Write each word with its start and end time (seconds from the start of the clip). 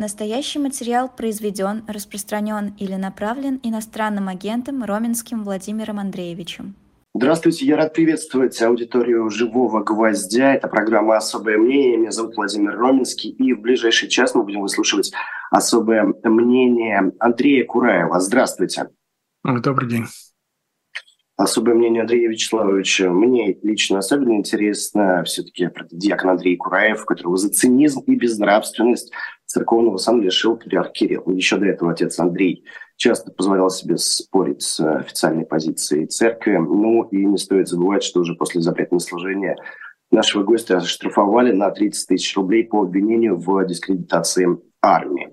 Настоящий 0.00 0.58
материал 0.58 1.10
произведен, 1.14 1.84
распространен 1.86 2.72
или 2.78 2.94
направлен 2.94 3.60
иностранным 3.62 4.28
агентом 4.28 4.82
Роменским 4.82 5.44
Владимиром 5.44 5.98
Андреевичем. 5.98 6.74
Здравствуйте, 7.14 7.66
я 7.66 7.76
рад 7.76 7.92
приветствовать 7.92 8.62
аудиторию 8.62 9.28
«Живого 9.28 9.84
гвоздя». 9.84 10.54
Это 10.54 10.68
программа 10.68 11.18
«Особое 11.18 11.58
мнение». 11.58 11.98
Меня 11.98 12.12
зовут 12.12 12.34
Владимир 12.34 12.78
Роменский. 12.78 13.28
И 13.28 13.52
в 13.52 13.60
ближайший 13.60 14.08
час 14.08 14.34
мы 14.34 14.42
будем 14.42 14.62
выслушивать 14.62 15.12
особое 15.50 16.14
мнение 16.24 17.12
Андрея 17.18 17.66
Кураева. 17.66 18.20
Здравствуйте. 18.20 18.88
Добрый 19.44 19.90
день. 19.90 20.06
Особое 21.40 21.74
мнение 21.74 22.02
Андрея 22.02 22.28
Вячеславовича 22.28 23.08
мне 23.08 23.56
лично 23.62 24.00
особенно 24.00 24.34
интересно. 24.34 25.24
Все-таки 25.24 25.70
диакон 25.90 26.32
Андрей 26.32 26.58
Кураев, 26.58 27.06
которого 27.06 27.38
за 27.38 27.48
цинизм 27.48 28.00
и 28.00 28.14
безнравственность 28.14 29.10
церковного 29.46 29.96
сам 29.96 30.20
лишил 30.20 30.58
патриарх 30.58 30.92
Кирилл. 30.92 31.30
Еще 31.30 31.56
до 31.56 31.64
этого 31.64 31.92
отец 31.92 32.18
Андрей 32.18 32.66
часто 32.96 33.32
позволял 33.32 33.70
себе 33.70 33.96
спорить 33.96 34.60
с 34.60 34.80
официальной 34.80 35.46
позицией 35.46 36.08
церкви. 36.08 36.58
Ну 36.58 37.04
и 37.04 37.24
не 37.24 37.38
стоит 37.38 37.68
забывать, 37.68 38.02
что 38.02 38.20
уже 38.20 38.34
после 38.34 38.60
запретного 38.60 39.00
служения 39.00 39.56
нашего 40.10 40.42
гостя 40.42 40.76
оштрафовали 40.76 41.52
на 41.52 41.70
30 41.70 42.06
тысяч 42.06 42.36
рублей 42.36 42.64
по 42.64 42.82
обвинению 42.82 43.38
в 43.38 43.64
дискредитации 43.64 44.46
армии 44.82 45.30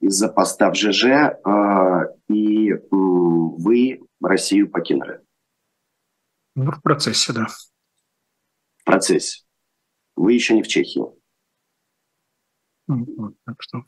из-за 0.00 0.28
поста 0.28 0.70
в 0.70 0.74
ЖЖ, 0.74 1.04
э, 1.04 1.30
и 2.28 2.72
э, 2.72 2.78
вы 2.90 4.00
Россию 4.20 4.70
покинули. 4.70 5.20
Ну, 6.54 6.70
в 6.70 6.82
процессе, 6.82 7.32
да. 7.32 7.46
В 8.78 8.84
процессе. 8.84 9.44
Вы 10.16 10.32
еще 10.32 10.54
не 10.54 10.62
в 10.62 10.68
Чехии. 10.68 11.02
Ну, 12.86 13.36
так 13.44 13.56
что 13.60 13.84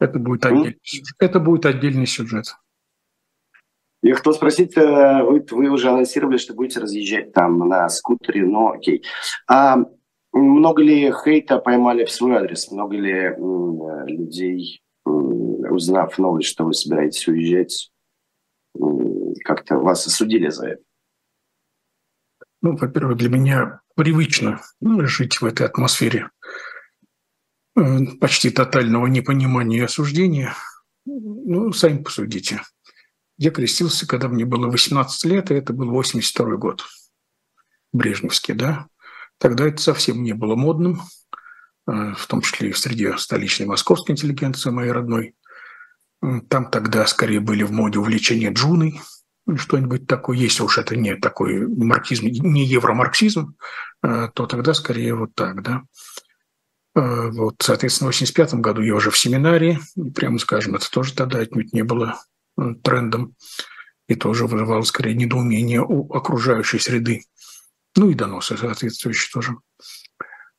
это 0.00 0.18
будет, 0.18 0.44
отдельный, 0.44 0.80
это 1.20 1.38
будет 1.38 1.66
отдельный 1.66 2.06
сюжет. 2.06 2.56
Я 4.02 4.16
хотел 4.16 4.32
спросить, 4.32 4.76
э, 4.76 5.22
вы, 5.22 5.46
вы 5.48 5.68
уже 5.70 5.88
анонсировали, 5.90 6.36
что 6.36 6.54
будете 6.54 6.80
разъезжать 6.80 7.32
там 7.32 7.58
на 7.68 7.88
скутере, 7.88 8.44
но 8.44 8.72
окей. 8.72 9.04
А 9.46 9.76
много 10.32 10.82
ли 10.82 11.12
хейта 11.12 11.58
поймали 11.58 12.04
в 12.04 12.10
свой 12.10 12.36
адрес? 12.36 12.72
Много 12.72 12.96
ли 12.96 13.36
людей, 14.08 14.82
узнав 15.04 16.18
новость, 16.18 16.48
что 16.48 16.64
вы 16.64 16.74
собираетесь 16.74 17.28
уезжать, 17.28 17.92
как-то 19.44 19.78
вас 19.78 20.04
осудили 20.08 20.48
за 20.48 20.70
это? 20.70 20.82
Ну, 22.62 22.76
во-первых, 22.76 23.18
для 23.18 23.28
меня 23.28 23.80
привычно 23.96 24.60
ну, 24.80 25.04
жить 25.06 25.40
в 25.40 25.44
этой 25.44 25.66
атмосфере 25.66 26.30
э, 27.76 28.06
почти 28.20 28.50
тотального 28.50 29.08
непонимания 29.08 29.78
и 29.80 29.84
осуждения. 29.84 30.54
Ну, 31.04 31.72
сами 31.72 32.02
посудите. 32.02 32.62
Я 33.36 33.50
крестился, 33.50 34.06
когда 34.06 34.28
мне 34.28 34.44
было 34.44 34.68
18 34.68 35.24
лет, 35.24 35.50
и 35.50 35.54
это 35.54 35.72
был 35.72 35.90
82 35.90 36.56
год. 36.56 36.84
Брежневский, 37.92 38.54
да. 38.54 38.86
Тогда 39.38 39.66
это 39.66 39.82
совсем 39.82 40.22
не 40.22 40.32
было 40.32 40.54
модным, 40.54 41.00
э, 41.88 42.14
в 42.16 42.26
том 42.28 42.42
числе 42.42 42.70
и 42.70 42.74
среди 42.74 43.12
столичной 43.16 43.66
московской 43.66 44.12
интеллигенции, 44.12 44.70
моей 44.70 44.92
родной. 44.92 45.34
Там 46.48 46.70
тогда 46.70 47.04
скорее 47.08 47.40
были 47.40 47.64
в 47.64 47.72
моде 47.72 47.98
увлечения 47.98 48.52
джуной, 48.52 49.00
что-нибудь 49.56 50.06
такое, 50.06 50.36
если 50.36 50.62
уж 50.62 50.78
это 50.78 50.96
не 50.96 51.16
такой 51.16 51.66
марксизм, 51.66 52.26
не 52.26 52.64
евромарксизм, 52.64 53.54
э, 54.02 54.28
то 54.34 54.46
тогда 54.46 54.74
скорее 54.74 55.14
вот 55.14 55.34
так, 55.34 55.62
да. 55.62 55.82
Э, 56.94 57.30
вот, 57.30 57.56
соответственно, 57.60 58.10
в 58.10 58.14
85 58.14 58.54
году 58.54 58.82
я 58.82 58.94
уже 58.94 59.10
в 59.10 59.18
семинарии, 59.18 59.80
прямо 60.14 60.38
скажем, 60.38 60.74
это 60.76 60.90
тоже 60.90 61.14
тогда 61.14 61.38
отнюдь 61.38 61.72
не 61.72 61.82
было 61.82 62.20
э, 62.58 62.74
трендом, 62.82 63.34
и 64.08 64.14
тоже 64.14 64.46
вызывало 64.46 64.82
скорее 64.82 65.14
недоумение 65.14 65.82
у 65.82 66.12
окружающей 66.12 66.78
среды, 66.78 67.24
ну 67.96 68.10
и 68.10 68.14
доносы 68.14 68.56
соответствующие 68.56 69.30
тоже. 69.32 69.56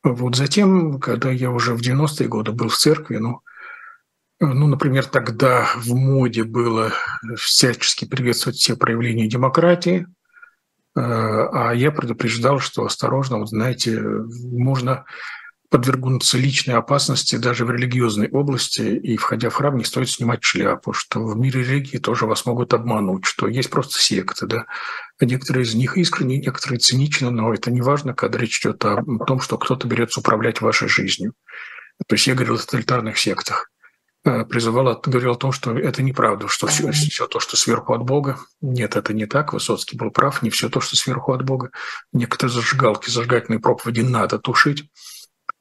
Вот 0.02 0.36
затем, 0.36 1.00
когда 1.00 1.30
я 1.30 1.50
уже 1.50 1.74
в 1.74 1.80
90-е 1.80 2.28
годы 2.28 2.52
был 2.52 2.68
в 2.68 2.76
церкви, 2.76 3.16
ну, 3.16 3.40
ну, 4.52 4.66
например, 4.66 5.06
тогда 5.06 5.68
в 5.76 5.94
моде 5.94 6.44
было 6.44 6.92
всячески 7.36 8.04
приветствовать 8.04 8.58
все 8.58 8.76
проявления 8.76 9.28
демократии, 9.28 10.06
э, 10.96 11.00
а 11.00 11.72
я 11.72 11.90
предупреждал, 11.90 12.58
что 12.58 12.84
осторожно, 12.84 13.38
вот 13.38 13.48
знаете, 13.48 14.00
можно 14.00 15.04
подвергнуться 15.74 16.38
личной 16.38 16.74
опасности 16.74 17.34
даже 17.34 17.64
в 17.64 17.70
религиозной 17.72 18.28
области, 18.28 18.82
и, 18.82 19.16
входя 19.16 19.50
в 19.50 19.54
храм, 19.54 19.76
не 19.76 19.82
стоит 19.82 20.08
снимать 20.08 20.44
шляпу, 20.44 20.92
что 20.92 21.24
в 21.24 21.36
мире 21.36 21.64
религии 21.64 21.98
тоже 21.98 22.26
вас 22.26 22.46
могут 22.46 22.72
обмануть, 22.74 23.24
что 23.24 23.48
есть 23.48 23.70
просто 23.70 23.98
секты, 23.98 24.46
да. 24.46 24.66
Некоторые 25.20 25.64
из 25.64 25.74
них 25.74 25.96
искренне, 25.96 26.38
некоторые 26.38 26.78
циничны, 26.78 27.30
но 27.30 27.52
это 27.52 27.72
не 27.72 27.80
важно, 27.80 28.14
когда 28.14 28.38
речь 28.38 28.60
идет 28.60 28.84
о 28.84 29.02
том, 29.26 29.40
что 29.40 29.58
кто-то 29.58 29.88
берется 29.88 30.20
управлять 30.20 30.60
вашей 30.60 30.86
жизнью. 30.86 31.34
То 32.06 32.14
есть 32.14 32.26
я 32.28 32.34
говорил 32.34 32.54
о 32.54 32.58
тоталитарных 32.58 33.18
сектах. 33.18 33.70
Э, 34.26 34.42
призывал, 34.46 34.98
говорил 35.04 35.32
о 35.32 35.36
том, 35.36 35.52
что 35.52 35.76
это 35.76 36.02
неправда, 36.02 36.48
что 36.48 36.66
все, 36.66 36.90
все 36.92 37.26
то, 37.26 37.40
что 37.40 37.58
сверху 37.58 37.92
от 37.92 38.04
Бога. 38.04 38.38
Нет, 38.62 38.96
это 38.96 39.12
не 39.12 39.26
так. 39.26 39.52
Высоцкий 39.52 39.98
был 39.98 40.10
прав. 40.10 40.40
Не 40.42 40.48
все 40.48 40.70
то, 40.70 40.80
что 40.80 40.96
сверху 40.96 41.34
от 41.34 41.44
Бога. 41.44 41.70
Некоторые 42.12 42.54
зажигалки, 42.54 43.10
зажигательные 43.10 43.60
проповеди 43.60 44.00
надо 44.00 44.38
тушить. 44.38 44.88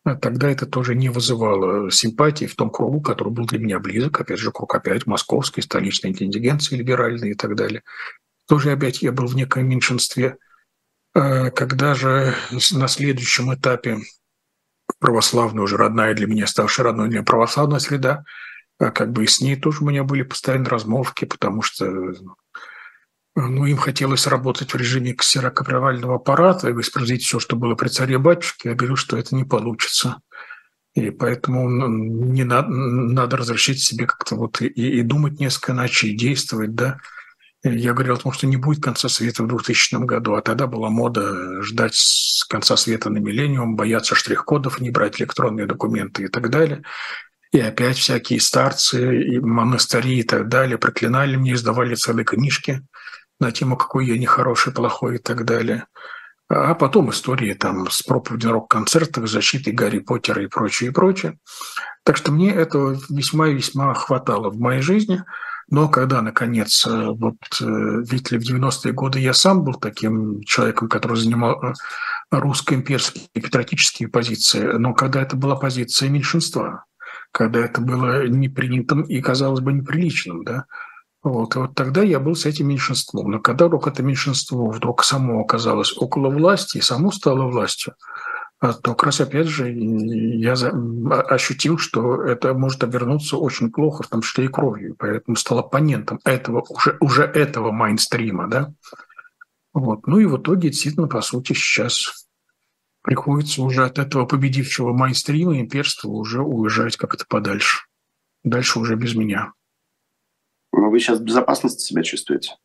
А 0.05 0.15
тогда 0.15 0.49
это 0.49 0.65
тоже 0.65 0.95
не 0.95 1.09
вызывало 1.09 1.91
симпатии 1.91 2.45
в 2.45 2.55
том 2.55 2.69
кругу, 2.69 3.01
который 3.01 3.33
был 3.33 3.45
для 3.45 3.59
меня 3.59 3.79
близок. 3.79 4.21
Опять 4.21 4.39
же, 4.39 4.51
круг 4.51 4.73
опять 4.75 5.05
московской, 5.05 5.61
столичной 5.61 6.11
интеллигенции, 6.11 6.77
либеральной 6.77 7.31
и 7.31 7.35
так 7.35 7.55
далее. 7.55 7.83
Тоже 8.47 8.71
опять 8.71 9.01
я 9.01 9.11
был 9.11 9.27
в 9.27 9.35
неком 9.35 9.67
меньшинстве. 9.67 10.37
Э, 11.13 11.51
когда 11.51 11.95
же 11.95 12.33
на 12.71 12.87
следующем 12.87 13.53
этапе 13.53 13.97
православная, 14.99 15.63
уже 15.63 15.75
родная 15.75 16.13
для 16.13 16.27
меня, 16.27 16.47
ставшая 16.47 16.85
родной 16.85 17.09
для 17.09 17.17
меня 17.17 17.25
православная 17.25 17.79
среда– 17.79 18.23
а 18.33 18.52
как 18.77 19.11
бы 19.11 19.23
и 19.23 19.27
с 19.27 19.41
ней 19.41 19.55
тоже 19.55 19.83
у 19.83 19.87
меня 19.87 20.03
были 20.03 20.23
постоянные 20.23 20.69
размолвки, 20.69 21.25
потому 21.25 21.61
что 21.61 22.13
ну, 23.35 23.65
им 23.65 23.77
хотелось 23.77 24.27
работать 24.27 24.73
в 24.73 24.77
режиме 24.77 25.13
ксерокопировального 25.13 26.15
аппарата 26.15 26.69
и 26.69 26.73
воспроизводить 26.73 27.23
все, 27.23 27.39
что 27.39 27.55
было 27.55 27.73
при 27.75 27.87
царе 27.87 28.19
батюшке. 28.19 28.69
Я 28.69 28.75
говорю, 28.75 28.95
что 28.95 29.17
это 29.17 29.35
не 29.35 29.43
получится. 29.43 30.21
И 30.93 31.09
поэтому 31.09 31.67
ну, 31.67 31.87
не 31.87 32.43
надо, 32.43 32.69
надо 32.69 33.37
разрешить 33.37 33.81
себе 33.81 34.05
как-то 34.05 34.35
вот 34.35 34.61
и, 34.61 34.67
и 34.67 35.01
думать 35.01 35.39
несколько 35.39 35.71
иначе, 35.71 36.09
и 36.09 36.15
действовать, 36.15 36.75
да. 36.75 36.99
Я 37.63 37.93
говорил 37.93 38.15
о 38.15 38.17
том, 38.17 38.33
что 38.33 38.45
не 38.45 38.57
будет 38.57 38.83
конца 38.83 39.09
света 39.09 39.43
в 39.43 39.47
2000 39.47 40.05
году, 40.05 40.33
а 40.35 40.41
тогда 40.41 40.67
была 40.67 40.89
мода 40.89 41.63
ждать 41.63 41.97
конца 42.49 42.75
света 42.77 43.09
на 43.09 43.17
миллениум, 43.17 43.75
бояться 43.75 44.15
штрих-кодов, 44.15 44.81
не 44.81 44.91
брать 44.91 45.19
электронные 45.19 45.65
документы 45.65 46.25
и 46.25 46.27
так 46.27 46.49
далее. 46.49 46.83
И 47.53 47.59
опять 47.59 47.97
всякие 47.97 48.41
старцы, 48.41 49.21
и 49.21 49.39
монастыри 49.39 50.19
и 50.19 50.23
так 50.23 50.49
далее 50.49 50.79
проклинали 50.79 51.35
мне, 51.35 51.53
издавали 51.53 51.93
целые 51.93 52.25
книжки 52.25 52.81
на 53.39 53.51
тему, 53.51 53.77
какой 53.77 54.07
я 54.07 54.17
нехороший, 54.17 54.73
плохой 54.73 55.15
и 55.15 55.19
так 55.19 55.45
далее. 55.45 55.85
А 56.49 56.73
потом 56.73 57.11
истории 57.11 57.53
там 57.53 57.89
с 57.91 58.01
проповедью 58.01 58.49
на 58.49 58.53
рок-концертах, 58.55 59.27
защитой 59.27 59.71
Гарри 59.71 59.99
Поттера 59.99 60.43
и 60.43 60.47
прочее, 60.47 60.89
и 60.89 60.93
прочее. 60.93 61.37
Так 62.03 62.17
что 62.17 62.31
мне 62.31 62.51
этого 62.51 62.97
весьма 63.09 63.47
и 63.49 63.53
весьма 63.53 63.93
хватало 63.93 64.49
в 64.49 64.59
моей 64.59 64.81
жизни. 64.81 65.23
Но 65.69 65.87
когда, 65.89 66.21
наконец, 66.21 66.85
э, 66.85 67.07
вот, 67.07 67.37
э, 67.61 67.65
видите 67.65 68.35
ли, 68.35 68.41
в 68.43 68.47
90-е 68.47 68.93
годы 68.93 69.19
я 69.19 69.33
сам 69.33 69.63
был 69.63 69.75
таким 69.75 70.43
человеком, 70.43 70.89
который 70.89 71.17
занимал 71.17 71.63
э, 71.63 71.73
русско-имперские 72.31 73.29
патриотические 73.33 74.09
позиции, 74.09 74.77
но 74.77 74.93
когда 74.93 75.21
это 75.21 75.37
была 75.37 75.55
позиция 75.55 76.09
меньшинства, 76.09 76.83
когда 77.33 77.59
это 77.65 77.81
было 77.81 78.27
непринятым 78.27 79.01
и, 79.01 79.19
казалось 79.19 79.59
бы, 79.59 79.73
неприличным, 79.73 80.45
да. 80.45 80.65
Вот, 81.23 81.55
и 81.55 81.59
вот 81.59 81.73
тогда 81.73 82.03
я 82.03 82.19
был 82.19 82.35
с 82.35 82.45
этим 82.45 82.67
меньшинством. 82.67 83.31
Но 83.31 83.39
когда 83.39 83.67
вдруг 83.67 83.87
это 83.87 84.03
меньшинство 84.03 84.69
вдруг 84.69 85.03
само 85.03 85.41
оказалось 85.41 85.97
около 85.97 86.29
власти 86.29 86.77
и 86.77 86.81
само 86.81 87.11
стало 87.11 87.49
властью, 87.49 87.95
а, 88.59 88.73
то 88.73 88.93
как 88.93 89.03
раз 89.05 89.21
опять 89.21 89.47
же 89.47 89.71
я 89.71 90.53
а, 90.53 91.21
ощутил, 91.21 91.77
что 91.77 92.23
это 92.23 92.53
может 92.53 92.83
обернуться 92.83 93.37
очень 93.37 93.71
плохо, 93.71 94.03
в 94.03 94.09
том 94.09 94.21
числе 94.21 94.45
и 94.45 94.49
кровью. 94.49 94.95
Поэтому 94.99 95.35
стал 95.35 95.59
оппонентом 95.59 96.19
этого, 96.23 96.63
уже, 96.69 96.97
уже 96.99 97.23
этого 97.23 97.71
майнстрима, 97.71 98.47
да. 98.47 98.73
Вот. 99.73 100.05
Ну 100.05 100.19
и 100.19 100.25
в 100.25 100.37
итоге 100.37 100.69
действительно, 100.69 101.07
по 101.07 101.21
сути, 101.21 101.53
сейчас 101.53 102.22
приходится 103.03 103.61
уже 103.61 103.85
от 103.85 103.99
этого 103.99 104.25
победившего 104.25 104.93
майнстрима 104.93 105.59
имперства 105.59 106.09
уже 106.09 106.41
уезжать 106.41 106.97
как-то 106.97 107.25
подальше. 107.27 107.85
Дальше 108.43 108.79
уже 108.79 108.95
без 108.95 109.13
меня. 109.13 109.53
Но 110.71 110.89
вы 110.89 110.99
сейчас 110.99 111.19
в 111.19 111.23
безопасности 111.23 111.83
себя 111.83 112.01
чувствуете? 112.01 112.55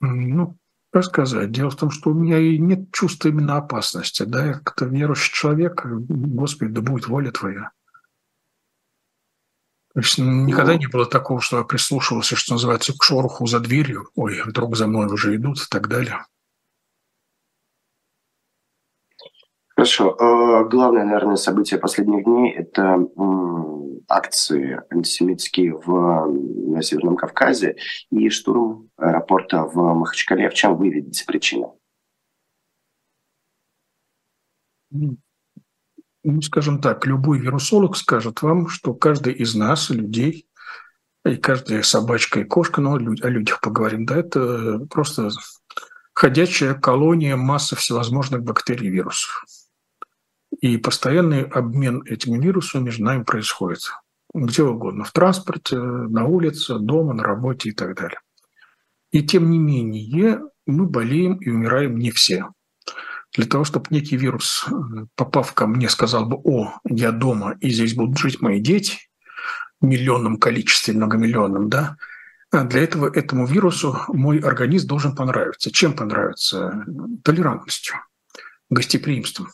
Ну, 0.00 0.56
рассказать. 0.92 1.50
Дело 1.50 1.70
в 1.70 1.76
том, 1.76 1.90
что 1.90 2.10
у 2.10 2.14
меня 2.14 2.38
и 2.38 2.58
нет 2.58 2.92
чувства 2.92 3.28
именно 3.28 3.56
опасности. 3.56 4.22
Да? 4.22 4.46
Я 4.46 4.52
как-то 4.54 4.86
верующий 4.86 5.34
человек, 5.34 5.84
Господи, 5.84 6.70
да 6.70 6.80
будет 6.80 7.08
воля 7.08 7.32
Твоя. 7.32 7.72
То 9.92 10.00
есть 10.00 10.18
никогда 10.18 10.72
ну. 10.74 10.78
не 10.78 10.86
было 10.86 11.06
такого, 11.06 11.40
что 11.40 11.58
я 11.58 11.64
прислушивался, 11.64 12.36
что 12.36 12.54
называется, 12.54 12.92
к 12.96 13.02
шороху 13.02 13.46
за 13.46 13.60
дверью. 13.60 14.10
Ой, 14.14 14.42
вдруг 14.42 14.76
за 14.76 14.86
мной 14.86 15.06
уже 15.06 15.34
идут 15.34 15.58
и 15.58 15.66
так 15.68 15.88
далее. 15.88 16.24
Хорошо. 19.76 20.16
Э, 20.18 20.68
главное, 20.68 21.04
наверное, 21.04 21.36
событие 21.36 21.78
последних 21.78 22.24
дней– 22.24 22.50
это 22.56 22.98
акции 24.08 24.80
антисемитские 24.90 25.74
в, 25.74 26.26
на 26.70 26.80
Северном 26.82 27.16
Кавказе 27.16 27.76
и 28.10 28.30
штурм 28.30 28.88
аэропорта 28.96 29.64
в 29.64 29.76
Махачкале. 29.76 30.48
В 30.48 30.54
чем 30.54 30.76
вы 30.76 30.88
видите 30.88 31.26
причину? 31.26 31.78
Ну, 34.90 36.40
скажем 36.42 36.80
так, 36.80 37.04
любой 37.06 37.40
вирусолог 37.40 37.96
скажет 37.96 38.40
вам, 38.40 38.68
что 38.68 38.94
каждый 38.94 39.34
из 39.34 39.54
нас, 39.54 39.90
людей, 39.90 40.48
и 41.26 41.36
каждая 41.36 41.82
собачка 41.82 42.40
и 42.40 42.44
кошка, 42.44 42.80
но 42.80 42.96
ну, 42.96 43.14
о 43.20 43.28
людях 43.28 43.60
поговорим, 43.60 44.06
да, 44.06 44.16
это 44.16 44.78
просто 44.90 45.30
ходячая 46.14 46.74
колония 46.74 47.36
массы 47.36 47.76
всевозможных 47.76 48.42
бактерий 48.42 48.86
и 48.86 48.90
вирусов. 48.90 49.44
И 50.60 50.76
постоянный 50.78 51.42
обмен 51.42 52.02
этими 52.06 52.42
вирусами 52.42 52.84
между 52.84 53.04
нами 53.04 53.22
происходит. 53.22 53.90
Где 54.34 54.62
угодно, 54.64 55.04
в 55.04 55.12
транспорте, 55.12 55.76
на 55.78 56.26
улице, 56.26 56.78
дома, 56.78 57.14
на 57.14 57.22
работе 57.22 57.70
и 57.70 57.72
так 57.72 57.96
далее. 57.96 58.20
И 59.12 59.22
тем 59.22 59.50
не 59.50 59.58
менее, 59.58 60.40
мы 60.66 60.86
болеем 60.86 61.36
и 61.36 61.50
умираем 61.50 61.96
не 61.96 62.10
все. 62.10 62.50
Для 63.34 63.46
того, 63.46 63.64
чтобы 63.64 63.86
некий 63.90 64.16
вирус, 64.16 64.66
попав 65.14 65.52
ко 65.52 65.66
мне, 65.66 65.88
сказал 65.88 66.26
бы, 66.26 66.36
о, 66.44 66.78
я 66.84 67.12
дома, 67.12 67.56
и 67.60 67.70
здесь 67.70 67.94
будут 67.94 68.18
жить 68.18 68.40
мои 68.40 68.60
дети, 68.60 68.98
в 69.80 69.86
миллионном 69.86 70.38
количестве, 70.38 70.94
многомиллионном, 70.94 71.68
да, 71.68 71.96
а 72.50 72.64
для 72.64 72.82
этого 72.82 73.10
этому 73.12 73.46
вирусу 73.46 73.98
мой 74.08 74.38
организм 74.38 74.88
должен 74.88 75.14
понравиться. 75.14 75.70
Чем 75.70 75.94
понравиться? 75.94 76.84
Толерантностью, 77.22 77.96
гостеприимством. 78.70 79.48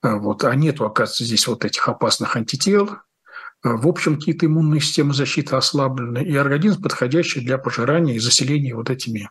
А 0.00 0.16
вот, 0.16 0.44
а 0.44 0.54
нету, 0.54 0.84
оказывается, 0.84 1.24
здесь 1.24 1.46
вот 1.46 1.64
этих 1.64 1.88
опасных 1.88 2.36
антител. 2.36 2.98
А, 3.62 3.76
в 3.76 3.88
общем, 3.88 4.16
какие-то 4.16 4.46
иммунные 4.46 4.80
системы 4.80 5.12
защиты 5.12 5.56
ослаблены, 5.56 6.22
и 6.22 6.36
организм 6.36 6.82
подходящий 6.82 7.40
для 7.40 7.58
пожирания 7.58 8.14
и 8.14 8.20
заселения 8.20 8.74
вот 8.74 8.90
этими, 8.90 9.30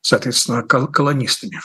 соответственно, 0.00 0.62
колонистами. 0.62 1.60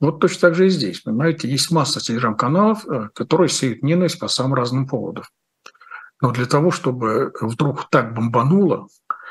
Вот 0.00 0.18
точно 0.18 0.40
так 0.40 0.56
же 0.56 0.66
и 0.66 0.70
здесь. 0.70 1.00
Понимаете, 1.00 1.48
есть 1.48 1.70
масса 1.70 2.00
телеграм-каналов, 2.00 2.84
э, 2.88 3.08
которые 3.14 3.48
сеют 3.48 3.84
ненависть 3.84 4.18
по 4.18 4.26
самым 4.26 4.54
разным 4.54 4.88
поводам. 4.88 5.24
Но 6.20 6.32
для 6.32 6.46
того, 6.46 6.72
чтобы 6.72 7.32
вдруг 7.40 7.88
так 7.88 8.12
бомбануло, 8.14 8.88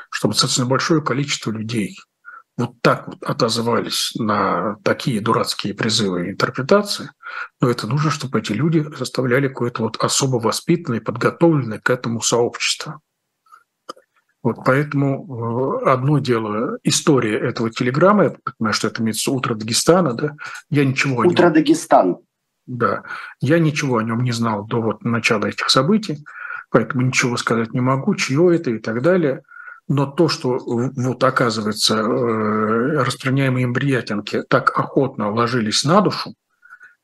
чтобы 0.08 0.32
достаточно 0.32 0.64
большое 0.64 1.02
количество 1.02 1.50
людей– 1.50 1.98
вот 2.58 2.80
так 2.82 3.06
вот 3.08 3.22
отозвались 3.22 4.12
на 4.16 4.76
такие 4.84 5.20
дурацкие 5.20 5.74
призывы 5.74 6.26
и 6.26 6.30
интерпретации, 6.30 7.10
но 7.60 7.70
это 7.70 7.86
нужно, 7.86 8.10
чтобы 8.10 8.40
эти 8.40 8.52
люди 8.52 8.84
составляли 8.96 9.48
какое-то 9.48 9.82
вот 9.82 9.96
особо 9.96 10.36
воспитанное, 10.36 11.00
подготовленное 11.00 11.78
к 11.78 11.88
этому 11.90 12.20
сообщество. 12.20 13.00
Вот 14.42 14.64
поэтому 14.64 15.80
э, 15.84 15.90
одно 15.90 16.18
дело 16.18 16.78
история 16.82 17.38
этого 17.38 17.70
телеграмма, 17.70 18.24
я 18.24 18.34
понимаю, 18.58 18.74
что 18.74 18.88
это 18.88 19.00
имеется 19.00 19.30
утро 19.30 19.54
Дагестана, 19.54 20.14
да, 20.14 20.34
я 20.68 20.84
ничего 20.84 21.14
утро 21.14 21.22
о 21.22 21.24
нем... 21.24 21.32
Утро 21.32 21.50
Дагестан. 21.50 22.16
Да, 22.66 23.04
я 23.40 23.58
ничего 23.58 23.98
о 23.98 24.02
нем 24.02 24.22
не 24.22 24.32
знал 24.32 24.64
до 24.64 24.80
вот 24.80 25.04
начала 25.04 25.46
этих 25.46 25.70
событий, 25.70 26.24
поэтому 26.70 27.02
ничего 27.02 27.36
сказать 27.36 27.72
не 27.72 27.80
могу, 27.80 28.14
чье 28.14 28.54
это 28.54 28.70
и 28.70 28.78
так 28.78 29.02
далее. 29.02 29.42
Но 29.92 30.06
то, 30.06 30.28
что 30.28 30.58
вот 30.58 31.22
оказывается 31.22 31.96
э, 31.96 33.02
распространяемые 33.02 33.64
им 33.64 33.74
бриятинки 33.74 34.42
так 34.42 34.78
охотно 34.78 35.30
ложились 35.30 35.84
на 35.84 36.00
душу 36.00 36.34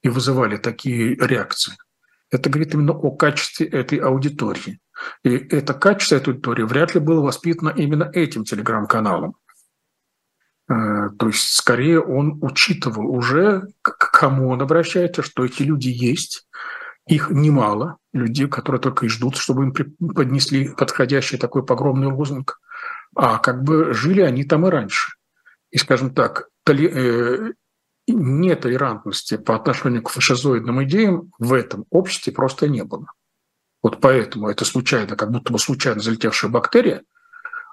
и 0.00 0.08
вызывали 0.08 0.56
такие 0.56 1.14
реакции, 1.16 1.74
это 2.30 2.48
говорит 2.48 2.72
именно 2.72 2.92
о 2.92 3.10
качестве 3.10 3.66
этой 3.66 3.98
аудитории. 3.98 4.80
И 5.22 5.36
это 5.36 5.74
качество 5.74 6.16
этой 6.16 6.32
аудитории 6.32 6.62
вряд 6.62 6.94
ли 6.94 7.00
было 7.00 7.20
воспитано 7.20 7.68
именно 7.68 8.10
этим 8.14 8.44
телеграм-каналом. 8.44 9.36
Э, 10.70 11.10
то 11.18 11.26
есть, 11.26 11.56
скорее, 11.56 12.00
он 12.00 12.38
учитывал 12.40 13.06
уже, 13.10 13.68
к 13.82 14.10
кому 14.12 14.48
он 14.48 14.62
обращается, 14.62 15.22
что 15.22 15.44
эти 15.44 15.62
люди 15.62 15.88
есть, 15.88 16.48
их 17.06 17.28
немало, 17.28 17.98
людей, 18.14 18.48
которые 18.48 18.80
только 18.80 19.04
и 19.04 19.10
ждут, 19.10 19.36
чтобы 19.36 19.64
им 19.64 19.74
поднесли 19.74 20.70
подходящий 20.70 21.36
такой 21.36 21.66
погромный 21.66 22.06
лозунг 22.06 22.58
а 23.18 23.38
как 23.38 23.64
бы 23.64 23.92
жили 23.92 24.20
они 24.20 24.44
там 24.44 24.64
и 24.66 24.70
раньше. 24.70 25.12
И, 25.70 25.78
скажем 25.78 26.14
так, 26.14 26.48
толи, 26.62 26.88
э, 26.88 27.52
нетолерантности 28.06 29.36
по 29.36 29.56
отношению 29.56 30.04
к 30.04 30.10
фашизоидным 30.10 30.84
идеям 30.84 31.32
в 31.40 31.52
этом 31.52 31.84
обществе 31.90 32.32
просто 32.32 32.68
не 32.68 32.84
было. 32.84 33.06
Вот 33.82 34.00
поэтому 34.00 34.48
это 34.48 34.64
случайно, 34.64 35.16
как 35.16 35.32
будто 35.32 35.52
бы 35.52 35.58
случайно 35.58 36.00
залетевшая 36.00 36.48
бактерия, 36.48 37.02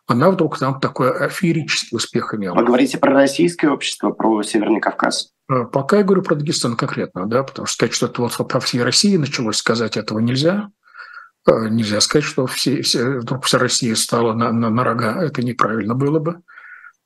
она 0.08 0.32
вдруг 0.32 0.58
там 0.58 0.80
такой 0.80 1.16
аферический 1.16 1.96
успех 1.96 2.34
имела. 2.34 2.56
Вы 2.56 2.66
говорите 2.66 2.98
про 2.98 3.14
российское 3.14 3.70
общество, 3.70 4.10
про 4.10 4.42
Северный 4.42 4.82
Кавказ? 4.82 5.32
Э, 5.48 5.66
пока 5.72 5.98
я 5.98 6.04
говорю 6.04 6.24
про 6.24 6.34
Дагестан 6.34 6.76
конкретно, 6.76 7.28
да, 7.28 7.44
потому 7.44 7.68
что 7.68 7.76
сказать, 7.76 7.94
что 7.94 8.08
это 8.08 8.20
вот 8.24 8.50
по 8.50 8.60
всей 8.60 8.82
России 8.82 9.16
началось, 9.16 9.58
сказать 9.58 9.96
этого 9.96 10.18
нельзя. 10.18 10.72
Э, 11.48 11.70
нельзя 11.70 12.02
сказать, 12.02 12.26
что 12.26 12.48
все, 12.48 12.82
все, 12.82 13.20
вдруг 13.20 13.46
вся 13.46 13.60
Россия 13.60 13.96
стала 13.96 14.34
на, 14.34 14.52
на, 14.52 14.70
на 14.70 14.84
рога. 14.84 15.24
Это 15.24 15.44
неправильно 15.44 15.94
было 15.94 16.20
бы. 16.20 16.42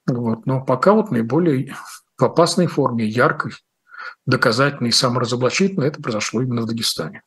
Вот. 0.07 0.45
Но 0.45 0.63
пока 0.63 0.93
вот 0.93 1.11
наиболее 1.11 1.75
в 2.17 2.23
опасной 2.23 2.67
форме, 2.67 3.05
яркой, 3.05 3.51
доказательной, 4.25 4.91
саморазоблачительной, 4.91 5.87
это 5.87 6.01
произошло 6.01 6.41
именно 6.41 6.61
в 6.61 6.67
Дагестане. 6.67 7.23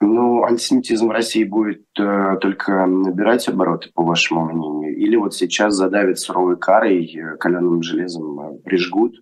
Ну, 0.00 0.44
антисемитизм 0.44 1.08
в 1.08 1.12
России 1.12 1.44
будет 1.44 1.86
э, 1.98 2.36
только 2.40 2.86
набирать 2.86 3.48
обороты, 3.48 3.90
по 3.94 4.02
вашему 4.02 4.46
мнению? 4.46 4.96
Или 4.96 5.16
вот 5.16 5.34
сейчас 5.34 5.74
задавят 5.74 6.18
суровой 6.18 6.58
карой, 6.58 7.06
э, 7.06 7.36
каленым 7.36 7.82
железом 7.82 8.40
э, 8.40 8.58
прижгут, 8.64 9.14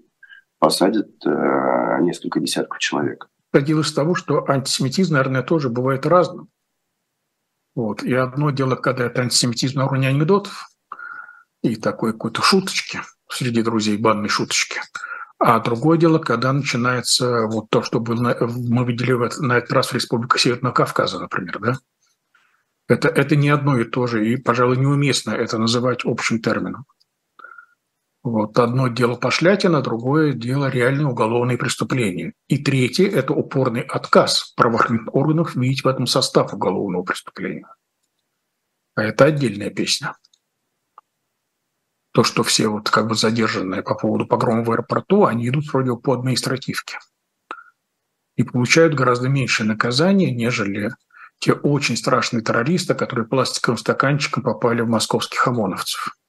посадят 0.59 1.11
э, 1.27 1.99
несколько 2.01 2.41
десятков 2.41 2.79
человек? 2.79 3.29
Исходил 3.53 3.81
из 3.81 3.93
того, 3.93 4.15
что 4.15 4.49
антисемитизм, 4.49 5.15
наверное, 5.15 5.43
тоже 5.43 5.69
бывает 5.69 6.07
разным. 6.07 6.49
Вот. 7.75 8.03
И 8.03 8.15
одно 8.15 8.51
дело, 8.51 8.77
когда 8.77 9.07
это 9.07 9.23
антисемитизм 9.23 9.79
на 9.79 9.87
уровне 9.87 10.09
анекдотов 10.09 10.69
и 11.63 11.77
такой 11.77 12.13
какой-то 12.13 12.43
шуточки 12.43 13.01
среди 13.29 13.63
друзей, 13.63 13.97
банной 13.97 14.29
шуточки. 14.29 14.81
А 15.39 15.59
другое 15.61 15.97
дело, 15.99 16.19
когда 16.19 16.53
начинается 16.53 17.47
вот 17.47 17.71
то, 17.71 17.83
что 17.83 18.01
мы 18.01 18.85
видели 18.85 19.13
на 19.41 19.59
этот 19.59 19.73
раз 19.73 19.89
в 19.89 19.95
Республике 19.95 20.39
Северного 20.39 20.75
Кавказа, 20.75 21.19
например, 21.19 21.59
да? 21.61 21.79
Это, 22.89 23.09
это 23.09 23.37
не 23.37 23.49
одно 23.49 23.79
и 23.79 23.85
то 23.85 24.07
же, 24.09 24.29
и, 24.29 24.37
пожалуй, 24.37 24.77
неуместно 24.77 25.31
это 25.31 25.59
называть 25.59 26.05
общим 26.05 26.43
термином. 26.43 26.87
Вот 28.23 28.59
одно 28.59 28.89
дело 28.89 29.15
пошлятина, 29.15 29.81
другое 29.81 30.35
дело 30.35 30.69
реальные 30.69 31.07
уголовные 31.07 31.57
преступления. 31.57 32.35
И 32.49 32.59
третье– 32.59 33.09
это 33.11 33.33
упорный 33.33 33.81
отказ 33.81 34.53
правоохранительных 34.57 35.15
органов 35.15 35.57
видеть 35.57 35.85
в 35.85 35.89
этом 35.89 36.07
состав 36.07 36.53
уголовного 36.53 37.03
преступления. 37.03 37.67
А 38.95 39.05
это 39.05 39.25
отдельная 39.25 39.71
песня. 39.71 40.17
То, 42.13 42.23
что 42.23 42.43
все 42.43 42.69
вот 42.69 42.91
как 42.91 43.07
бы 43.07 43.15
задержанные 43.15 43.83
по 43.83 43.95
поводу 43.95 44.27
погрома 44.27 44.65
в 44.65 44.71
аэропорту, 44.71 45.25
они 45.25 45.49
идут 45.49 45.73
вроде 45.73 45.97
по 45.97 46.13
административке. 46.13 46.99
И 48.37 48.43
получают 48.43 48.95
гораздо 48.95 49.29
меньше 49.29 49.65
наказания, 49.65 50.31
нежели 50.31 50.91
те 51.39 51.55
очень 51.55 51.97
страшные 51.97 52.43
террористы, 52.43 52.95
которые 52.95 53.27
пластиковым 53.27 53.79
стаканчиком 53.79 54.43
попали 54.43 54.83
в 54.83 54.89
московских 54.89 55.47
ОМОНовцев. 55.47 56.20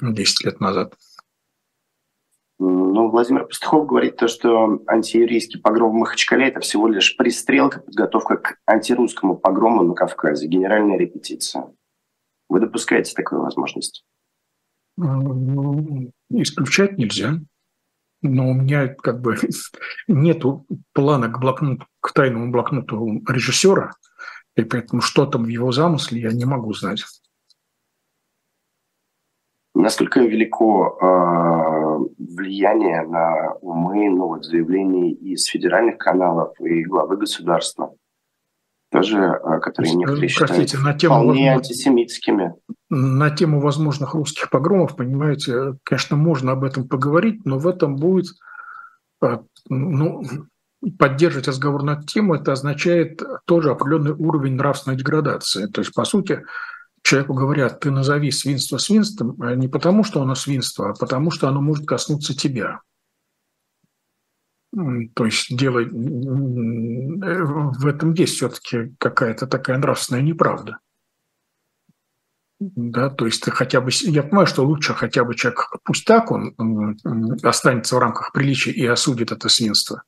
10 0.00 0.44
лет 0.44 0.60
назад. 0.60 0.94
Ну, 2.58 3.10
Владимир 3.10 3.46
Пастухов 3.46 3.86
говорит 3.86 4.16
то, 4.16 4.28
что 4.28 4.82
антиеврейский 4.86 5.60
погром 5.60 5.90
в 5.90 5.94
Махачкале– 5.94 6.48
это 6.48 6.60
всего 6.60 6.88
лишь 6.88 7.16
пристрелка, 7.16 7.80
подготовка 7.80 8.36
к 8.38 8.58
антирусскому 8.66 9.36
погрому 9.36 9.82
на 9.82 9.94
Кавказе, 9.94 10.46
генеральная 10.46 10.96
репетиция. 10.96 11.74
Вы 12.48 12.60
допускаете 12.60 13.12
такую 13.14 13.42
возможность? 13.42 14.04
Ну, 14.96 16.10
исключать 16.30 16.96
нельзя. 16.96 17.34
Но 18.22 18.48
у 18.48 18.54
меня 18.54 18.88
как 18.88 19.20
бы 19.20 19.36
нету 20.08 20.66
плана 20.94 21.28
к, 21.28 21.38
блокноту, 21.38 21.86
к 22.00 22.12
тайному 22.14 22.50
блокноту 22.50 23.22
режиссера, 23.28 23.92
и 24.54 24.62
поэтому 24.62 25.02
что 25.02 25.26
там 25.26 25.44
в 25.44 25.48
его 25.48 25.70
замысле 25.72 26.22
я 26.22 26.32
не 26.32 26.46
могу 26.46 26.72
знать. 26.72 27.04
Насколько 29.78 30.20
велико 30.20 30.96
э, 30.98 32.24
влияние 32.36 33.02
на 33.02 33.52
умы 33.60 34.08
ну, 34.08 34.28
вот, 34.28 34.44
заявлений 34.46 35.12
из 35.12 35.44
федеральных 35.44 35.98
каналов 35.98 36.58
и 36.60 36.82
главы 36.82 37.18
государства, 37.18 37.94
тоже, 38.90 39.18
э, 39.18 39.60
которые 39.60 39.94
некоторые 39.94 40.30
Простите, 40.34 40.66
считают 40.66 40.82
на 40.82 40.98
тему 40.98 41.14
вполне 41.16 41.30
возможно, 41.32 41.56
антисемитскими? 41.56 42.54
На 42.88 43.30
тему 43.30 43.60
возможных 43.60 44.14
русских 44.14 44.48
погромов, 44.48 44.96
понимаете, 44.96 45.74
конечно, 45.82 46.16
можно 46.16 46.52
об 46.52 46.64
этом 46.64 46.88
поговорить, 46.88 47.44
но 47.44 47.58
в 47.58 47.68
этом 47.68 47.96
будет 47.96 48.28
э, 49.22 49.40
ну, 49.68 50.22
поддерживать 50.98 51.48
разговор 51.48 51.82
на 51.82 52.02
тему, 52.02 52.34
это 52.34 52.52
означает 52.52 53.22
тоже 53.44 53.72
определенный 53.72 54.12
уровень 54.12 54.54
нравственной 54.54 54.96
деградации. 54.96 55.66
То 55.66 55.82
есть, 55.82 55.92
по 55.92 56.06
сути, 56.06 56.44
человеку 57.06 57.34
говорят, 57.34 57.80
ты 57.80 57.92
назови 57.92 58.32
свинство 58.32 58.78
свинством, 58.78 59.40
а 59.40 59.54
не 59.54 59.68
потому, 59.68 60.02
что 60.02 60.22
оно 60.22 60.34
свинство, 60.34 60.90
а 60.90 60.94
потому, 60.94 61.30
что 61.30 61.46
оно 61.48 61.60
может 61.60 61.86
коснуться 61.86 62.36
тебя. 62.36 62.80
То 65.14 65.24
есть 65.24 65.56
дело 65.56 65.82
в 65.84 67.86
этом 67.86 68.12
есть 68.14 68.34
все-таки 68.34 68.96
какая-то 68.98 69.46
такая 69.46 69.78
нравственная 69.78 70.22
неправда. 70.22 70.78
Да, 72.58 73.10
то 73.10 73.26
есть 73.26 73.44
ты 73.44 73.52
хотя 73.52 73.80
бы, 73.80 73.90
я 74.02 74.22
понимаю, 74.22 74.48
что 74.48 74.64
лучше 74.64 74.94
хотя 74.94 75.24
бы 75.24 75.36
человек, 75.36 75.70
пусть 75.84 76.06
так 76.06 76.32
он 76.32 76.56
останется 77.42 77.94
в 77.94 77.98
рамках 77.98 78.32
приличия 78.32 78.72
и 78.72 78.84
осудит 78.84 79.30
это 79.30 79.48
свинство, 79.48 80.02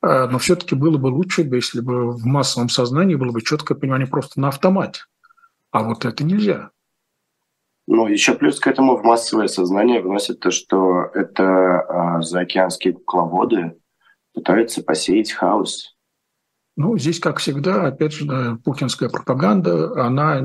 а, 0.00 0.26
но 0.26 0.38
все-таки 0.38 0.74
было 0.74 0.96
бы 0.96 1.08
лучше, 1.08 1.42
если 1.42 1.82
бы 1.82 2.12
в 2.12 2.24
массовом 2.24 2.70
сознании 2.70 3.14
было 3.14 3.30
бы 3.30 3.42
четкое 3.42 3.76
понимание 3.76 4.08
просто 4.08 4.40
на 4.40 4.48
автомате. 4.48 5.02
А 5.70 5.82
вот 5.82 6.04
это 6.04 6.24
нельзя. 6.24 6.70
Ну, 7.86 8.06
еще 8.06 8.34
плюс 8.34 8.60
к 8.60 8.66
этому 8.66 8.96
в 8.96 9.04
массовое 9.04 9.48
сознание 9.48 10.00
вносит 10.00 10.40
то, 10.40 10.50
что 10.50 11.10
это 11.14 11.80
а, 11.80 12.22
заокеанские 12.22 12.92
кукловоды 12.94 13.76
пытаются 14.32 14.82
посеять 14.82 15.32
хаос. 15.32 15.96
Ну, 16.76 16.96
здесь, 16.96 17.18
как 17.18 17.38
всегда, 17.38 17.86
опять 17.86 18.12
же, 18.12 18.58
путинская 18.64 19.08
пропаганда, 19.08 20.04
она 20.04 20.42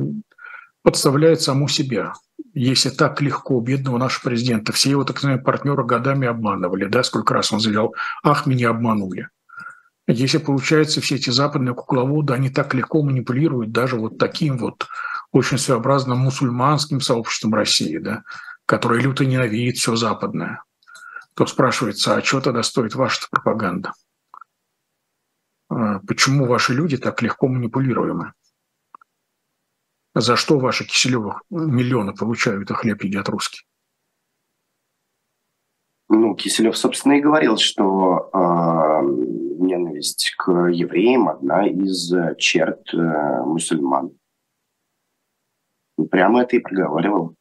подставляет 0.81 1.41
саму 1.41 1.67
себя. 1.67 2.13
Если 2.53 2.89
так 2.89 3.21
легко 3.21 3.59
бедного 3.59 3.97
нашего 3.97 4.29
президента, 4.29 4.71
все 4.71 4.91
его 4.91 5.03
так 5.03 5.17
называемые 5.17 5.43
партнеры 5.43 5.83
годами 5.83 6.27
обманывали, 6.27 6.85
да, 6.85 7.03
сколько 7.03 7.33
раз 7.33 7.51
он 7.51 7.59
заявлял, 7.59 7.93
ах, 8.23 8.45
меня 8.45 8.69
обманули. 8.69 9.29
Если, 10.07 10.37
получается, 10.37 11.01
все 11.01 11.15
эти 11.15 11.31
западные 11.31 11.73
кукловоды, 11.73 12.33
они 12.33 12.49
так 12.49 12.73
легко 12.75 13.01
манипулируют 13.01 13.71
даже 13.71 13.95
вот 13.95 14.17
таким 14.17 14.57
вот 14.57 14.87
очень 15.35 15.57
своеобразным 15.57 16.19
мусульманским 16.19 17.01
сообществом 17.01 17.53
России, 17.53 17.97
да, 17.97 18.23
которое 18.65 19.01
люто 19.01 19.25
ненавидит 19.25 19.75
все 19.75 19.97
западное, 19.97 20.63
то 21.33 21.45
спрашивается, 21.45 22.15
а 22.15 22.23
что 22.23 22.39
тогда 22.39 22.63
стоит 22.63 22.95
ваша 22.95 23.27
пропаганда? 23.29 23.91
А 25.69 25.99
почему 26.07 26.45
ваши 26.45 26.73
люди 26.73 26.95
так 26.95 27.21
легко 27.21 27.49
манипулируемы? 27.49 28.31
За 30.13 30.37
что 30.37 30.57
ваши 30.57 30.85
Киселевых 30.85 31.41
миллионы 31.49 32.13
получают, 32.13 32.71
а 32.71 32.75
хлеб 32.75 33.03
едят 33.03 33.27
русские? 33.27 33.67
Ну, 36.07 36.33
Киселев, 36.35 36.77
собственно, 36.77 37.13
и 37.13 37.21
говорил, 37.21 37.57
что 37.57 38.29
э, 38.31 38.37
ненависть 39.59 40.33
к 40.37 40.49
евреям 40.69 41.27
одна 41.27 41.67
из 41.67 42.13
черт 42.37 42.93
э, 42.93 43.43
мусульман. 43.43 44.13
Прямо 46.11 46.43
это 46.43 46.55
и 46.55 46.59
проговаривал. 46.59 47.35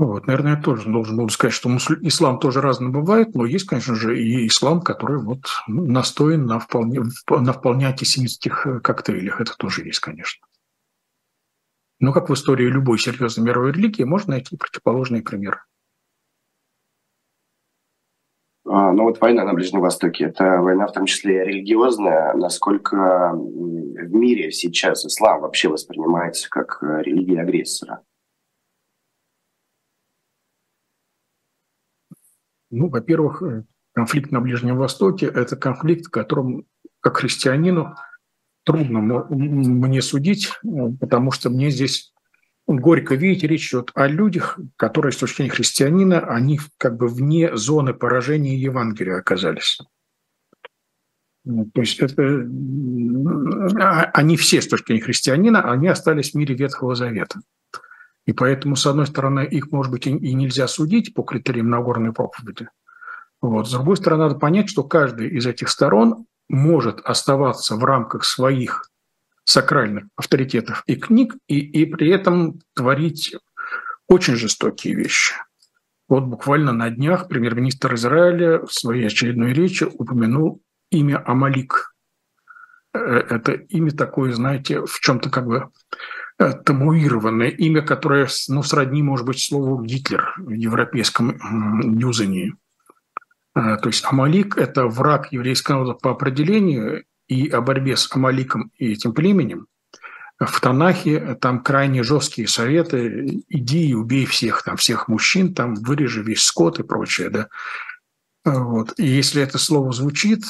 Ну 0.00 0.06
вот, 0.06 0.26
наверное, 0.26 0.56
я 0.56 0.62
тоже 0.62 0.90
должен 0.90 1.18
был 1.18 1.28
сказать, 1.28 1.52
что 1.52 1.68
ислам 1.76 2.38
тоже 2.38 2.62
разный 2.62 2.88
бывает, 2.88 3.34
но 3.34 3.44
есть, 3.44 3.66
конечно 3.66 3.94
же, 3.94 4.18
и 4.18 4.46
ислам, 4.46 4.80
который 4.80 5.22
вот 5.22 5.44
настоен 5.66 6.46
на 6.46 6.58
вполне, 6.58 7.02
на 7.28 7.52
вполне 7.52 7.86
антисемитских 7.86 8.66
э, 8.66 8.80
коктейлях. 8.80 9.42
Это 9.42 9.54
тоже 9.58 9.84
есть, 9.84 10.00
конечно. 10.00 10.46
Но 11.98 12.14
как 12.14 12.30
в 12.30 12.32
истории 12.32 12.64
любой 12.64 12.98
серьезной 12.98 13.44
мировой 13.44 13.72
религии, 13.72 14.04
можно 14.04 14.30
найти 14.30 14.56
противоположные 14.56 15.22
примеры. 15.22 15.60
А, 18.72 18.92
ну 18.92 19.02
вот 19.02 19.20
война 19.20 19.44
на 19.44 19.52
Ближнем 19.52 19.80
Востоке, 19.80 20.26
это 20.26 20.60
война 20.60 20.86
в 20.86 20.92
том 20.92 21.04
числе 21.04 21.44
религиозная. 21.44 22.34
Насколько 22.34 23.32
в 23.34 24.14
мире 24.14 24.52
сейчас 24.52 25.04
ислам 25.04 25.40
вообще 25.40 25.68
воспринимается 25.68 26.48
как 26.48 26.78
э, 26.80 27.02
религия 27.02 27.40
агрессора? 27.40 28.04
Ну, 32.70 32.88
во-первых, 32.88 33.42
э, 33.42 33.64
конфликт 33.92 34.30
на 34.30 34.40
Ближнем 34.40 34.76
Востоке– 34.76 35.26
это 35.34 35.56
конфликт, 35.56 36.06
в 36.06 36.10
котором, 36.10 36.64
как 37.00 37.16
христианину, 37.16 37.96
трудно 38.62 39.00
мне 39.00 40.00
судить, 40.00 40.46
э, 40.62 40.68
потому 41.00 41.32
что 41.32 41.50
мне 41.50 41.70
здесь 41.70 42.12
горько 42.78 43.14
видеть, 43.14 43.44
речь 43.44 43.68
идет 43.70 43.90
о 43.94 44.06
людях, 44.06 44.58
которые 44.76 45.12
с 45.12 45.16
точки 45.16 45.38
зрения 45.38 45.52
христианина, 45.52 46.20
они 46.20 46.60
как 46.78 46.96
бы 46.96 47.08
вне 47.08 47.56
зоны 47.56 47.94
поражения 47.94 48.56
Евангелия 48.56 49.18
оказались. 49.18 49.78
Ну, 51.44 51.64
то 51.72 51.80
есть 51.80 51.98
это, 52.00 52.46
а, 53.80 54.10
они 54.12 54.36
все 54.36 54.60
с 54.60 54.68
точки 54.68 54.88
зрения 54.88 55.02
христианина, 55.02 55.70
они 55.70 55.88
остались 55.88 56.32
в 56.32 56.34
мире 56.34 56.54
Ветхого 56.54 56.94
Завета. 56.94 57.40
И 58.26 58.32
поэтому, 58.32 58.76
с 58.76 58.86
одной 58.86 59.06
стороны, 59.06 59.46
их, 59.46 59.72
может 59.72 59.90
быть, 59.90 60.06
и 60.06 60.34
нельзя 60.34 60.68
судить 60.68 61.14
по 61.14 61.22
критериям 61.22 61.70
Нагорной 61.70 62.12
проповеди. 62.12 62.68
Вот. 63.40 63.68
С 63.68 63.72
другой 63.72 63.96
стороны, 63.96 64.24
надо 64.24 64.34
понять, 64.36 64.68
что 64.68 64.84
каждая 64.84 65.28
из 65.28 65.46
этих 65.46 65.70
сторон 65.70 66.26
может 66.48 67.00
оставаться 67.00 67.76
в 67.76 67.84
рамках 67.84 68.24
своих 68.24 68.89
сакральных 69.50 70.04
авторитетов 70.16 70.84
и 70.86 70.94
книг, 70.94 71.34
и, 71.48 71.58
и 71.58 71.84
при 71.84 72.08
этом 72.10 72.60
творить 72.74 73.34
очень 74.06 74.36
жестокие 74.36 74.94
вещи. 74.94 75.34
Вот 76.08 76.24
буквально 76.24 76.72
на 76.72 76.90
днях 76.90 77.28
премьер-министр 77.28 77.94
Израиля 77.94 78.64
в 78.64 78.72
своей 78.72 79.06
очередной 79.06 79.52
речи 79.52 79.84
упомянул 79.84 80.62
имя 80.90 81.22
Амалик. 81.26 81.94
Э, 82.94 82.98
это 82.98 83.52
имя 83.52 83.90
такое, 83.90 84.32
знаете, 84.32 84.84
в 84.86 85.00
чем-то 85.00 85.30
как 85.30 85.46
бы 85.46 85.68
э, 86.38 86.52
табуированное 86.52 87.48
имя, 87.48 87.82
которое 87.82 88.28
ну, 88.48 88.62
сродни, 88.62 89.02
может 89.02 89.26
быть, 89.26 89.40
слову 89.40 89.82
Гитлер 89.82 90.32
в 90.38 90.50
европейском 90.50 91.36
юзании. 91.98 92.54
Э, 93.56 93.76
то 93.78 93.88
есть 93.88 94.04
Амалик– 94.04 94.56
это 94.58 94.86
враг 94.86 95.32
еврейского 95.32 95.76
народа 95.76 95.94
по 95.94 96.10
определению, 96.10 97.04
и 97.30 97.48
о 97.48 97.60
борьбе 97.60 97.96
с 97.96 98.08
Амаликом 98.10 98.72
и 98.76 98.92
этим 98.92 99.12
племенем, 99.12 99.68
в 100.40 100.60
Танахе 100.60 101.36
там 101.40 101.62
крайне 101.62 102.02
жесткие 102.02 102.48
советы, 102.48 103.44
иди 103.48 103.90
и 103.90 103.94
убей 103.94 104.26
всех, 104.26 104.62
там, 104.64 104.76
всех 104.76 105.06
мужчин, 105.06 105.54
там, 105.54 105.74
вырежи 105.74 106.22
весь 106.22 106.42
скот 106.42 106.80
и 106.80 106.82
прочее, 106.82 107.30
да. 107.30 107.48
Вот. 108.42 108.94
И 108.98 109.06
если 109.06 109.42
это 109.42 109.58
слово 109.58 109.92
звучит, 109.92 110.44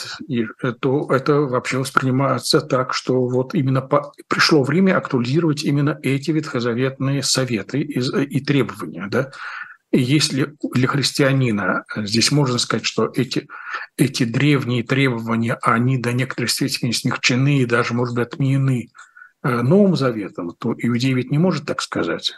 то 0.80 1.08
это 1.10 1.40
вообще 1.40 1.78
воспринимается 1.78 2.60
так, 2.60 2.94
что 2.94 3.26
вот 3.26 3.52
именно 3.52 3.82
по... 3.82 4.12
пришло 4.28 4.62
время 4.62 4.96
актуализировать 4.96 5.64
именно 5.64 5.98
эти 6.02 6.30
ветхозаветные 6.30 7.24
советы 7.24 7.80
и, 7.80 7.98
и 7.98 8.40
требования. 8.40 9.08
Да? 9.10 9.32
Если 9.92 10.54
для 10.72 10.86
христианина 10.86 11.84
э, 11.94 12.06
здесь 12.06 12.30
можно 12.30 12.58
сказать, 12.58 12.86
что 12.86 13.10
эти, 13.12 13.48
эти 13.96 14.24
древние 14.24 14.84
требования, 14.84 15.58
они 15.62 15.98
до 15.98 16.12
некоторой 16.12 16.48
степени 16.48 16.92
смягчены 16.92 17.58
и 17.58 17.66
даже, 17.66 17.94
может 17.94 18.14
быть, 18.14 18.28
отменены 18.28 18.90
э, 19.42 19.62
Новым 19.62 19.96
Заветом, 19.96 20.54
то 20.56 20.74
иудей 20.78 21.12
ведь 21.14 21.32
не 21.32 21.38
может 21.38 21.66
так 21.66 21.82
сказать. 21.82 22.34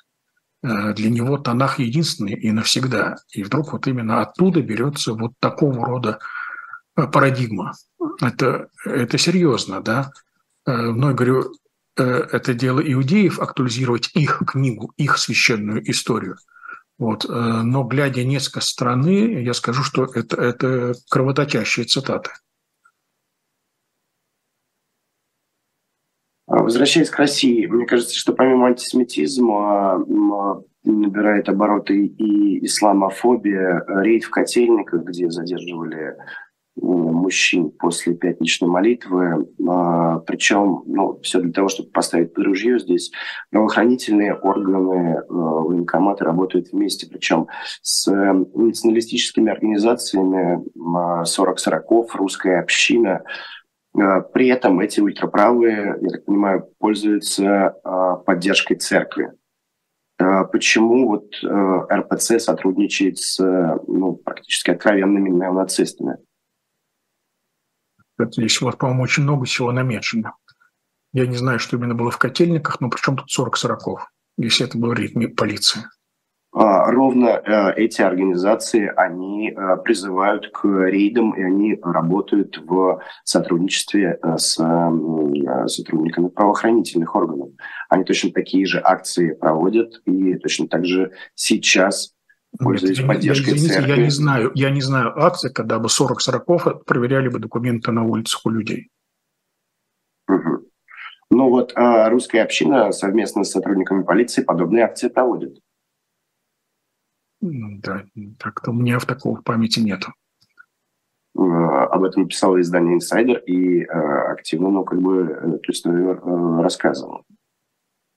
Э, 0.63 0.95
для 0.95 1.11
него 1.11 1.37
Танах 1.37 1.79
единственный 1.79 2.33
и 2.33 2.51
навсегда. 2.53 3.17
И 3.35 3.43
вдруг 3.43 3.75
вот 3.75 3.87
именно 3.87 4.23
оттуда 4.23 4.63
берется 4.63 5.13
вот 5.13 5.33
такого 5.39 5.85
рода 5.85 6.21
парадигма. 6.95 7.75
Это, 8.23 8.69
это 8.85 9.19
серьезно, 9.19 9.81
да? 9.81 10.11
Мной 10.67 11.15
говорю, 11.15 11.55
это 11.97 12.55
дело 12.55 12.81
иудеев 12.81 13.41
актуализировать 13.41 14.11
их 14.15 14.43
книгу, 14.47 14.93
их 14.97 15.17
священную 15.19 15.91
историю– 15.91 16.37
вот. 17.03 17.25
Э, 17.25 17.63
но 17.65 17.83
глядя 17.83 18.23
несколько 18.23 18.61
стороны, 18.61 19.43
я 19.43 19.55
скажу, 19.55 19.83
что 19.83 20.05
это, 20.05 20.41
это 20.41 20.93
кровоточащие 21.11 21.85
цитаты. 21.85 22.31
А, 26.47 26.63
возвращаясь 26.63 27.11
к 27.11 27.19
России, 27.19 27.67
мне 27.67 27.87
кажется, 27.87 28.17
что 28.17 28.35
помимо 28.35 28.69
антисемитизма 28.69 30.05
набирает 30.85 31.49
обороты 31.49 32.07
и 32.07 32.65
исламофобия, 32.67 33.85
рейд 33.89 34.23
в 34.23 34.31
котельниках, 34.31 35.03
где 35.03 35.29
задерживали 35.29 36.17
мужчин 36.77 37.71
после 37.71 38.15
пятничной 38.15 38.69
молитвы. 38.69 39.49
А, 39.69 40.19
Причем, 40.21 40.83
ну, 40.87 41.19
все 41.23 41.41
для 41.41 41.53
того, 41.53 41.69
чтобы 41.69 41.91
поставить 41.91 42.35
под 42.35 42.45
ружье 42.45 42.79
здесь. 42.79 43.13
Правоохранительные 43.51 44.35
органы, 44.35 45.17
э, 45.17 45.23
военкоматы 45.29 46.25
работают 46.25 46.73
вместе, 46.73 47.07
причем 47.07 47.49
с 47.81 48.11
националистическими 48.11 49.51
организациями 49.51 50.63
40 51.25 51.59
сороков, 51.59 52.15
русская 52.17 52.61
община. 52.61 53.23
А, 53.95 54.21
при 54.21 54.49
этом 54.49 54.81
эти 54.81 55.01
ультраправые, 55.01 55.97
я 56.01 56.09
так 56.11 56.25
понимаю, 56.25 56.69
пользуются 56.79 57.75
а, 57.85 58.17
поддержкой 58.17 58.77
церкви. 58.77 59.33
Почему 60.53 61.09
вот 61.09 61.35
РПЦ 61.93 62.39
сотрудничает 62.39 63.19
с 63.19 63.41
ну, 63.89 64.15
практически 64.15 64.71
откровенными 64.71 65.31
неонацистами? 65.31 66.19
Здесь 68.31 68.61
вот, 68.61 68.79
по-моему, 68.79 69.03
очень 69.03 69.23
много 69.23 69.45
всего 69.45 69.73
намечено. 69.73 70.35
Я 71.13 71.27
не 71.27 71.37
знаю, 71.37 71.59
что 71.59 71.77
именно 71.77 71.95
было 71.95 72.11
в 72.11 72.19
котельниках, 72.19 72.81
но 72.81 72.89
причем 72.89 73.17
тут 73.17 73.31
40 73.31 73.57
сороков, 73.57 74.07
если 74.39 74.67
это 74.67 74.79
был 74.79 74.93
ритм 74.93 75.35
полиции. 75.35 75.83
А, 76.55 76.91
ровно 76.91 77.29
э, 77.29 77.73
эти 77.77 78.03
организации, 78.03 78.93
они 78.95 79.51
э, 79.51 79.77
призывают 79.83 80.51
к 80.53 80.67
рейдам, 80.67 81.33
и 81.33 81.43
они 81.43 81.79
работают 81.83 82.59
в 82.67 83.01
сотрудничестве 83.25 84.19
э, 84.23 84.37
с 84.37 84.57
сотрудниками 85.67 86.29
правоохранительных 86.29 87.15
органов. 87.15 87.51
Они 87.89 88.05
точно 88.05 88.33
такие 88.33 88.67
же 88.67 88.83
акции 88.85 89.33
проводят, 89.33 90.03
и 90.05 90.35
точно 90.35 90.69
так 90.69 90.85
же 90.85 91.13
сейчас 91.35 92.13
пользуясь 92.59 92.99
Нет, 92.99 93.09
поддержкой 93.09 93.55
извините, 93.55 93.75
церкви. 93.75 93.91
Я 93.91 93.97
не 93.97 94.11
знаю, 94.11 94.53
я 94.55 94.71
не 94.71 94.81
знаю 94.81 95.19
акции, 95.19 95.49
когда 95.51 95.79
бы 95.79 95.89
40 95.89 96.21
сороков 96.21 96.85
проверяли 96.85 97.29
бы 97.29 97.39
документы 97.39 97.93
на 97.93 98.05
улицах 98.05 98.47
у 98.47 98.51
людей. 98.51 98.91
Угу. 100.29 100.69
Ну 101.31 101.49
вот 101.49 101.73
а 101.77 102.09
русская 102.11 102.43
община 102.43 102.93
совместно 102.93 103.45
с 103.45 103.51
сотрудниками 103.51 104.03
полиции 104.03 104.43
подобные 104.43 104.85
акции 104.85 105.09
проводит. 105.09 105.59
Да, 107.41 108.05
так-то 108.39 108.71
у 108.71 108.75
меня 108.75 108.99
в 108.99 109.07
такого 109.07 109.37
в 109.37 109.43
памяти 109.43 109.81
нету. 109.81 110.13
Об 111.35 112.05
этом 112.05 112.29
писало 112.29 112.61
издание 112.61 112.95
«Инсайдер» 112.95 113.39
и 113.39 113.83
активно, 113.85 114.69
ну, 114.71 114.85
как 114.85 115.01
бы 115.01 115.23
эту 115.23 115.73
историю 115.73 116.21
рассказывал. 116.63 117.25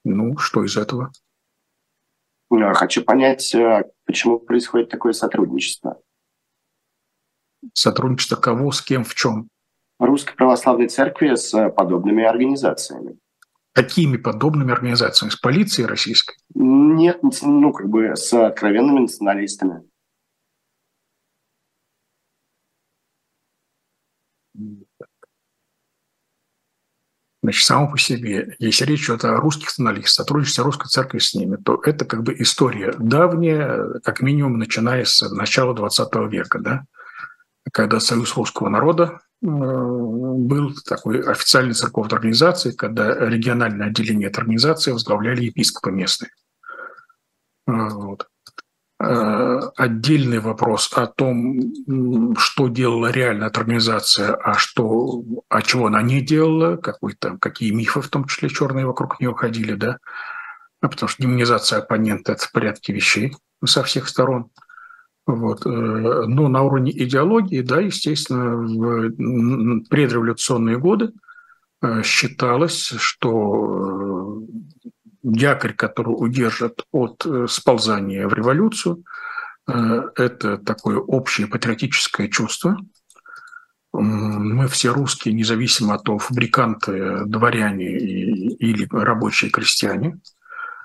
Ну, 0.03 0.37
что 0.37 0.63
из 0.65 0.75
этого? 0.77 1.11
Хочу 2.51 3.03
понять, 3.03 3.55
Почему 4.05 4.39
происходит 4.39 4.89
такое 4.89 5.13
сотрудничество? 5.13 5.99
Сотрудничество 7.73 8.35
кого, 8.35 8.71
с 8.71 8.81
кем, 8.81 9.03
в 9.03 9.15
чем? 9.15 9.49
Русской 9.99 10.35
Православной 10.35 10.87
Церкви 10.87 11.35
с 11.35 11.69
подобными 11.69 12.23
организациями. 12.23 13.17
Какими 13.73 14.17
подобными 14.17 14.71
организациями? 14.71 15.31
С 15.31 15.35
полицией 15.35 15.87
российской? 15.87 16.37
Нет, 16.53 17.19
ну 17.41 17.73
как 17.73 17.89
бы 17.89 18.15
с 18.15 18.31
откровенными 18.33 18.99
националистами. 18.99 19.83
Значит, 27.45 27.65
само 27.65 27.91
по 27.91 27.99
себе, 27.99 28.55
если 28.57 28.85
речь 28.85 29.05
идет 29.05 29.23
о 29.23 29.37
русских 29.37 29.67
националистах, 29.67 30.09
сотрудничестве 30.09 30.63
русской 30.63 30.87
церкви 30.87 31.19
с 31.19 31.35
ними, 31.35 31.57
то 31.57 31.79
это 31.83 32.03
как 32.03 32.23
бы 32.23 32.35
история 32.39 32.95
давняя, 32.97 33.99
как 34.03 34.21
минимум 34.21 34.57
начиная 34.57 35.05
с 35.05 35.21
начала 35.29 35.75
20 35.75 36.15
века, 36.31 36.57
да, 36.57 36.85
когда 37.71 37.99
Союз 37.99 38.35
русского 38.35 38.69
народа 38.69 39.19
э, 39.43 39.47
был 39.47 40.73
такой 40.87 41.21
официальной 41.21 41.75
церковной 41.75 42.09
организацией, 42.09 42.75
когда 42.75 43.13
региональное 43.13 43.89
отделение 43.89 44.29
этой 44.29 44.39
организации 44.39 44.91
возглавляли 44.91 45.43
епископы 45.43 45.91
местные. 45.91 46.31
Э, 47.67 47.89
вот. 47.89 48.27
Э, 48.97 49.59
отдельный 49.75 50.39
вопрос 50.39 50.89
о 50.93 51.05
том, 51.05 52.35
что 52.37 52.69
делала 52.69 53.11
реальная 53.11 53.47
эта 53.49 53.59
организация, 53.59 54.35
а 54.35 54.53
что, 54.57 55.21
а 55.49 55.61
чего 55.61 55.87
она 55.87 56.01
не 56.01 56.21
делала, 56.21 56.77
какой 56.77 57.13
там, 57.13 57.37
какие 57.37 57.71
мифы, 57.71 57.99
в 57.99 58.07
том 58.07 58.25
числе 58.25 58.47
черные, 58.47 58.85
вокруг 58.85 59.19
нее 59.19 59.33
ходили, 59.33 59.73
да, 59.73 59.97
а 60.79 60.87
потому 60.87 61.09
что 61.09 61.21
демонизация 61.21 61.79
оппонента– 61.79 62.31
это 62.33 62.45
в 62.45 62.51
порядке 62.53 62.93
вещей 62.93 63.35
со 63.65 63.83
всех 63.83 64.07
сторон. 64.07 64.49
Вот. 65.27 65.65
Э, 65.65 65.69
но 65.69 66.47
на 66.47 66.61
уровне 66.61 66.91
идеологии, 66.91 67.61
да, 67.61 67.81
естественно, 67.81 68.55
в 68.55 69.89
предреволюционные 69.89 70.77
годы 70.79 71.11
э, 71.81 72.01
считалось, 72.01 72.93
что 72.97 74.41
якорь, 75.33 75.73
который 75.73 76.11
удержит 76.11 76.85
от 76.91 77.25
э, 77.25 77.47
сползания 77.49 78.27
в 78.27 78.33
революцию, 78.33 79.03
э, 79.67 80.01
это 80.15 80.57
такое 80.57 80.97
общее 80.97 81.47
патриотическое 81.47 82.27
чувство. 82.27 82.77
Мы 83.91 84.67
все 84.67 84.91
русские, 84.91 85.33
независимо 85.33 85.95
от 85.95 86.03
того, 86.03 86.19
фабриканты, 86.19 87.25
дворяне 87.25 87.97
или 87.97 88.87
рабочие 88.91 89.49
крестьяне. 89.49 90.19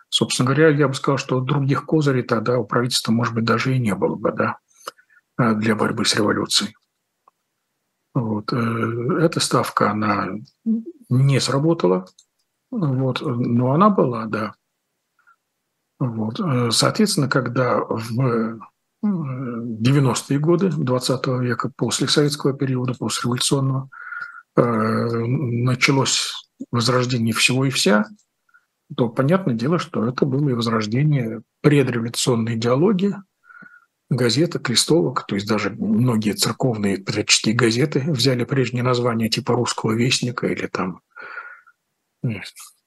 Собственно 0.08 0.46
говоря, 0.46 0.68
я 0.68 0.86
бы 0.86 0.94
сказал, 0.94 1.18
что 1.18 1.40
других 1.40 1.86
козырей 1.86 2.22
тогда 2.22 2.58
у 2.58 2.64
правительства, 2.64 3.10
может 3.10 3.34
быть, 3.34 3.44
даже 3.44 3.74
и 3.74 3.80
не 3.80 3.94
было 3.94 4.14
бы 4.14 4.32
да, 4.32 4.58
э, 5.38 5.54
для 5.54 5.74
борьбы 5.74 6.04
с 6.04 6.14
революцией. 6.14 6.74
Вот. 8.14 8.52
Эта 8.52 9.38
ставка, 9.38 9.90
она 9.90 10.30
не 11.08 11.40
сработала. 11.40 12.06
Вот, 12.70 13.20
но 13.20 13.72
она 13.72 13.90
была, 13.90 14.26
да. 14.26 14.54
Вот. 15.98 16.40
Э, 16.40 16.70
соответственно, 16.70 17.28
когда 17.28 17.80
в 17.80 18.60
90-е 19.04 20.38
годы 20.38 20.70
20 20.70 21.26
века, 21.40 21.70
после 21.76 22.08
советского 22.08 22.52
периода, 22.52 22.94
после 22.94 23.22
революционного, 23.24 23.88
э, 24.56 24.62
началось 24.62 26.32
возрождение 26.70 27.34
всего 27.34 27.64
и 27.64 27.70
вся, 27.70 28.04
то 28.96 29.08
понятное 29.08 29.54
дело, 29.54 29.78
что 29.78 30.06
это 30.06 30.26
было 30.26 30.48
и 30.50 30.54
возрождение 30.54 31.42
предреволюционной 31.62 32.54
идеологии, 32.56 33.14
газета, 34.10 34.58
крестовок, 34.58 35.24
то 35.26 35.36
есть 35.36 35.46
даже 35.46 35.70
многие 35.70 36.32
церковные 36.32 36.98
патриотические 36.98 37.54
газеты 37.54 38.00
взяли 38.08 38.44
прежние 38.44 38.82
названия 38.82 39.28
типа 39.28 39.54
«Русского 39.54 39.92
вестника» 39.92 40.48
или 40.48 40.66
там 40.66 41.00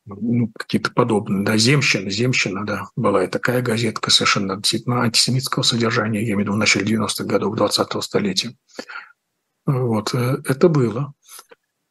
ну, 0.05 0.51
какие-то 0.57 0.91
подобные, 0.91 1.45
да, 1.45 1.57
«Земщина», 1.57 2.09
«Земщина», 2.09 2.65
да, 2.65 2.89
была 2.95 3.23
и 3.23 3.27
такая 3.27 3.61
газетка 3.61 4.11
совершенно 4.11 4.57
действительно 4.57 5.01
антисемитского 5.01 5.63
содержания, 5.63 6.19
я 6.19 6.33
имею 6.33 6.37
в 6.37 6.39
виду 6.41 6.53
в 6.53 6.57
начале 6.57 6.95
90-х 6.95 7.23
годов 7.23 7.55
20-го 7.55 8.01
столетия. 8.01 8.55
Вот, 9.65 10.13
э, 10.13 10.41
это 10.45 10.67
было. 10.67 11.13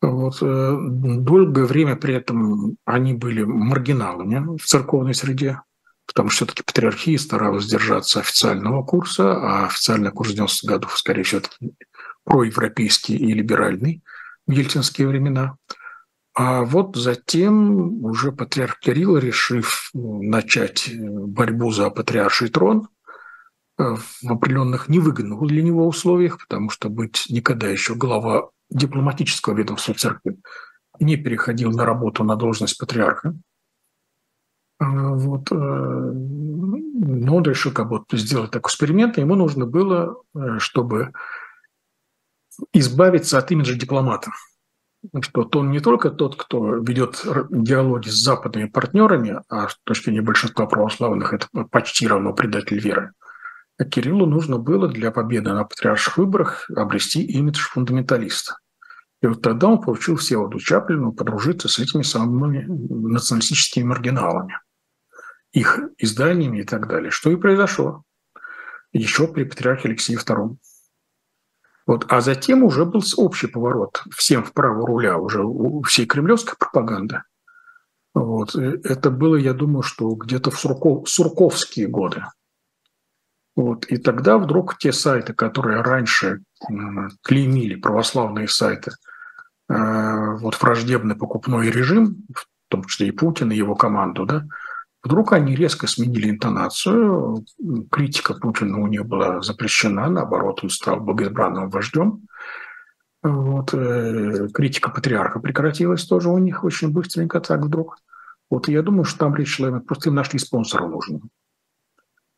Вот, 0.03 0.39
э, 0.43 0.77
долгое 0.79 1.65
время 1.65 1.97
при 1.97 2.15
этом 2.15 2.77
они 2.85 3.15
были 3.15 3.45
маргиналами 3.45 4.59
в 4.59 4.65
церковной 4.65 5.15
среде, 5.15 5.63
потому 6.07 6.29
что 6.29 6.45
все-таки 6.45 6.65
патриархия 6.65 7.17
старалась 7.17 7.67
держаться 7.67 8.21
официального 8.21 8.83
курса, 8.83 9.33
а 9.33 9.67
официальный 9.67 10.11
курс 10.11 10.35
90-х 10.35 10.67
годов, 10.69 10.99
скорее 10.99 11.23
всего, 11.23 11.43
проевропейский 12.25 13.17
и 13.17 13.33
либеральный 13.33 14.03
в 14.47 14.51
ельцинские 14.51 15.09
времена– 15.09 15.57
а 16.35 16.65
вот 16.65 16.97
затем 16.97 18.05
уже 18.05 18.33
патриарх 18.33 18.79
Кирилл, 18.79 19.19
решив 19.19 19.91
ну, 19.93 20.23
начать 20.23 20.89
э, 20.89 20.97
борьбу 20.99 21.71
за 21.73 21.91
патриарший 21.91 22.49
трон 22.49 22.89
э, 23.79 23.97
в 24.23 24.33
определенных 24.33 24.89
невыгодных 24.89 25.47
для 25.47 25.63
него 25.63 25.87
условиях, 25.87 26.39
потому 26.39 26.71
что 26.71 26.89
быть 26.89 27.27
никогда 27.29 27.69
еще 27.69 27.95
глава 27.95 28.49
дипломатического 28.71 29.55
ведомства 29.55 29.93
церкви 29.93 30.39
не 31.01 31.17
переходил 31.17 31.71
на 31.71 31.85
работу 31.85 32.25
на 32.25 32.37
должность 32.37 32.79
патриарха. 32.79 33.35
А 34.79 35.15
вот. 35.15 35.53
Э, 35.53 35.55
но 35.55 37.37
он 37.37 37.43
решил 37.43 37.73
как 37.73 37.91
бы 37.91 38.05
сделать 38.13 38.53
такой 38.53 38.71
эксперимент, 38.71 39.19
и 39.19 39.21
ему 39.21 39.35
нужно 39.35 39.67
было, 39.67 40.17
чтобы 40.59 41.13
избавиться 42.73 43.37
от 43.37 43.51
имиджа 43.51 43.75
дипломата– 43.75 44.31
что 45.23 45.49
он 45.55 45.71
не 45.71 45.81
только 45.81 46.11
тот, 46.11 46.37
кто 46.37 46.77
ведет 46.77 47.25
диалоги 47.51 48.09
с 48.09 48.23
западными 48.23 48.69
партнерами, 48.69 49.41
а 49.49 49.69
с 49.69 49.79
точки 49.85 50.07
зрения 50.07 50.23
большинства 50.23 50.67
православных 50.67 51.33
это 51.33 51.47
почти 51.71 52.07
равно 52.07 52.33
предатель 52.33 52.79
веры, 52.79 53.13
а 53.79 53.85
Кириллу 53.85 54.27
нужно 54.27 54.59
было 54.59 54.89
для 54.89 55.11
победы 55.11 55.53
на 55.53 55.65
патриарших 55.65 56.19
выборах 56.19 56.71
обрести 56.75 57.25
имидж 57.25 57.61
фундаменталиста. 57.61 58.57
И 59.23 59.27
вот 59.27 59.41
тогда 59.41 59.69
он 59.69 59.81
получил 59.81 60.17
Всеволоду 60.17 60.59
Чаплину 60.59 61.13
подружиться 61.13 61.69
с 61.69 61.79
этими 61.79 62.03
самыми 62.03 62.67
националистическими 62.69 63.85
маргиналами, 63.85 64.59
их 65.53 65.79
изданиями 65.99 66.59
и 66.59 66.65
так 66.65 66.89
далее. 66.89 67.11
Что 67.11 67.31
и 67.31 67.37
произошло 67.37 68.03
еще 68.93 69.29
при 69.29 69.45
патриархе 69.45 69.89
Алексее 69.89 70.19
II. 70.19 70.57
Вот. 71.87 72.07
А 72.09 72.21
затем 72.21 72.63
уже 72.63 72.85
был 72.85 73.03
общий 73.17 73.47
поворот 73.47 74.03
всем 74.17 74.45
вправо 74.45 74.87
руля, 74.87 75.19
уже 75.19 75.43
у 75.45 75.83
всей 75.83 76.07
кремлевской 76.07 76.55
пропаганды. 76.59 77.23
Вот. 78.15 78.55
Это 78.55 79.11
было, 79.11 79.37
я 79.37 79.53
думаю, 79.53 79.83
что 79.83 80.15
где-то 80.15 80.51
в 80.51 80.59
Сурков, 80.59 81.09
Сурковские 81.09 81.89
годы. 81.89 82.25
Вот. 83.57 83.87
И 83.87 83.97
тогда 83.97 84.39
вдруг 84.39 84.79
те 84.79 84.93
сайты, 84.93 85.35
которые 85.35 85.83
раньше 85.83 86.43
клеймили, 87.23 87.75
православные 87.75 88.49
сайты, 88.49 88.93
э, 89.69 90.37
вот 90.37 90.61
враждебный 90.61 91.17
покупной 91.17 91.71
режим, 91.71 92.25
в 92.35 92.47
том 92.69 92.85
числе 92.85 93.09
и 93.09 93.13
Путин, 93.13 93.51
и 93.51 93.57
его 93.57 93.75
команду, 93.75 94.25
да, 94.25 94.47
вдруг 95.03 95.33
они 95.33 95.55
резко 95.55 95.87
сменили 95.87 96.31
интонацию. 96.31 97.45
Критика 97.91 98.35
Путина 98.35 98.81
у 98.81 98.87
них 98.87 99.07
была 99.07 99.41
запрещена, 99.43 100.09
наоборот, 100.09 100.61
он 100.63 100.71
стал 100.71 101.01
богоизбранным 101.01 101.71
вождем. 101.71 102.27
Вот, 103.23 103.73
э, 103.73 104.49
критика 104.53 104.91
патриарха 104.91 105.39
прекратилась 105.39 106.05
тоже 106.05 106.29
у 106.29 106.39
них 106.39 106.65
очень 106.65 106.93
быстренько 106.93 107.41
так 107.41 107.61
вдруг. 107.61 107.99
Вот 108.51 108.69
я 108.69 108.83
думаю, 108.83 109.05
что 109.05 109.21
там 109.21 109.37
речь 109.37 109.55
шла, 109.57 109.81
просто 109.81 110.11
им 110.11 110.17
нашли 110.17 110.39
спонсора 110.41 110.89
нужного, 110.89 111.23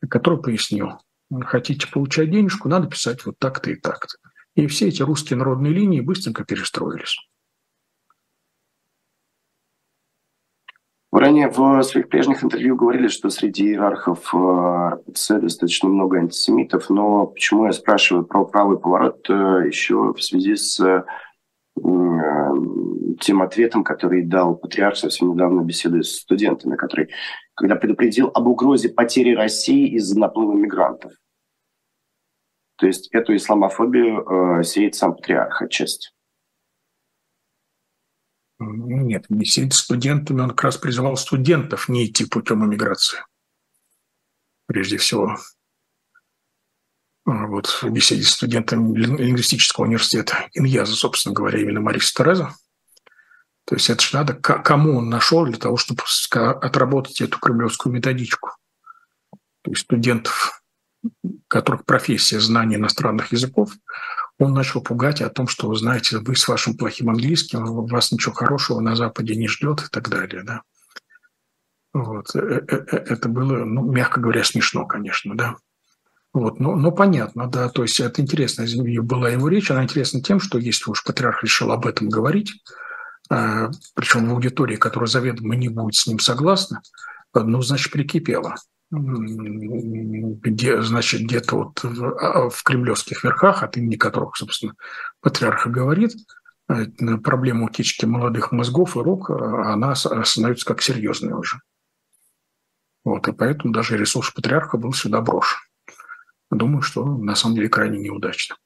который 0.09 0.43
пояснил, 0.43 1.01
хотите 1.47 1.89
получать 1.91 2.31
денежку, 2.31 2.69
надо 2.69 2.87
писать 2.87 3.25
вот 3.25 3.39
так-то 3.39 3.71
и 3.71 3.77
так-то. 3.77 4.19
И 4.55 4.67
все 4.67 4.89
эти 4.89 5.03
русские 5.03 5.39
народные 5.39 5.73
линии 5.73 6.01
быстренько 6.01 6.45
перестроились. 6.45 7.17
Вы 11.15 11.21
ранее 11.21 11.49
в 11.49 11.81
своих 11.85 12.09
прежних 12.09 12.43
интервью 12.43 12.75
говорили, 12.75 13.07
что 13.07 13.31
среди 13.31 13.67
иерархов 13.67 14.35
э, 14.35 14.97
РПЦ 15.09 15.39
достаточно 15.41 15.89
много 15.89 16.19
антисемитов, 16.19 16.91
но 16.91 17.29
почему 17.29 17.67
я 17.67 17.73
спрашиваю 17.73 18.27
про 18.27 18.45
правый 18.45 18.81
поворот 18.81 19.25
э, 19.31 19.63
еще 19.65 20.13
в 20.13 20.21
связи 20.21 20.57
с 20.57 20.81
э, 20.81 21.05
тем 23.21 23.43
ответом, 23.43 23.85
который 23.85 24.25
дал 24.25 24.57
патриарх 24.57 24.97
совсем 24.97 25.31
недавно 25.35 25.61
беседуя 25.61 26.03
с 26.03 26.17
студентами, 26.17 26.75
который, 26.75 27.11
когда 27.55 27.77
предупредил 27.77 28.33
об 28.35 28.49
угрозе 28.49 28.89
потери 28.89 29.37
России 29.37 29.95
из-за 29.95 30.19
наплыва 30.19 30.55
мигрантов. 30.55 31.13
То 32.75 32.89
есть 32.89 33.09
эту 33.15 33.37
исламофобию 33.37 34.59
э, 34.59 34.65
сеет 34.65 34.97
сам 34.97 35.15
патриарх 35.15 35.63
отчасти. 35.63 36.09
Нет, 38.73 39.27
не 39.29 39.45
сидеть 39.45 39.75
студентами, 39.75 40.41
он 40.41 40.51
как 40.51 40.65
раз 40.65 40.77
призывал 40.77 41.17
студентов 41.17 41.89
не 41.89 42.07
идти 42.07 42.25
путем 42.25 42.65
иммиграции. 42.65 43.19
Прежде 44.67 44.97
всего. 44.97 45.37
Вот 47.25 47.67
в 47.67 47.89
беседе 47.91 48.23
с 48.23 48.31
студентом 48.31 48.95
лингвистического 48.95 49.87
университета 49.87 50.49
Иньяза, 50.53 50.95
собственно 50.95 51.35
говоря, 51.35 51.61
именно 51.61 51.81
Мариса 51.81 52.13
Тереза. 52.15 52.55
То 53.65 53.77
есть 53.77 53.89
это 53.89 54.03
же 54.03 54.15
надо, 54.15 54.35
кому 54.35 54.99
он 54.99 55.09
нашел 55.09 55.47
для 55.47 55.57
того, 55.57 55.79
чтобы 55.79 56.03
отработать 56.31 57.23
эту 57.23 57.39
кремлевскую 57.39 57.95
методичку. 57.95 58.51
То 59.63 59.71
есть 59.71 59.83
студентов, 59.85 60.63
которых 61.49 61.87
профессия 61.87 62.41
знания 62.41 62.77
иностранных 62.77 63.33
языков, 63.33 63.73
он 64.39 64.53
начал 64.53 64.81
пугать 64.83 65.21
о 65.21 65.31
том, 65.31 65.47
что, 65.47 65.69
вы 65.69 65.77
знаете, 65.77 66.19
вы 66.19 66.35
с 66.35 66.49
вашим 66.49 66.77
плохим 66.77 67.11
английским, 67.11 67.65
вас 67.87 68.11
ничего 68.11 68.35
хорошего 68.35 68.81
на 68.81 68.97
Западе 68.97 69.37
не 69.37 69.49
ждет 69.49 69.83
и 69.83 69.89
так 69.91 70.09
далее. 70.09 70.43
Да? 70.43 70.63
Вот. 71.93 72.35
Э, 72.35 72.41
э, 72.41 72.77
э, 72.77 72.97
это 72.97 73.29
было, 73.29 73.65
ну, 73.65 73.91
мягко 73.91 74.21
говоря, 74.21 74.43
смешно, 74.43 74.85
конечно, 74.87 75.37
да. 75.37 75.57
Вот, 76.33 76.59
но, 76.59 76.75
но 76.75 76.91
понятно, 76.91 77.47
да, 77.47 77.69
то 77.69 77.83
есть 77.83 78.01
это 78.01 78.21
интересно, 78.21 78.67
была 79.03 79.29
его 79.31 79.47
речь, 79.47 79.71
она 79.71 79.85
интересна 79.85 80.21
тем, 80.21 80.41
что 80.41 80.59
если 80.59 80.91
уж 80.91 81.05
патриарх 81.05 81.45
решил 81.45 81.71
об 81.71 81.87
этом 81.87 82.09
говорить, 82.09 82.61
причем 83.29 84.29
в 84.29 84.33
аудитории, 84.33 84.75
которая 84.75 85.07
заведомо 85.07 85.55
не 85.55 85.69
будет 85.69 85.95
с 85.95 86.09
ним 86.09 86.19
согласна, 86.19 86.83
ну, 87.35 87.63
значит, 87.63 87.93
прикипела 87.93 88.57
где, 90.43 90.83
значит, 90.83 91.23
где-то 91.23 91.57
вот 91.57 91.83
в, 91.83 92.05
а, 92.19 92.51
в 92.51 92.63
кремлевских 92.63 93.25
верхах, 93.25 93.63
от 93.63 93.77
имени 93.77 93.97
которых, 93.97 94.37
собственно, 94.37 94.75
патриарха 95.21 95.71
говорит, 95.71 96.15
э, 96.69 96.87
проблема 97.23 97.67
утечки 97.67 98.05
молодых 98.05 98.53
мозгов 98.53 98.97
и 98.97 99.01
рук, 99.01 99.31
э, 99.31 99.35
она 99.35 99.95
становится 99.95 100.67
как 100.67 100.83
серьезная 100.83 101.35
уже. 101.35 101.59
Вот, 103.05 103.29
и 103.29 103.33
поэтому 103.33 103.73
даже 103.73 103.99
ресурс 103.99 104.31
патриарха 104.31 104.79
был 104.79 104.93
сюда 104.93 105.21
брошен. 105.21 105.59
Думаю, 106.51 106.83
что 106.83 107.05
на 107.05 107.35
самом 107.35 107.57
деле 107.57 107.69
крайне 107.69 107.99
неудачно. 107.99 108.57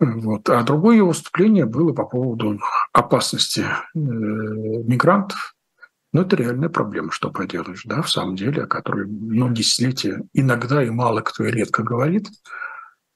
Вот. 0.00 0.48
А 0.50 0.62
другое 0.62 0.96
его 0.96 1.08
выступление 1.08 1.66
было 1.66 1.92
по 1.92 2.04
поводу 2.04 2.60
опасности 2.92 3.60
э, 3.60 3.98
мигрантов 3.98 5.53
но 6.14 6.22
это 6.22 6.36
реальная 6.36 6.68
проблема, 6.68 7.10
что 7.10 7.32
поделаешь, 7.32 7.82
да, 7.84 8.00
в 8.00 8.08
самом 8.08 8.36
деле, 8.36 8.62
о 8.62 8.66
которой 8.68 9.04
многие 9.04 9.62
десятилетия 9.62 10.22
иногда 10.32 10.82
и 10.82 10.88
мало 10.88 11.22
кто 11.22 11.44
и 11.44 11.50
редко 11.50 11.82
говорит, 11.82 12.28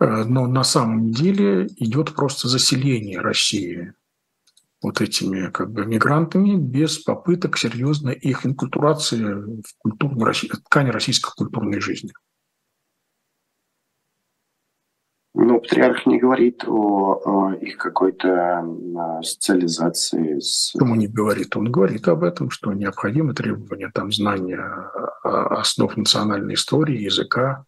э, 0.00 0.24
но 0.24 0.48
на 0.48 0.64
самом 0.64 1.12
деле 1.12 1.68
идет 1.76 2.12
просто 2.16 2.48
заселение 2.48 3.20
России 3.20 3.94
вот 4.82 5.00
этими 5.00 5.48
как 5.50 5.70
бы 5.70 5.86
мигрантами 5.86 6.56
без 6.56 6.98
попыток 6.98 7.56
серьезной 7.56 8.14
их 8.14 8.44
инкультурации 8.44 9.22
в 9.22 9.76
культурную, 9.78 10.34
ткани 10.64 10.90
российской 10.90 11.32
культурной 11.36 11.80
жизни. 11.80 12.12
Ну, 15.40 15.60
патриарх 15.60 16.04
не 16.06 16.18
говорит 16.18 16.64
о, 16.66 17.22
о 17.24 17.52
их 17.54 17.76
какой-то 17.76 18.64
социализации. 19.22 20.40
С... 20.40 20.72
Почему 20.72 20.96
не 20.96 21.06
говорит? 21.06 21.56
Он 21.56 21.70
говорит 21.70 22.08
об 22.08 22.24
этом, 22.24 22.50
что 22.50 22.72
необходимо 22.72 23.34
требование 23.34 23.88
там, 23.94 24.10
знания 24.10 24.60
основ 25.22 25.96
национальной 25.96 26.54
истории, 26.54 27.04
языка, 27.04 27.64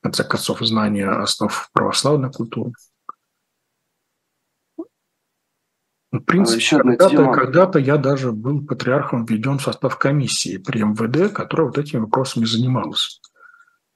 в 0.00 0.02
конце 0.02 0.22
концов, 0.22 0.60
знания 0.60 1.08
основ 1.08 1.70
православной 1.72 2.30
культуры. 2.30 2.72
В 6.12 6.18
принципе, 6.18 6.76
а 6.76 6.80
когда-то, 6.80 7.08
тема... 7.08 7.32
когда-то 7.32 7.78
я 7.78 7.96
даже 7.96 8.32
был 8.32 8.66
патриархом 8.66 9.24
введен 9.24 9.56
в 9.56 9.62
состав 9.62 9.96
комиссии 9.96 10.58
при 10.58 10.82
МВД, 10.82 11.32
которая 11.32 11.68
вот 11.68 11.78
этими 11.78 12.00
вопросами 12.00 12.44
занималась. 12.44 13.22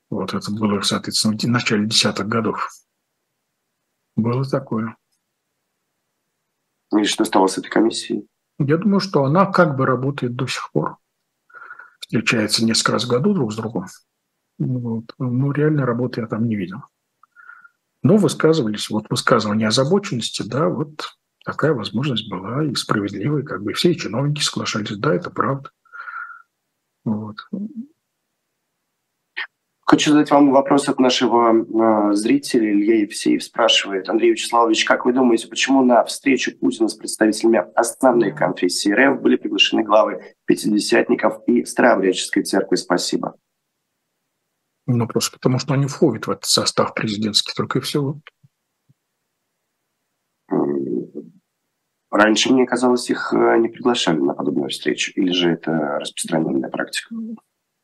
Вот 0.09 0.33
это 0.33 0.51
было, 0.51 0.81
соответственно, 0.81 1.37
в 1.37 1.45
начале 1.45 1.87
десятых 1.87 2.27
годов. 2.27 2.71
Было 4.17 4.45
такое. 4.45 4.97
И 6.97 7.05
что 7.05 7.25
стало 7.25 7.47
с 7.47 7.59
этой 7.59 7.71
комиссией? 7.71 8.27
Я 8.59 8.77
думаю, 8.77 9.01
что 9.01 9.25
она 9.25 9.47
как 9.47 9.77
бы 9.77 9.87
работает 9.87 10.37
до 10.37 10.47
сих 10.47 10.71
пор. 10.73 10.99
Встречается 12.01 12.65
несколько 12.65 12.93
раз 12.93 13.05
в 13.05 13.09
году 13.09 13.33
друг 13.35 13.53
с 13.53 13.57
другом. 13.57 13.87
Вот. 14.59 15.07
Но 15.19 15.53
реально 15.53 15.87
работы 15.87 16.21
я 16.21 16.27
там 16.27 16.47
не 16.47 16.57
видел. 16.57 16.83
Но 18.03 18.17
высказывались, 18.17 18.91
вот 18.91 19.07
высказывание 19.09 19.69
озабоченности, 19.69 20.43
да, 20.43 20.69
вот 20.69 21.17
такая 21.45 21.73
возможность 21.73 22.29
была 22.29 22.65
и 22.65 22.75
справедливая, 22.75 23.43
как 23.43 23.63
бы 23.63 23.73
все 23.73 23.95
чиновники 23.95 24.43
соглашались, 24.43 24.97
да, 24.97 25.15
это 25.15 25.31
правда. 25.31 25.71
Вот. 27.05 27.37
Хочу 29.93 30.13
задать 30.13 30.31
вам 30.31 30.53
вопрос 30.53 30.89
от 30.89 30.99
нашего 30.99 31.53
э, 31.53 32.15
зрителя. 32.15 32.73
Илья 32.73 33.01
Евсеев 33.03 33.45
спрашивает. 33.45 34.09
Андрей 34.09 34.31
Вячеславович, 34.31 34.87
как 34.87 35.05
вы 35.05 35.13
думаете, 35.13 35.49
почему 35.49 35.85
на 35.85 36.03
встречу 36.05 36.59
Путина 36.59 36.89
с 36.89 36.95
представителями 36.95 37.63
основной 37.75 38.35
конфессии 38.35 38.91
РФ 38.91 39.21
были 39.21 39.37
приглашены 39.37 39.83
главы 39.83 40.35
пятидесятников 40.47 41.47
и 41.47 41.67
Старообрядческой 41.67 42.43
церкви? 42.43 42.77
Спасибо. 42.77 43.35
Ну, 44.87 45.07
просто 45.07 45.37
потому 45.37 45.59
что 45.59 45.75
они 45.75 45.87
входят 45.89 46.27
в 46.27 46.31
этот 46.31 46.47
состав 46.47 46.95
президентский, 46.95 47.53
только 47.55 47.81
и 47.81 47.83
всего. 47.83 48.19
Раньше, 52.11 52.51
мне 52.51 52.65
казалось, 52.65 53.11
их 53.11 53.35
э, 53.35 53.59
не 53.59 53.69
приглашали 53.69 54.21
на 54.21 54.33
подобную 54.33 54.71
встречу. 54.71 55.13
Или 55.17 55.33
же 55.33 55.51
это 55.51 55.99
распространенная 56.01 56.71
практика? 56.71 57.15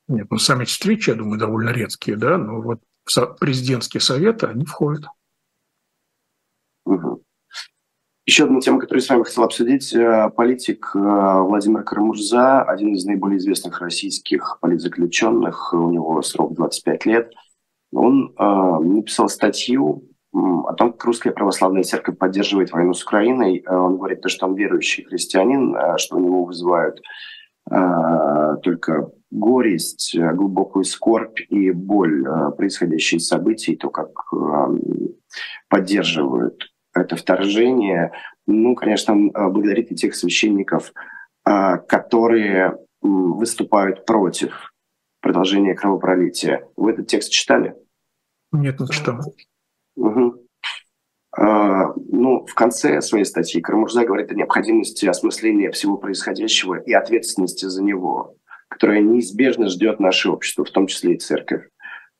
Нет, 0.09 0.27
ну 0.31 0.38
сами 0.38 0.64
встречи, 0.64 1.11
я 1.11 1.16
думаю, 1.16 1.38
довольно 1.38 1.71
редкие, 1.71 2.16
да, 2.16 2.38
но 2.38 2.61
вот 2.61 2.81
президентские 3.38 4.01
советы 4.01 4.47
они 4.47 4.64
входят. 4.64 5.05
Еще 8.29 8.44
одна 8.44 8.61
тема, 8.61 8.79
которую 8.79 9.01
с 9.01 9.09
вами 9.09 9.23
хотел 9.23 9.44
обсудить. 9.44 9.94
Э, 9.94 10.29
политик 10.29 10.90
э, 10.94 10.99
Владимир 10.99 11.83
Карамурза, 11.83 12.61
один 12.61 12.92
из 12.92 13.07
наиболее 13.07 13.38
известных 13.38 13.81
российских 13.81 14.59
политзаключенных, 14.61 15.73
у 15.73 15.90
него 15.90 16.21
срок 16.21 16.55
25 16.55 17.07
лет, 17.07 17.33
он 17.90 18.35
э, 18.38 18.44
написал 18.44 19.31
статью 19.31 20.11
о 20.35 20.75
том, 20.75 20.92
как 20.92 21.05
русская 21.05 21.31
православная 21.31 21.85
церковь 21.85 22.18
поддерживает 22.18 22.71
войну 22.71 22.92
с 22.92 23.03
Украиной. 23.03 23.64
Он 23.66 23.97
говорит, 23.97 24.21
что 24.27 24.47
он 24.47 24.57
верующий 24.57 25.05
христианин, 25.05 25.75
что 25.97 26.16
у 26.16 26.21
него 26.21 26.44
вызывают 26.44 27.01
только 27.68 29.11
горесть, 29.31 30.16
глубокую 30.18 30.85
скорбь 30.85 31.40
и 31.48 31.70
боль 31.70 32.26
э, 32.26 32.50
происходящих 32.52 33.20
событий, 33.20 33.76
то, 33.76 33.90
как 33.90 34.11
поддерживают 35.68 36.72
это 36.94 37.16
вторжение. 37.16 38.12
Ну, 38.46 38.74
конечно, 38.74 39.14
благодарить 39.14 39.92
и 39.92 39.94
тех 39.94 40.14
священников, 40.14 40.92
которые 41.44 42.78
выступают 43.02 44.07
против 44.07 44.72
продолжения 45.20 45.74
кровопролития. 45.74 46.66
Вы 46.76 46.92
этот 46.92 47.07
текст 47.07 47.31
читали? 47.31 47.74
Нет, 48.52 48.81
не 48.81 48.88
читал. 48.88 49.20
Угу. 49.96 50.46
Ну, 52.20 52.44
в 52.44 52.54
конце 52.54 53.00
своей 53.00 53.24
статьи 53.24 53.61
Карамурза 53.61 54.04
говорит 54.04 54.33
о 54.33 54.35
необходимости 54.35 55.07
осмысления 55.07 55.70
всего 55.70 55.96
происходящего 55.96 56.74
и 56.74 56.92
ответственности 56.92 57.66
за 57.66 57.81
него, 57.81 58.35
которая 58.66 59.00
неизбежно 59.02 59.68
ждет 59.68 60.00
наше 60.00 60.28
общество, 60.28 60.64
в 60.64 60.70
том 60.70 60.88
числе 60.88 61.14
и 61.14 61.18
церковь, 61.18 61.68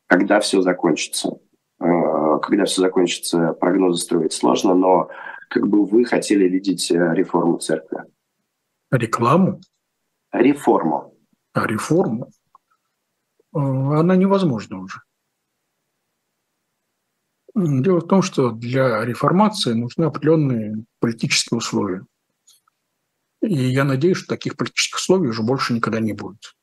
когда 0.07 0.39
все 0.39 0.63
закончится. 0.63 1.41
А, 1.81 2.39
когда 2.39 2.67
все 2.67 2.83
закончится, 2.83 3.55
прогнозы 3.55 4.01
строить 4.01 4.33
сложно, 4.33 4.75
но 4.75 5.11
как 5.51 5.67
бы 5.67 5.85
вы 5.85 6.05
хотели 6.05 6.49
видеть 6.49 6.93
э, 6.93 7.15
реформу 7.15 7.59
церкви? 7.59 8.05
Рекламу? 8.93 9.61
Реформу. 10.33 11.17
А 11.55 11.67
реформу? 11.67 12.29
Э, 13.53 13.59
она 13.59 14.15
невозможна 14.15 14.79
уже. 14.79 15.01
Дело 17.61 17.99
в 17.99 18.07
том, 18.07 18.23
что 18.23 18.53
для 18.53 19.05
реформации 19.05 19.73
нужны 19.73 20.05
определенные 20.05 20.85
политические 21.01 21.59
условия. 21.59 22.07
И 23.43 23.53
я 23.53 23.83
надеюсь, 23.83 24.19
что 24.19 24.29
таких 24.29 24.57
политических 24.57 24.99
условий 24.99 25.29
уже 25.29 25.43
больше 25.43 25.75
никогда 25.75 25.99
не 25.99 26.13
будет. 26.13 26.55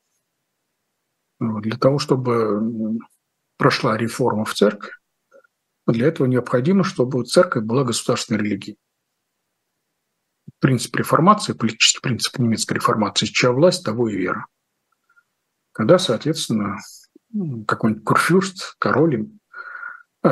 Для 1.40 1.76
того, 1.76 2.00
чтобы 2.00 2.98
прошла 3.58 3.98
реформа 3.98 4.46
в 4.46 4.54
церкви, 4.54 4.92
для 5.86 6.08
этого 6.08 6.28
необходимо, 6.28 6.86
чтобы 6.86 7.26
церковь 7.26 7.66
была 7.66 7.84
государственной 7.84 8.40
религией. 8.40 8.78
Принцип 10.60 10.96
реформации, 10.96 11.52
политический 11.52 12.00
принцип 12.00 12.40
немецкой 12.40 12.76
реформации, 12.76 13.26
чья 13.26 13.52
власть, 13.52 13.84
того 13.84 14.08
и 14.08 14.16
вера. 14.16 14.46
Когда, 15.74 16.00
соответственно, 16.00 16.78
какой-нибудь 17.68 18.06
курфюрст, 18.06 18.76
король 18.80 19.30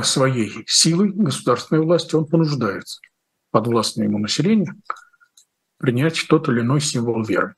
своей 0.02 0.64
силой 0.66 1.12
государственной 1.12 1.82
власти 1.82 2.16
он 2.16 2.26
понуждается 2.26 3.00
подвластное 3.52 4.08
ему 4.08 4.18
население 4.18 4.74
принять 5.78 6.26
тот 6.28 6.50
или 6.50 6.62
иной 6.62 6.82
символ 6.82 7.24
веры. 7.24 7.56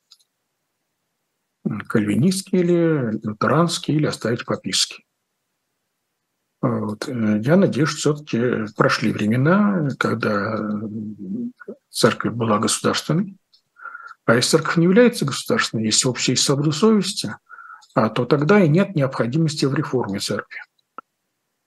Кальвинистский 1.88 2.60
или 2.60 3.20
лютеранский, 3.24 3.96
или 3.96 4.08
оставить 4.08 4.46
папистский. 4.46 5.06
Вот. 6.62 7.08
Я 7.08 7.56
надеюсь, 7.56 7.90
что 7.90 8.16
все-таки 8.16 8.74
прошли 8.76 9.12
времена, 9.12 9.90
когда 10.00 10.58
церковь 11.90 12.34
была 12.34 12.58
государственной. 12.58 13.38
А 14.26 14.34
если 14.36 14.58
церковь 14.58 14.78
не 14.78 14.86
является 14.86 15.26
государственной, 15.26 15.86
есть 15.86 16.06
общая 16.06 16.36
свобода 16.36 16.72
совести, 16.72 17.36
а 17.94 18.10
то 18.10 18.26
тогда 18.26 18.60
и 18.60 18.68
нет 18.68 18.96
необходимости 18.96 19.66
в 19.66 19.76
реформе 19.76 20.20
церкви. 20.20 20.60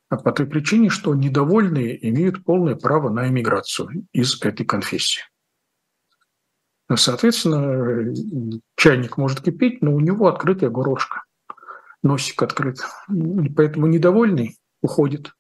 По 0.09 0.33
той 0.33 0.47
причине, 0.47 0.89
что 0.89 1.15
недовольные 1.15 2.09
имеют 2.09 2.45
полное 2.45 2.77
право 2.77 3.11
на 3.11 3.29
эмиграцию 3.29 4.07
из 4.13 4.41
этой 4.43 4.65
конфессии. 4.65 5.23
Соответственно, 6.95 8.15
чайник 8.77 9.19
может 9.19 9.43
кипеть, 9.43 9.83
но 9.83 9.95
у 9.95 10.01
него 10.01 10.29
открытая 10.29 10.71
горошка, 10.71 11.25
носик 12.03 12.43
открыт. 12.43 12.79
Поэтому 13.55 13.87
недовольный 13.87 14.57
уходит 14.81 15.35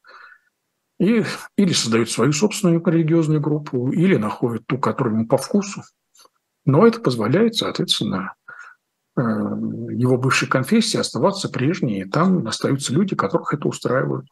и 0.98 1.24
или 1.57 1.72
создает 1.72 2.11
свою 2.11 2.33
собственную 2.33 2.85
религиозную 2.85 3.40
группу, 3.40 3.90
или 3.90 4.16
находит 4.16 4.66
ту, 4.66 4.78
которая 4.78 5.14
ему 5.14 5.26
по 5.26 5.38
вкусу. 5.38 5.83
Но 6.64 6.87
это 6.87 7.00
позволяет, 7.00 7.54
соответственно, 7.54 8.35
э, 9.16 9.20
его 9.20 10.18
бывшей 10.18 10.48
конфессии 10.48 10.98
оставаться 10.98 11.48
прежней, 11.48 12.02
и 12.02 12.04
там 12.04 12.46
остаются 12.46 12.92
люди, 12.92 13.16
которых 13.16 13.54
это 13.54 13.68
устраивает. 13.68 14.26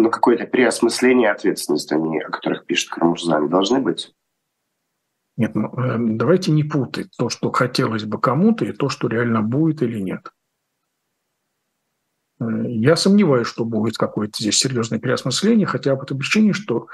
Но 0.00 0.10
какое-то 0.10 0.46
переосмысление 0.46 1.30
ответственности, 1.30 1.94
они, 1.94 2.20
о 2.20 2.30
которых 2.30 2.66
пишет 2.66 2.90
Карамурзан, 2.90 3.48
должны 3.48 3.80
быть? 3.80 4.14
Нет, 5.36 5.54
ну, 5.54 5.68
э, 5.78 5.96
давайте 5.98 6.50
не 6.52 6.64
путать 6.64 7.08
то, 7.16 7.28
что 7.28 7.50
хотелось 7.52 8.04
бы 8.04 8.20
кому-то, 8.20 8.64
и 8.64 8.72
то, 8.72 8.88
что 8.88 9.08
реально 9.08 9.42
будет 9.42 9.82
или 9.82 9.98
нет. 9.98 10.32
Э, 12.40 12.44
я 12.66 12.96
сомневаюсь, 12.96 13.46
что 13.46 13.64
будет 13.64 13.96
какое-то 13.96 14.38
здесь 14.38 14.58
серьезное 14.58 14.98
переосмысление, 14.98 15.66
хотя 15.66 15.94
по 15.96 16.06
той 16.06 16.18
причине, 16.18 16.52
что 16.52 16.88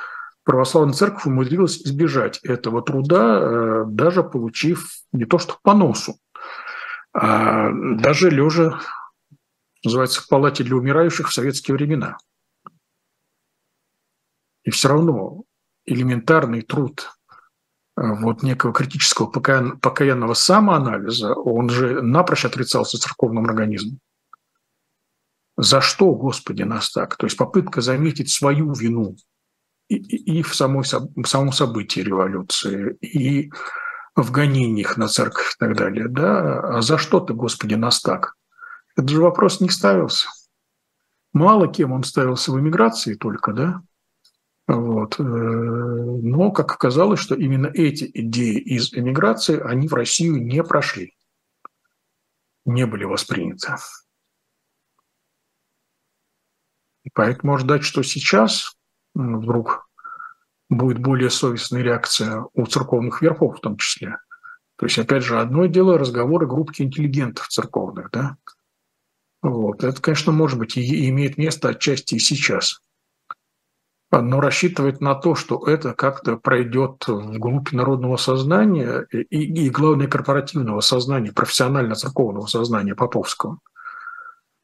православная 0.45 0.95
церковь 0.95 1.27
умудрилась 1.27 1.79
избежать 1.79 2.39
этого 2.43 2.83
труда, 2.83 3.39
э, 3.41 3.85
даже 3.87 4.23
получив 4.23 4.91
не 5.13 5.25
то 5.25 5.39
что 5.39 5.57
по 5.63 5.75
носу, 5.75 6.19
а 7.13 7.71
даже 7.73 8.29
лежа, 8.31 8.79
называется, 9.85 10.21
в 10.21 10.29
палате 10.29 10.65
для 10.65 10.77
умирающих 10.77 11.29
в 11.29 11.35
советские 11.35 11.77
времена– 11.77 12.17
и 14.65 14.71
все 14.71 14.89
равно 14.89 15.45
элементарный 15.85 16.63
труд 16.63 17.13
э, 17.97 18.03
вот 18.03 18.43
некого 18.43 18.73
критического 18.73 19.27
покаянного 19.27 20.35
самоанализа, 20.35 21.35
он 21.35 21.71
же 21.71 22.03
напрочь 22.03 22.45
отрицался 22.45 22.99
церковным 22.99 23.45
организмом. 23.45 24.01
За 25.57 25.81
что, 25.81 26.13
Господи, 26.15 26.63
нас 26.63 26.91
так? 26.91 27.17
То 27.17 27.27
есть 27.27 27.37
попытка 27.37 27.81
заметить 27.81 28.31
свою 28.31 28.73
вину 28.73 29.17
и, 29.89 29.97
и, 29.97 30.43
в, 30.43 30.55
самой, 30.55 30.83
в 30.83 31.27
самом 31.27 31.53
событии 31.53 32.01
революции, 32.01 32.97
и 33.01 33.53
в 34.17 34.31
гонениях 34.31 34.97
на 34.97 35.07
церковь 35.09 35.55
и 35.55 35.59
так 35.59 35.77
далее. 35.77 36.09
Да? 36.09 36.61
А 36.61 36.83
за 36.83 36.99
что 36.99 37.21
ты, 37.21 37.35
Господи, 37.35 37.75
нас 37.75 38.01
так? 38.01 38.35
Этот 38.97 39.11
же 39.11 39.21
вопрос 39.21 39.61
не 39.61 39.69
ставился. 39.69 40.29
Мало 41.33 41.69
кем 41.69 41.93
он 41.93 42.05
ставился 42.05 42.53
в 42.53 42.59
эмиграции 42.59 43.15
только, 43.15 43.53
да? 43.53 43.83
Вот. 44.67 45.21
Э, 45.21 45.23
но, 45.23 46.51
как 46.51 46.73
оказалось, 46.73 47.21
что 47.21 47.35
именно 47.35 47.67
эти 47.67 48.11
идеи 48.15 48.59
из 48.59 48.95
эмиграции, 48.95 49.61
они 49.61 49.89
в 49.89 49.95
Россию 49.95 50.43
не 50.43 50.63
прошли, 50.63 51.15
не 52.65 52.87
были 52.87 53.05
восприняты. 53.05 53.75
И 57.03 57.11
поэтому 57.13 57.53
можно 57.53 57.67
ждать, 57.67 57.85
что 57.85 58.03
сейчас 58.03 58.79
вдруг 59.15 59.87
будет 60.71 60.99
более 60.99 61.29
совестная 61.29 61.83
реакция 61.83 62.47
у 62.55 62.67
церковных 62.67 63.21
верхов 63.21 63.59
в 63.59 63.61
том 63.61 63.77
числе. 63.77 64.17
То 64.77 64.87
есть, 64.87 64.99
опять 64.99 65.23
же, 65.23 65.39
одно 65.39 65.67
дело 65.67 65.99
разговоры 65.99 66.47
группки 66.47 66.81
интеллигентов 66.81 67.49
церковных, 67.49 68.11
да. 68.11 68.39
Вот. 69.43 69.85
Это, 69.85 70.01
конечно, 70.01 70.33
может 70.33 70.59
быть, 70.59 70.79
и 70.79 71.09
имеет 71.11 71.37
место 71.37 71.69
отчасти 71.69 72.15
и 72.15 72.19
сейчас– 72.19 72.81
но 74.11 74.41
рассчитывать 74.41 75.01
на 75.01 75.15
то, 75.15 75.35
что 75.35 75.67
это 75.67 75.93
как-то 75.93 76.37
пройдет 76.37 77.07
в 77.09 77.39
группе 77.39 77.77
народного 77.77 78.17
сознания 78.17 79.07
и, 79.11 79.67
и 79.67 79.71
главное, 79.71 80.07
корпоративного 80.07 80.81
сознания, 80.81 81.33
профессионально-церковного 81.33 82.47
сознания 82.47 82.95
Поповского, 82.95 83.59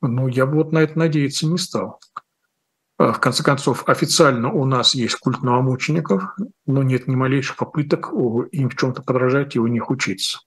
ну, 0.03 0.29
я 0.29 0.47
бы 0.47 0.57
вот 0.57 0.73
на 0.73 0.79
это 0.79 0.99
надеяться 0.99 1.47
не 1.47 1.59
стал. 1.59 2.01
А, 2.99 3.13
в 3.13 3.21
конце 3.21 3.43
концов, 3.43 3.89
официально 3.89 4.53
у 4.53 4.65
нас 4.65 4.95
есть 4.95 5.17
культ 5.17 5.43
новомучеников, 5.43 6.35
но 6.67 6.83
нет 6.83 7.09
ни 7.09 7.17
малейших 7.17 7.57
попыток 7.57 8.13
им 8.13 8.71
в 8.71 8.77
чем-то 8.77 9.03
подражать 9.03 9.57
и 9.57 9.59
у 9.59 9.67
них 9.67 9.91
учиться. 9.91 10.41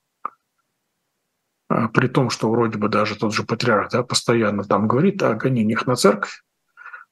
А, 1.68 1.88
при 1.88 2.08
том, 2.08 2.30
что 2.30 2.50
вроде 2.50 2.78
бы 2.78 2.88
даже 2.88 3.16
тот 3.16 3.34
же 3.34 3.44
патриарх 3.44 3.90
да, 3.90 4.02
постоянно 4.02 4.64
там 4.64 4.88
говорит 4.88 5.22
о 5.22 5.34
гонениях 5.34 5.86
на 5.86 5.96
церковь, 5.96 6.42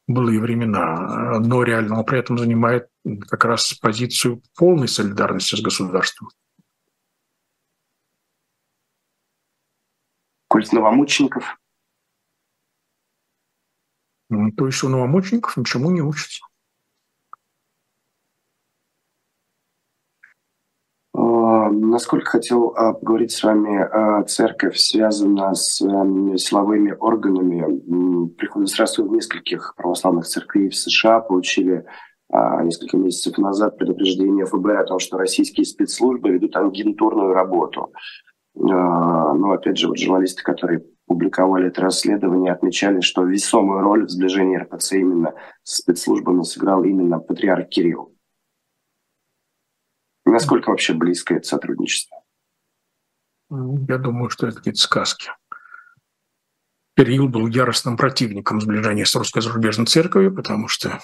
былые 0.07 0.41
времена, 0.41 1.39
но 1.41 1.63
реально 1.63 1.99
он 1.99 2.05
при 2.05 2.19
этом 2.19 2.39
занимает 2.39 2.89
как 3.29 3.45
раз 3.45 3.75
позицию 3.75 4.43
полной 4.57 4.89
солидарности 4.89 5.57
с 5.57 5.61
государством. 5.61 6.29
Культ 10.49 10.73
новомучеников? 10.73 11.59
Ну, 14.29 14.51
то 14.53 14.67
есть 14.67 14.83
у 14.83 14.89
новомучеников 14.89 15.57
ничему 15.57 15.91
не 15.91 16.03
учатся. 16.03 16.45
Насколько 21.81 22.31
хотел 22.31 22.75
а, 22.77 22.93
поговорить 22.93 23.33
с 23.33 23.43
вами, 23.43 23.79
а, 23.79 24.23
церковь 24.25 24.77
связана 24.77 25.55
с 25.55 25.81
эм, 25.81 26.37
силовыми 26.37 26.95
органами. 26.99 28.29
Приходы 28.37 28.67
сразу 28.67 29.05
в 29.05 29.13
нескольких 29.13 29.75
православных 29.77 30.27
церквей 30.27 30.69
в 30.69 30.77
США 30.77 31.21
получили 31.21 31.85
а, 32.31 32.63
несколько 32.63 32.97
месяцев 32.97 33.39
назад 33.39 33.79
предупреждение 33.79 34.47
ФБР 34.47 34.77
о 34.79 34.85
том, 34.85 34.99
что 34.99 35.19
российские 35.19 35.67
спецслужбы 35.67 36.31
ведут 36.31 36.57
агентурную 36.57 37.33
работу. 37.33 37.93
Но, 38.55 39.53
опять 39.53 39.79
же, 39.79 39.89
вот 39.89 39.97
журналисты, 39.97 40.43
которые 40.43 40.85
публиковали 41.07 41.69
это 41.69 41.81
расследование, 41.81 42.53
отмечали, 42.53 43.01
что 43.01 43.25
весомую 43.25 43.81
роль 43.81 44.05
в 44.05 44.11
сближении 44.11 44.59
РПЦ 44.59 44.93
именно 44.95 45.33
с 45.63 45.77
спецслужбами 45.77 46.43
сыграл 46.43 46.85
именно 46.85 47.19
патриарх 47.19 47.69
Кирилл. 47.71 48.12
Насколько 50.33 50.71
вообще 50.71 50.95
близко 50.95 51.35
это 51.35 51.47
сотрудничество? 51.47 52.23
Я 53.51 53.99
думаю, 53.99 54.31
что 54.31 54.47
это 54.47 54.57
какие-то 54.57 54.81
сказки. 54.81 55.31
Кирилл 56.97 57.29
был 57.29 57.49
яростным 57.49 57.99
противником 57.99 58.59
сближения 58.59 59.05
с 59.05 59.15
русской 59.15 59.43
зарубежной 59.43 59.87
церковью, 59.87 60.35
потому 60.35 60.69
что 60.69 61.01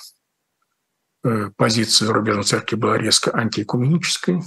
э, 1.24 1.50
позиция 1.56 2.06
зарубежной 2.06 2.44
церкви 2.44 2.76
была 2.76 2.96
резко 2.96 3.30
антиэкуменической, 3.36 4.40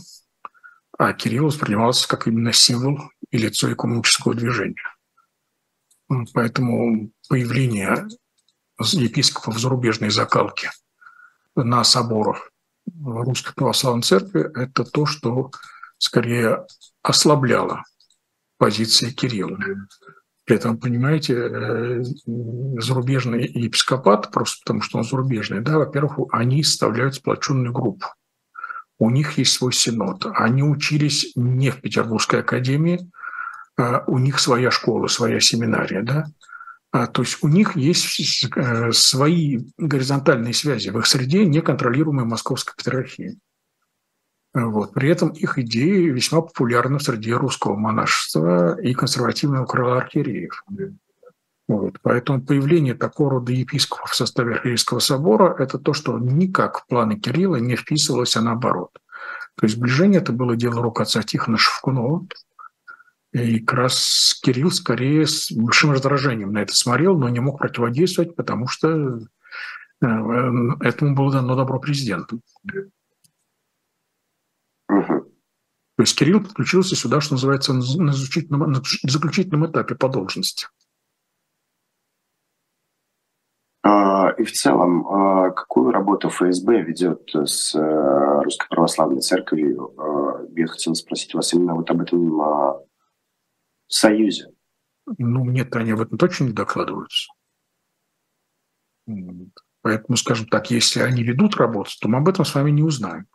а 0.97 1.13
Кирилл 1.13 1.45
воспринимался 1.45 2.07
как 2.07 2.25
именно 2.25 2.51
символ 2.51 3.01
и 3.29 3.37
лицо 3.37 3.71
экуменического 3.71 4.33
движения. 4.33 4.95
Поэтому 6.33 7.11
появление 7.29 8.07
епископов 8.79 9.59
зарубежной 9.59 10.09
закалки 10.09 10.71
на 11.55 11.83
соборах 11.83 12.50
Русской 13.03 13.53
Православной 13.53 14.03
Церкви– 14.03 14.49
это 14.55 14.83
то, 14.83 15.05
что 15.05 15.51
скорее 15.97 16.65
ослабляло 17.01 17.83
позиции 18.57 19.09
Кирилла. 19.09 19.57
При 20.45 20.55
этом, 20.55 20.77
понимаете, 20.77 21.33
э, 21.33 22.03
зарубежный 22.79 23.45
епископат, 23.47 24.31
просто 24.31 24.57
потому 24.63 24.81
что 24.81 24.97
он 24.97 25.03
зарубежный, 25.03 25.61
да, 25.61 25.77
во-первых, 25.77 26.27
они 26.31 26.63
составляют 26.63 27.15
сплоченную 27.15 27.71
группу. 27.71 28.07
У 28.97 29.09
них 29.09 29.37
есть 29.37 29.53
свой 29.53 29.73
синод. 29.73 30.27
Они 30.33 30.61
учились 30.63 31.31
не 31.35 31.71
в 31.71 31.81
Петербургской 31.81 32.41
академии, 32.41 33.09
а 33.77 34.03
у 34.07 34.19
них 34.19 34.39
своя 34.39 34.69
школа, 34.71 35.07
своя 35.07 35.39
семинария, 35.39 36.03
да. 36.03 36.25
А, 36.91 37.07
то 37.07 37.21
есть 37.21 37.37
у 37.41 37.47
них 37.47 37.77
есть 37.77 38.49
э, 38.55 38.91
свои 38.91 39.59
горизонтальные 39.77 40.53
связи 40.53 40.89
в 40.89 40.99
их 40.99 41.07
среде, 41.07 41.45
неконтролируемой 41.45 42.25
московской 42.25 42.75
патриархии. 42.75 43.39
Вот. 44.53 44.93
При 44.93 45.09
этом 45.09 45.29
их 45.29 45.57
идеи 45.57 46.09
весьма 46.09 46.41
популярны 46.41 46.99
среди 46.99 47.31
русского 47.31 47.77
монашества 47.77 48.77
и 48.81 48.93
консервативного 48.93 49.65
крыла 49.65 49.97
архиереев. 49.99 50.65
Вот. 51.69 51.95
Поэтому 52.01 52.41
появление 52.41 52.95
такого 52.95 53.31
рода 53.31 53.53
епископов 53.53 54.11
в 54.11 54.15
составе 54.15 54.55
Архиерейского 54.55 54.99
собора– 54.99 55.55
это 55.59 55.79
то, 55.79 55.93
что 55.93 56.19
никак 56.19 56.79
в 56.79 56.87
планы 56.87 57.17
Кирилла 57.17 57.55
не 57.55 57.77
вписывалось, 57.77 58.35
а 58.35 58.41
наоборот. 58.41 58.91
То 59.55 59.65
есть 59.65 59.77
сближение 59.77 60.19
это 60.19 60.33
было 60.33 60.57
дело 60.57 60.81
рук 60.81 60.99
отца 60.99 61.23
Тихона 61.23 61.57
Шевкунова. 61.57 62.27
И 63.31 63.59
как 63.59 63.77
раз 63.77 64.39
Кирилл 64.43 64.71
скорее 64.71 65.25
с 65.25 65.51
большим 65.51 65.91
раздражением 65.91 66.51
на 66.51 66.59
это 66.59 66.75
смотрел, 66.75 67.17
но 67.17 67.29
не 67.29 67.39
мог 67.39 67.59
противодействовать, 67.59 68.35
потому 68.35 68.67
что 68.67 69.19
э, 70.01 70.05
этому 70.81 71.15
было 71.15 71.31
дано 71.31 71.55
добро 71.55 71.79
президенту. 71.79 72.41
То 74.87 76.03
есть 76.03 76.17
Кирилл 76.17 76.41
подключился 76.41 76.95
сюда, 76.95 77.21
что 77.21 77.35
называется, 77.35 77.73
на 77.73 78.11
заключительном, 78.11 78.71
на 78.71 78.81
заключительном 79.03 79.67
этапе 79.67 79.95
по 79.95 80.09
должности. 80.09 80.67
А, 83.83 84.31
и 84.31 84.43
в 84.43 84.51
целом, 84.51 85.07
а, 85.07 85.51
какую 85.51 85.91
работу 85.91 86.29
ФСБ 86.29 86.81
ведет 86.81 87.29
с 87.33 87.75
э, 87.75 88.41
Русской 88.43 88.67
Православной 88.69 89.21
Церковью? 89.21 89.93
А, 89.97 90.45
я 90.55 90.67
хотел 90.67 90.95
спросить 90.95 91.33
вас 91.33 91.53
именно 91.53 91.75
вот 91.75 91.89
об 91.89 92.01
этом 92.01 92.81
союзе. 93.93 94.47
Ну, 95.17 95.45
нет, 95.45 95.75
они 95.75 95.91
об 95.91 96.01
этом 96.01 96.17
точно 96.17 96.45
не 96.45 96.53
докладываются. 96.53 97.31
Поэтому, 99.81 100.15
скажем 100.15 100.47
так, 100.47 100.71
если 100.71 101.01
они 101.01 101.23
ведут 101.23 101.55
работу, 101.55 101.91
то 101.99 102.07
мы 102.07 102.19
об 102.19 102.29
этом 102.29 102.45
с 102.45 102.53
вами 102.53 102.71
не 102.71 102.83
узнаем. 102.83 103.27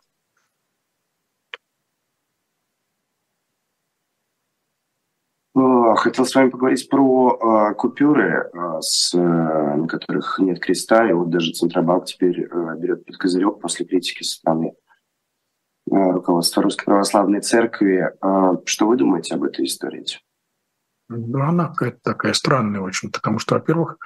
Хотел 5.97 6.25
с 6.25 6.35
вами 6.35 6.49
поговорить 6.49 6.87
про 6.89 7.71
э, 7.71 7.73
купюры, 7.73 8.51
э, 8.53 8.81
с, 8.81 9.15
э, 9.15 9.17
на 9.17 9.87
которых 9.87 10.37
нет 10.37 10.59
креста, 10.59 11.09
и 11.09 11.13
вот 11.13 11.31
даже 11.31 11.53
Центробанк 11.53 12.05
теперь 12.05 12.43
э, 12.43 12.75
берет 12.77 13.03
под 13.05 13.17
козырек 13.17 13.59
после 13.59 13.85
критики 13.85 14.21
со 14.21 14.35
стороны 14.35 14.75
э, 15.89 15.95
руководства 15.95 16.61
Русской 16.61 16.85
Православной 16.85 17.41
Церкви. 17.41 18.13
Э, 18.21 18.57
что 18.65 18.87
вы 18.87 18.97
думаете 18.97 19.33
об 19.33 19.43
этой 19.43 19.65
истории? 19.65 20.05
Ну, 21.09 21.41
она 21.41 21.67
какая-то 21.67 21.99
такая 22.03 22.33
странная 22.33 22.81
очень, 22.81 23.11
потому 23.11 23.39
что, 23.39 23.55
во-первых, 23.55 23.97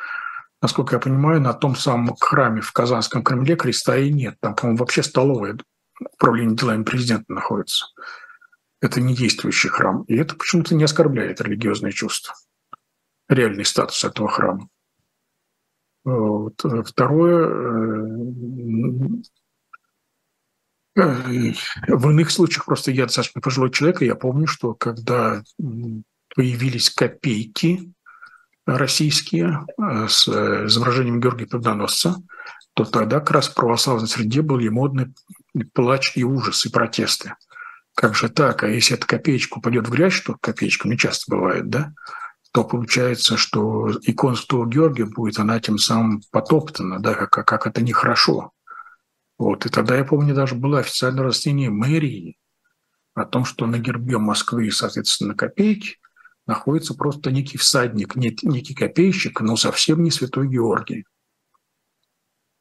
насколько 0.62 0.96
я 0.96 1.00
понимаю, 1.00 1.42
на 1.42 1.54
том 1.54 1.76
самом 1.76 2.16
храме 2.20 2.62
в 2.62 2.72
Казанском 2.72 3.24
Кремле 3.24 3.56
креста 3.56 3.98
и 3.98 4.12
нет. 4.12 4.36
Там, 4.40 4.56
по-моему, 4.56 4.78
вообще 4.78 5.02
столовая 5.02 5.58
управление 6.00 6.56
делами 6.56 6.84
президента 6.84 7.32
находится 7.34 7.88
это 8.82 9.00
не 9.00 9.16
действующий 9.16 9.70
храм. 9.70 10.04
И 10.04 10.16
это 10.16 10.36
почему-то 10.36 10.76
не 10.76 10.84
оскорбляет 10.84 11.40
религиозные 11.40 11.94
чувства, 11.94 12.34
реальный 13.30 13.64
статус 13.64 14.04
этого 14.04 14.28
храма. 14.28 14.68
Вот. 16.04 16.66
Второе, 16.86 17.48
э, 20.96 21.04
в 21.88 22.10
иных 22.10 22.32
случаях 22.32 22.66
просто 22.66 22.90
я 22.92 23.06
достаточно 23.06 23.40
пожилой 23.40 23.70
человек, 23.70 24.02
и 24.02 24.08
я 24.08 24.16
помню, 24.16 24.48
что 24.48 24.74
когда 24.74 25.44
появились 26.36 26.90
копейки 26.90 27.94
российские 28.66 29.66
э, 29.78 30.08
с 30.08 30.28
изображением 30.28 31.20
Георгия 31.20 31.48
Победоносца, 31.48 32.16
то 32.74 32.86
тогда 32.86 33.20
как 33.20 33.32
раз 33.32 33.50
в 33.50 33.56
православной 33.56 34.08
среде 34.08 34.42
были 34.42 34.70
модный 34.70 35.14
плач 35.74 36.14
и 36.16 36.24
ужас, 36.24 36.66
и 36.66 36.70
протесты– 36.70 37.36
как 37.96 38.16
же 38.16 38.30
так? 38.30 38.64
А 38.64 38.68
если 38.68 38.96
эта 38.96 39.06
копеечка 39.06 39.58
упадет 39.58 39.88
в 39.88 39.92
грязь, 39.92 40.14
что 40.14 40.38
копеечка 40.40 40.88
не 40.88 40.98
часто 40.98 41.36
бывает, 41.36 41.70
да, 41.70 41.94
то 42.52 42.64
получается, 42.64 43.38
что 43.38 43.92
икона 44.04 44.36
Святого 44.36 44.68
Георгия 44.68 45.06
будет, 45.06 45.40
она 45.40 45.60
тем 45.60 45.78
самым 45.78 46.22
потоптана, 46.32 47.02
да, 47.02 47.14
как, 47.14 47.46
как 47.46 47.68
это 47.68 47.82
нехорошо. 47.82 48.52
Вот. 49.38 49.66
И 49.66 49.70
тогда, 49.70 49.96
я 49.96 50.04
помню, 50.04 50.36
даже 50.36 50.56
было 50.56 50.80
официальное 50.80 51.24
растение 51.24 51.70
мэрии 51.70 52.38
о 53.14 53.26
том, 53.26 53.46
что 53.46 53.66
на 53.68 53.78
гербе 53.78 54.18
Москвы, 54.18 54.72
соответственно, 54.72 55.30
на 55.30 55.36
копейке 55.36 55.98
находится 56.52 56.94
просто 56.94 57.32
некий 57.32 57.58
всадник, 57.58 58.16
некий 58.16 58.76
копейщик, 58.76 59.40
но 59.40 59.56
совсем 59.56 60.04
не 60.04 60.12
Святой 60.12 60.50
Георгий. 60.50 61.06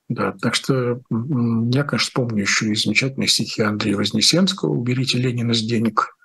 Да, 0.08 0.32
так 0.32 0.54
что 0.54 1.00
я, 1.10 1.84
конечно, 1.84 2.10
помню 2.14 2.42
еще 2.42 2.70
и 2.70 2.74
замечательные 2.76 3.28
стихи 3.28 3.62
Андрея 3.62 3.96
Вознесенского 3.96 4.70
«Уберите 4.70 5.18
Ленина 5.18 5.54
с 5.54 5.60
денег». 5.62 6.16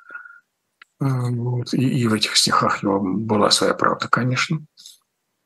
А, 1.00 1.30
вот. 1.30 1.74
И, 1.74 2.02
и 2.02 2.08
в 2.08 2.14
этих 2.14 2.38
стихах 2.38 2.84
его 2.84 3.00
была 3.02 3.50
своя 3.50 3.74
правда, 3.74 4.08
конечно. 4.08 4.60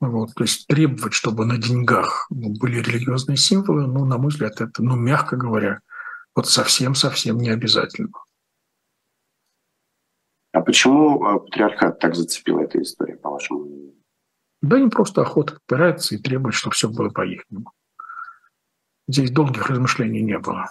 Вот. 0.01 0.33
То 0.35 0.43
есть 0.43 0.67
требовать, 0.67 1.13
чтобы 1.13 1.45
на 1.45 1.57
деньгах 1.57 2.27
были 2.29 2.79
религиозные 2.79 3.37
символы, 3.37 3.87
ну, 3.87 4.05
на 4.05 4.17
мой 4.17 4.29
взгляд, 4.29 4.61
это, 4.61 4.83
ну, 4.83 4.95
мягко 4.95 5.37
говоря, 5.37 5.79
вот 6.35 6.47
совсем-совсем 6.47 7.37
не 7.37 7.49
обязательно. 7.49 8.09
А 10.51 10.61
почему 10.61 11.23
а, 11.25 11.39
патриархат 11.39 11.99
так 11.99 12.15
зацепила 12.15 12.61
эта 12.61 12.81
история, 12.81 13.15
по-вашему 13.17 13.93
Да 14.61 14.79
не 14.79 14.89
просто 14.89 15.21
охота 15.21 15.57
опирается 15.65 16.15
и 16.15 16.17
требует, 16.17 16.55
чтобы 16.55 16.75
все 16.75 16.89
было 16.89 17.09
по-ихнему. 17.09 17.71
Здесь 19.07 19.31
долгих 19.31 19.67
размышлений 19.67 20.21
не 20.21 20.37
было. 20.37 20.67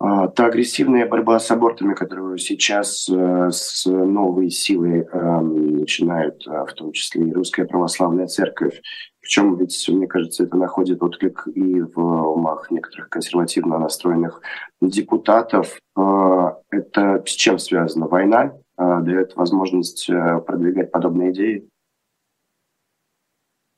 А, 0.00 0.17
та 0.34 0.46
агрессивная 0.46 1.06
борьба 1.06 1.38
с 1.38 1.50
абортами, 1.50 1.94
которую 1.94 2.38
сейчас 2.38 3.08
э, 3.08 3.50
с 3.50 3.86
новой 3.86 4.50
силой 4.50 5.06
эм, 5.12 5.78
начинают, 5.78 6.46
э, 6.46 6.64
в 6.66 6.72
том 6.72 6.92
числе 6.92 7.28
и 7.28 7.32
Русская 7.32 7.64
Православная 7.64 8.26
Церковь, 8.26 8.80
причем 9.20 9.56
ведь, 9.56 9.88
мне 9.88 10.06
кажется, 10.06 10.44
это 10.44 10.56
находит 10.56 11.02
отклик 11.02 11.46
и 11.54 11.80
в 11.80 11.98
умах 11.98 12.70
некоторых 12.70 13.08
консервативно 13.10 13.78
настроенных 13.78 14.40
депутатов. 14.80 15.78
Э, 15.96 16.52
это 16.70 17.22
с 17.26 17.30
чем 17.30 17.58
связано? 17.58 18.06
Война 18.06 18.54
дает 18.76 19.34
возможность 19.34 20.06
продвигать 20.06 20.92
подобные 20.92 21.32
идеи? 21.32 21.68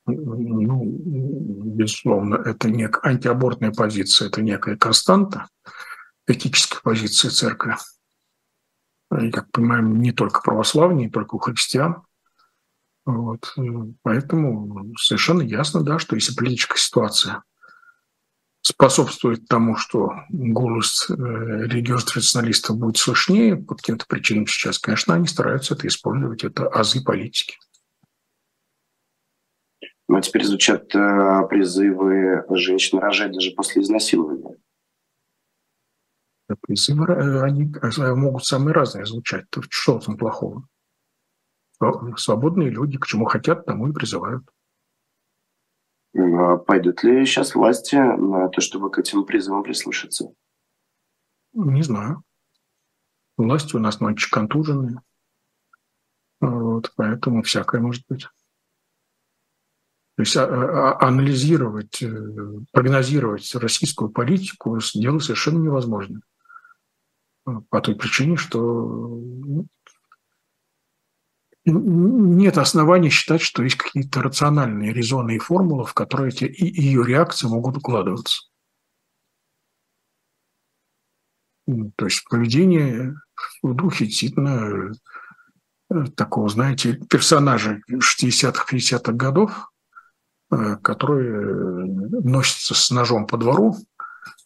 ну, 0.07 0.83
безусловно, 0.85 2.35
это 2.45 2.69
не 2.69 2.89
антиабортная 3.03 3.73
позиция, 3.73 4.29
это 4.29 4.43
некая 4.43 4.77
константа 4.77 5.47
этической 6.31 6.81
позиции 6.83 7.29
церкви. 7.29 7.77
И, 9.21 9.31
как 9.31 9.51
понимаем, 9.51 10.01
не 10.01 10.13
только 10.13 10.41
православные, 10.41 11.07
не 11.07 11.11
только 11.11 11.35
у 11.35 11.39
христиан. 11.39 12.03
Вот. 13.05 13.55
Поэтому 14.03 14.95
совершенно 14.97 15.43
ясно, 15.43 15.83
да, 15.83 15.99
что 15.99 16.15
если 16.15 16.35
политическая 16.35 16.79
ситуация 16.79 17.43
способствует 18.63 19.49
тому, 19.49 19.77
что 19.77 20.13
голос 20.29 21.09
э, 21.09 21.15
религиозных 21.15 22.17
националистов 22.17 22.77
будет 22.77 22.99
слышнее 22.99 23.57
по 23.57 23.75
каким-то 23.75 24.05
причинам 24.07 24.47
сейчас, 24.47 24.79
конечно, 24.79 25.15
они 25.15 25.27
стараются 25.27 25.75
это 25.75 25.87
использовать, 25.87 26.45
это 26.45 26.69
азы 26.69 27.03
политики. 27.03 27.57
Ну, 30.09 30.17
а 30.17 30.21
теперь 30.21 30.45
звучат 30.45 30.95
э, 30.95 31.47
призывы 31.49 32.45
женщин 32.51 32.99
рожать 32.99 33.33
даже 33.33 33.53
после 33.53 33.83
изнасилования. 33.83 34.57
Призывы, 36.57 37.07
э, 37.07 37.43
они 37.43 37.73
э, 37.83 38.15
могут 38.15 38.45
самые 38.45 38.75
разные 38.75 39.05
звучать. 39.05 39.47
Что 39.69 39.99
там 39.99 40.17
плохого? 40.17 40.67
Свободные 42.17 42.71
люди, 42.71 42.99
к 42.99 43.07
чему 43.07 43.25
хотят, 43.25 43.65
тому 43.65 43.89
и 43.89 43.93
призывают. 43.93 44.45
А 46.15 46.57
пойдут 46.57 47.03
ли 47.03 47.25
сейчас 47.25 47.55
власти 47.55 47.97
на 47.97 48.49
то, 48.49 48.61
чтобы 48.61 48.91
к 48.91 48.99
этим 48.99 49.25
призывам 49.25 49.63
прислушаться? 49.63 50.33
Не 51.53 51.83
знаю. 51.83 52.23
Власти 53.37 53.77
у 53.77 53.79
нас 53.79 54.01
ночи 54.01 54.31
контуженные. 54.31 55.01
Вот, 56.41 56.93
поэтому 56.97 57.43
всякое 57.43 57.81
может 57.81 58.05
быть. 58.09 58.27
То 60.17 60.23
есть 60.23 60.37
а, 60.37 60.45
а, 60.45 61.07
анализировать, 61.07 62.03
э, 62.03 62.15
прогнозировать 62.73 63.55
российскую 63.55 64.11
политику 64.11 64.79
дело 64.95 65.19
совершенно 65.19 65.59
невозможно. 65.59 66.21
По 67.69 67.81
той 67.81 67.95
причине, 67.95 68.37
что 68.37 68.61
ну, 68.61 69.67
нет 71.65 72.59
оснований 72.59 73.11
считать, 73.11 73.41
что 73.41 73.63
есть 73.63 73.77
какие-то 73.77 74.23
рациональные 74.23 74.93
резоны 74.93 75.37
и 75.37 75.39
формулы, 75.39 75.85
в 75.85 75.95
которые 75.95 76.31
эти, 76.31 76.45
и 76.45 76.81
ее 76.81 77.05
реакции 77.05 77.47
могут 77.47 77.77
укладываться. 77.77 78.43
То 81.67 82.07
есть 82.07 82.25
поведение 82.29 83.15
в 83.63 83.75
духе 83.75 84.07
действительно 84.07 84.93
э, 85.91 86.05
такого, 86.17 86.49
знаете, 86.49 86.95
персонажа 87.09 87.81
60-х, 87.89 88.65
50-х 88.75 89.13
годов, 89.13 89.71
Э, 90.53 90.77
который 90.83 91.29
э, 91.29 91.85
носится 92.25 92.75
с 92.75 92.91
ножом 92.91 93.29
по 93.29 93.37
двору 93.37 93.77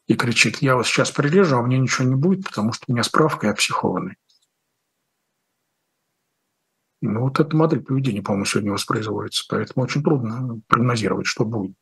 и 0.06 0.14
кричит, 0.14 0.58
я 0.58 0.76
вас 0.76 0.86
сейчас 0.86 1.10
прирежу, 1.10 1.56
а 1.56 1.62
мне 1.62 1.78
ничего 1.78 2.06
не 2.06 2.14
будет, 2.14 2.44
потому 2.44 2.72
что 2.72 2.84
у 2.88 2.92
меня 2.92 3.02
справка, 3.02 3.46
я 3.46 3.54
психованный. 3.54 4.16
Ну, 7.00 7.20
вот 7.20 7.38
эта 7.38 7.54
модель 7.54 7.82
поведения, 7.82 8.22
по-моему, 8.22 8.46
сегодня 8.46 8.72
воспроизводится, 8.72 9.44
поэтому 9.48 9.84
очень 9.84 10.02
трудно 10.02 10.60
прогнозировать, 10.68 11.26
что 11.26 11.44
будет. 11.44 11.76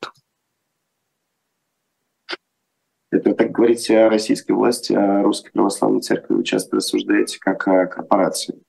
Это 3.11 3.35
так 3.35 3.53
говорите 3.53 3.99
о 3.99 4.09
российской 4.09 4.53
власти, 4.53 4.95
о 4.95 5.23
русской 5.23 5.53
православной 5.53 6.01
церкви. 6.01 6.35
Вы 6.35 6.45
часто 6.45 6.77
рассуждаете 6.77 7.39
как 7.39 7.69
о 7.69 7.87
корпорации. 7.87 8.61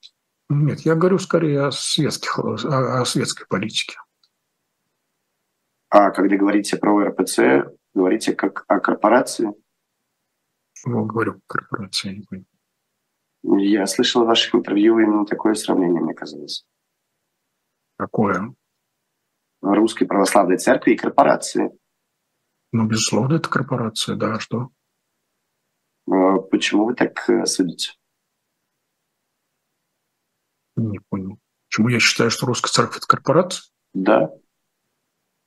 Нет, 0.50 0.80
я 0.80 0.94
говорю 0.94 1.18
скорее 1.18 1.62
о, 1.62 1.72
светских, 1.72 2.38
о, 2.38 2.54
о 3.00 3.04
светской 3.06 3.46
политике. 3.46 3.96
А 5.88 6.10
когда 6.10 6.36
говорите 6.36 6.76
про 6.76 7.08
РПЦ, 7.08 7.38
говорите 7.94 8.34
как 8.34 8.64
о 8.68 8.80
корпорации? 8.80 9.52
Ну, 10.84 11.04
говорю 11.06 11.40
корпорации, 11.46 12.08
я 12.10 12.16
не 12.16 12.22
понял. 12.22 12.44
Я 13.62 13.86
слышал 13.86 14.24
в 14.24 14.26
ваших 14.26 14.54
интервью 14.54 14.98
именно 14.98 15.26
такое 15.26 15.54
сравнение, 15.54 16.02
мне 16.02 16.14
казалось. 16.14 16.66
Какое? 17.96 18.54
Русской 19.60 20.06
православной 20.06 20.58
церкви 20.58 20.92
и 20.92 20.96
корпорации. 20.96 21.70
Ну, 22.72 22.86
безусловно, 22.86 23.36
это 23.36 23.48
корпорация, 23.48 24.16
да, 24.16 24.34
а 24.34 24.40
что? 24.40 24.70
А 26.10 26.38
почему 26.38 26.86
вы 26.86 26.94
так 26.94 27.28
э, 27.28 27.46
судите? 27.46 27.92
Не 30.76 30.98
понял. 31.08 31.38
Почему 31.68 31.88
я 31.88 32.00
считаю, 32.00 32.30
что 32.30 32.46
русская 32.46 32.70
церковь– 32.70 32.96
это 32.98 33.06
корпорация? 33.06 33.70
Да. 33.92 34.30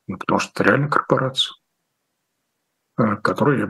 Ну, 0.08 0.18
потому 0.18 0.40
что 0.40 0.52
это 0.54 0.70
реально 0.70 0.90
корпорация, 0.90 1.56
э, 2.98 3.16
которая 3.18 3.68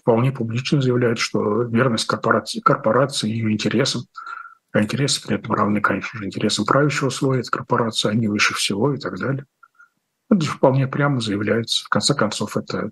вполне 0.00 0.32
публично 0.32 0.80
заявляет, 0.80 1.18
что 1.18 1.62
верность 1.62 2.06
корпорации, 2.06 2.60
корпорации 2.60 3.28
ее 3.28 3.52
интересам, 3.52 4.02
а 4.72 4.82
интересы 4.82 5.26
при 5.26 5.36
этом 5.36 5.52
равны, 5.52 5.80
конечно 5.80 6.18
же, 6.18 6.26
интересам 6.26 6.64
правящего 6.64 7.10
слоя 7.10 7.40
этой 7.40 7.50
корпорации, 7.50 8.10
они 8.10 8.28
выше 8.28 8.54
всего 8.54 8.94
и 8.94 8.98
так 8.98 9.18
далее. 9.18 9.46
Это 10.30 10.40
же 10.42 10.50
вполне 10.50 10.86
прямо 10.86 11.20
заявляется. 11.20 11.84
В 11.84 11.88
конце 11.88 12.14
концов, 12.14 12.56
это 12.56 12.90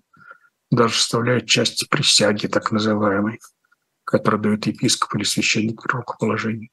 даже 0.71 0.95
составляет 0.95 1.47
часть 1.47 1.89
присяги, 1.89 2.49
так 2.49 2.73
называемой, 2.73 3.39
которую 4.05 4.43
дают 4.43 4.67
епископ 4.67 5.15
или 5.15 5.25
священник 5.25 5.83
при 5.83 5.93
рукоположении. 5.93 6.71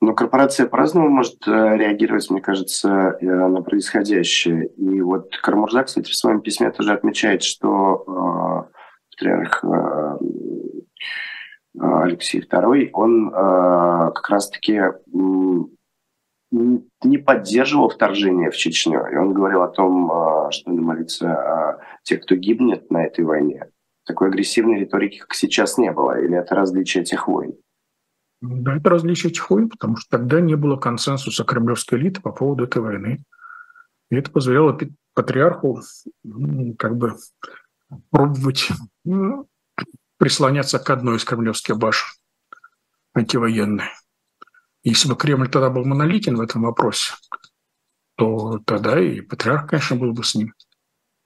Но 0.00 0.14
корпорация 0.14 0.66
по-разному 0.66 1.08
может 1.08 1.46
э, 1.48 1.50
реагировать, 1.50 2.30
мне 2.30 2.42
кажется, 2.42 3.16
э, 3.18 3.24
на 3.24 3.62
происходящее. 3.62 4.66
И 4.76 5.00
вот 5.00 5.34
Кармурза, 5.42 5.84
кстати, 5.84 6.10
в 6.10 6.14
своем 6.14 6.42
письме 6.42 6.70
тоже 6.70 6.92
отмечает, 6.92 7.42
что 7.42 8.04
э, 8.06 8.76
патриарх 9.10 9.64
э, 9.64 10.18
Алексей 11.78 12.40
II, 12.40 12.90
он 12.92 13.28
э, 13.28 13.32
как 14.14 14.28
раз-таки 14.28 14.82
не 16.50 17.18
поддерживал 17.18 17.88
вторжение 17.88 18.50
в 18.50 18.56
Чечню. 18.56 19.06
И 19.10 19.16
он 19.16 19.32
говорил 19.32 19.62
о 19.62 19.68
том, 19.68 20.10
э, 20.10 20.50
что 20.50 20.70
надо 20.70 20.82
молиться 20.82 21.32
о 21.32 21.80
тех, 22.02 22.22
кто 22.22 22.34
гибнет 22.34 22.90
на 22.90 23.04
этой 23.04 23.24
войне. 23.24 23.66
Такой 24.04 24.28
агрессивной 24.28 24.80
риторики, 24.80 25.18
как 25.18 25.34
сейчас, 25.34 25.78
не 25.78 25.90
было. 25.90 26.20
Или 26.20 26.36
это 26.36 26.54
различие 26.54 27.04
тех 27.04 27.28
войн? 27.28 27.56
Да, 28.48 28.76
это 28.76 28.90
различие 28.90 29.30
этих 29.30 29.50
войн, 29.50 29.68
потому 29.68 29.96
что 29.96 30.18
тогда 30.18 30.40
не 30.40 30.54
было 30.56 30.76
консенсуса 30.76 31.44
кремлевской 31.44 31.98
элиты 31.98 32.20
по 32.20 32.32
поводу 32.32 32.64
этой 32.64 32.82
войны. 32.82 33.24
И 34.10 34.16
это 34.16 34.30
позволяло 34.30 34.78
патриарху 35.14 35.82
как 36.78 36.96
бы 36.96 37.16
пробовать 38.10 38.68
прислоняться 40.18 40.78
к 40.78 40.88
одной 40.90 41.16
из 41.16 41.24
кремлевских 41.24 41.76
башен 41.76 42.08
антивоенной. 43.14 43.90
Если 44.82 45.08
бы 45.08 45.16
Кремль 45.16 45.48
тогда 45.48 45.70
был 45.70 45.84
монолитен 45.84 46.36
в 46.36 46.40
этом 46.40 46.62
вопросе, 46.62 47.14
то 48.16 48.60
тогда 48.64 49.00
и 49.00 49.20
патриарх, 49.20 49.68
конечно, 49.68 49.96
был 49.96 50.12
бы 50.12 50.22
с 50.22 50.34
ним. 50.34 50.54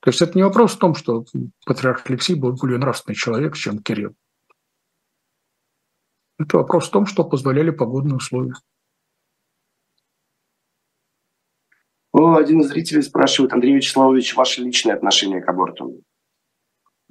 То 0.00 0.08
есть 0.10 0.22
это 0.22 0.32
не 0.34 0.42
вопрос 0.42 0.74
в 0.74 0.78
том, 0.78 0.94
что 0.94 1.26
патриарх 1.66 2.02
Алексей 2.08 2.34
был 2.34 2.52
более 2.52 2.78
нравственный 2.78 3.14
человек, 3.14 3.54
чем 3.54 3.80
Кирилл. 3.80 4.14
Это 6.40 6.56
вопрос 6.56 6.88
в 6.88 6.90
том, 6.90 7.04
что 7.04 7.22
позволяли 7.22 7.70
погодные 7.70 8.16
условия. 8.16 8.54
Один 12.12 12.62
из 12.62 12.68
зрителей 12.68 13.02
спрашивает, 13.02 13.52
Андрей 13.52 13.76
Вячеславович, 13.76 14.34
ваше 14.34 14.62
личное 14.62 14.94
отношение 14.94 15.42
к 15.42 15.48
аборту? 15.48 16.02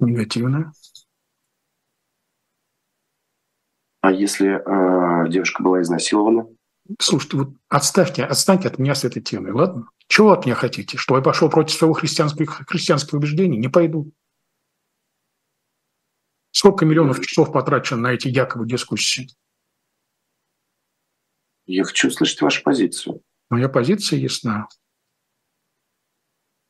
Негативное. 0.00 0.72
А 4.00 4.10
если 4.10 4.48
э, 4.48 5.28
девушка 5.30 5.62
была 5.62 5.80
изнасилована? 5.80 6.48
Слушайте, 6.98 7.36
вот 7.36 7.48
отставьте, 7.68 8.24
отстаньте 8.24 8.66
от 8.66 8.78
меня 8.78 8.96
с 8.96 9.04
этой 9.04 9.22
темой, 9.22 9.52
ладно? 9.52 9.86
Чего 10.08 10.32
от 10.32 10.44
меня 10.44 10.56
хотите? 10.56 10.96
Что 10.96 11.16
я 11.16 11.22
пошел 11.22 11.48
против 11.48 11.76
своего 11.76 11.94
христианских, 11.94 12.66
христианских 12.66 13.14
убеждений? 13.14 13.58
Не 13.58 13.68
пойду. 13.68 14.10
Сколько 16.52 16.84
миллионов 16.84 17.20
часов 17.20 17.52
потрачено 17.52 18.00
на 18.00 18.12
эти 18.12 18.28
якобы 18.28 18.66
дискуссии? 18.66 19.28
Я 21.66 21.84
хочу 21.84 22.08
услышать 22.08 22.42
вашу 22.42 22.62
позицию. 22.64 23.22
Моя 23.48 23.68
позиция 23.68 24.18
ясна. 24.18 24.66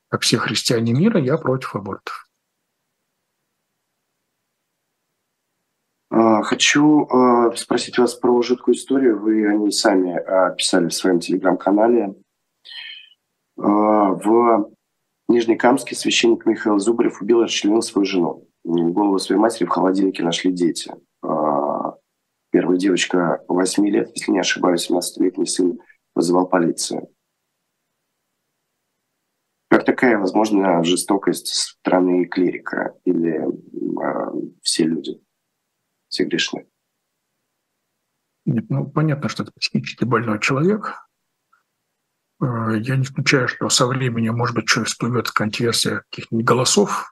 Как 0.09 0.21
все 0.21 0.37
христиане 0.37 0.93
мира, 0.93 1.19
я 1.19 1.37
против 1.37 1.75
абортов. 1.75 2.27
А, 6.09 6.43
хочу 6.43 7.07
а, 7.07 7.55
спросить 7.55 7.97
вас 7.97 8.13
про 8.13 8.41
жуткую 8.43 8.75
историю. 8.75 9.19
Вы 9.19 9.47
о 9.47 9.55
ней 9.55 9.71
сами 9.71 10.15
а, 10.15 10.51
писали 10.51 10.89
в 10.89 10.93
своем 10.93 11.19
телеграм-канале. 11.19 12.15
В 13.55 14.71
Нижнекамске 15.27 15.95
священник 15.95 16.45
Михаил 16.45 16.79
Зубарев 16.79 17.21
убил 17.21 17.41
и 17.41 17.43
расчленил 17.43 17.81
свою 17.81 18.05
жену 18.05 18.50
голову 18.63 19.19
своей 19.19 19.39
матери 19.39 19.65
в 19.65 19.69
холодильнике 19.69 20.23
нашли 20.23 20.51
дети. 20.51 20.93
А, 21.21 21.95
первая 22.51 22.77
девочка 22.77 23.43
8 23.47 23.87
лет, 23.87 24.11
если 24.15 24.31
не 24.31 24.39
ошибаюсь, 24.39 24.89
17-летний 24.89 25.45
сын 25.45 25.79
вызывал 26.15 26.47
полицию. 26.47 27.09
Как 29.69 29.85
такая 29.85 30.17
возможна 30.17 30.83
жестокость 30.83 31.47
со 31.47 31.71
стороны 31.71 32.25
клирика 32.25 32.93
или 33.05 33.39
э, 33.39 34.51
все 34.61 34.83
люди, 34.83 35.21
все 36.09 36.25
грешны? 36.25 36.67
Нет, 38.45 38.65
ну 38.69 38.85
понятно, 38.85 39.29
что 39.29 39.43
это 39.43 39.53
психически 39.57 40.03
больной 40.03 40.41
человек. 40.41 41.07
Э, 42.41 42.77
я 42.79 42.97
не 42.97 43.03
исключаю, 43.03 43.47
что 43.47 43.69
со 43.69 43.87
временем, 43.87 44.35
может 44.35 44.55
быть, 44.55 44.67
что 44.67 44.83
всплывет 44.83 45.31
конверсия 45.31 46.03
каких-нибудь 46.09 46.45
голосов. 46.45 47.10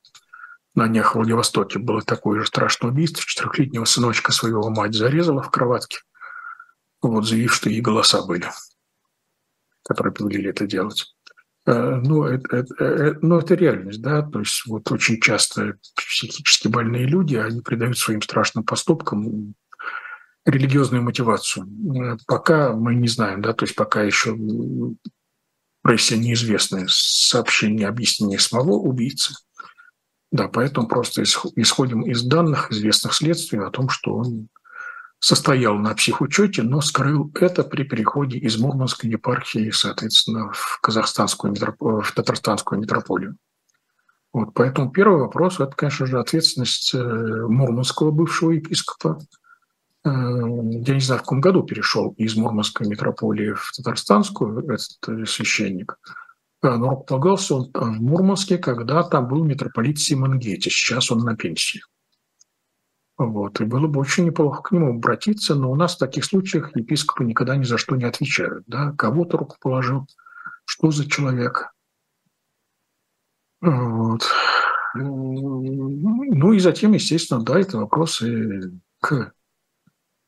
На 0.79 0.87
днях 0.87 1.11
в 1.11 1.15
Владивостоке 1.15 1.77
было 1.77 2.01
такое 2.01 2.39
же 2.39 2.45
страшное 2.45 2.91
убийство. 2.91 3.21
Четырехлетнего 3.21 3.83
сыночка 3.83 4.31
своего 4.31 4.69
мать 4.69 4.95
зарезала 4.95 5.41
в 5.41 5.51
кроватке, 5.51 5.97
вот, 7.01 7.27
заявив, 7.27 7.53
что 7.53 7.69
ей 7.69 7.81
голоса 7.81 8.25
были, 8.25 8.49
которые 9.83 10.13
повелели 10.13 10.51
это 10.51 10.65
делать. 10.65 11.13
Э, 11.65 11.95
ну, 12.01 12.23
это, 12.23 12.55
это, 12.55 12.85
это, 12.85 13.19
ну, 13.21 13.39
это 13.39 13.55
реальность, 13.55 14.01
да, 14.01 14.21
то 14.21 14.39
есть 14.39 14.65
вот 14.67 14.89
очень 14.89 15.19
часто 15.19 15.73
психически 15.97 16.69
больные 16.69 17.05
люди, 17.05 17.35
они 17.35 17.59
придают 17.59 17.97
своим 17.97 18.21
страшным 18.21 18.63
поступкам 18.63 19.55
религиозную 20.45 21.03
мотивацию. 21.03 21.67
Э, 21.93 22.17
пока 22.25 22.71
мы 22.71 22.95
не 22.95 23.09
знаем, 23.09 23.41
да, 23.41 23.51
то 23.51 23.65
есть 23.65 23.75
пока 23.75 24.03
еще 24.03 24.33
прессе 25.81 26.17
неизвестны 26.17 26.85
сообщения, 26.87 27.85
объяснения 27.85 28.39
самого 28.39 28.75
убийцы. 28.75 29.33
Да, 30.31 30.47
поэтому 30.47 30.87
просто 30.87 31.23
исходим 31.23 32.01
из 32.01 32.23
данных, 32.23 32.71
известных 32.71 33.13
следствий 33.13 33.59
о 33.59 33.71
том, 33.71 33.89
что 33.89 34.15
он 34.15 34.49
состоял 35.19 35.75
на 35.75 35.93
психучете, 35.95 36.63
но 36.63 36.81
скрыл 36.81 37.31
это 37.35 37.63
при 37.63 37.83
переходе 37.83 38.37
из 38.37 38.57
Мурманской 38.57 39.09
епархии, 39.09 39.71
соответственно, 39.71 40.51
в 40.53 40.79
казахстанскую, 40.81 41.53
в 41.79 42.11
татарстанскую 42.13 42.79
метрополию. 42.79 43.37
Вот, 44.31 44.53
поэтому 44.53 44.91
первый 44.91 45.19
вопрос– 45.19 45.59
это, 45.59 45.75
конечно 45.75 46.05
же, 46.05 46.19
ответственность 46.19 46.93
э, 46.93 46.97
мурманского 46.97 48.11
бывшего 48.11 48.51
епископа. 48.51 49.19
Э, 50.05 50.09
я 50.09 50.93
не 50.93 51.01
знаю, 51.01 51.19
в 51.19 51.23
каком 51.23 51.41
году 51.41 51.63
перешел 51.63 52.11
из 52.11 52.35
Мурманской 52.35 52.87
метрополии 52.87 53.53
в 53.53 53.71
татарстанскую 53.75 54.59
этот 54.71 55.07
э, 55.07 55.25
священник, 55.25 55.97
но 56.61 56.91
располагался 56.91 57.55
он 57.55 57.71
в 57.73 58.01
Мурманске, 58.01 58.57
когда 58.57 59.03
там 59.03 59.27
был 59.27 59.43
митрополит 59.43 59.99
Симон 59.99 60.39
Гетти, 60.39 60.69
сейчас 60.69 61.11
он 61.11 61.19
на 61.19 61.35
пенсии. 61.35 61.81
Вот. 63.17 63.59
И 63.59 63.65
было 63.65 63.87
бы 63.87 63.99
очень 63.99 64.25
неплохо 64.25 64.61
к 64.61 64.71
нему 64.71 64.95
обратиться, 64.95 65.55
но 65.55 65.71
у 65.71 65.75
нас 65.75 65.95
в 65.95 65.99
таких 65.99 66.23
случаях 66.23 66.75
епископы 66.75 67.25
никогда 67.25 67.55
ни 67.57 67.63
за 67.63 67.77
что 67.77 67.95
не 67.95 68.05
отвечают. 68.05 68.63
Да? 68.67 68.93
Кого-то 68.97 69.37
руку 69.37 69.57
положил, 69.59 70.07
что 70.65 70.91
за 70.91 71.09
человек. 71.09 71.73
Вот. 73.61 74.23
Ну 74.95 76.53
и 76.53 76.59
затем, 76.59 76.93
естественно, 76.93 77.43
да, 77.43 77.59
это 77.59 77.77
вопросы 77.77 78.79
к 79.01 79.33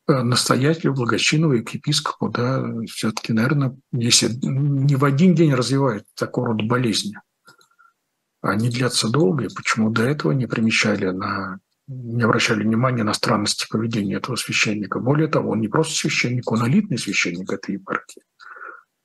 настоятелю 0.08 0.93
благочинного 0.93 1.54
епископу, 1.54 2.30
да, 2.30 2.66
все-таки, 2.88 3.34
наверное, 3.34 3.78
если 3.91 4.30
не 4.41 4.95
в 4.95 5.06
один 5.06 5.36
день 5.36 5.54
развивают 5.54 6.06
такого 6.16 6.47
рода 6.47 6.64
болезни, 6.66 7.18
они 8.41 8.70
длятся 8.70 9.10
долго, 9.10 9.45
и 9.45 9.54
почему 9.56 9.91
до 9.91 10.04
этого 10.04 10.32
не 10.32 10.47
примечали 10.47 11.10
на 11.12 11.60
не 11.88 12.24
обращали 12.24 12.64
внимания 12.64 13.04
на 13.04 13.14
странности 13.14 13.68
поведения 13.70 14.16
этого 14.16 14.38
священника. 14.38 14.99
Более 14.99 15.28
того, 15.28 15.52
он 15.52 15.60
не 15.60 15.68
просто 15.68 15.93
священник, 15.93 16.49
он 16.49 16.66
элитный 16.66 16.97
священник 16.97 17.52
этой 17.52 17.74
епархии. 17.74 18.22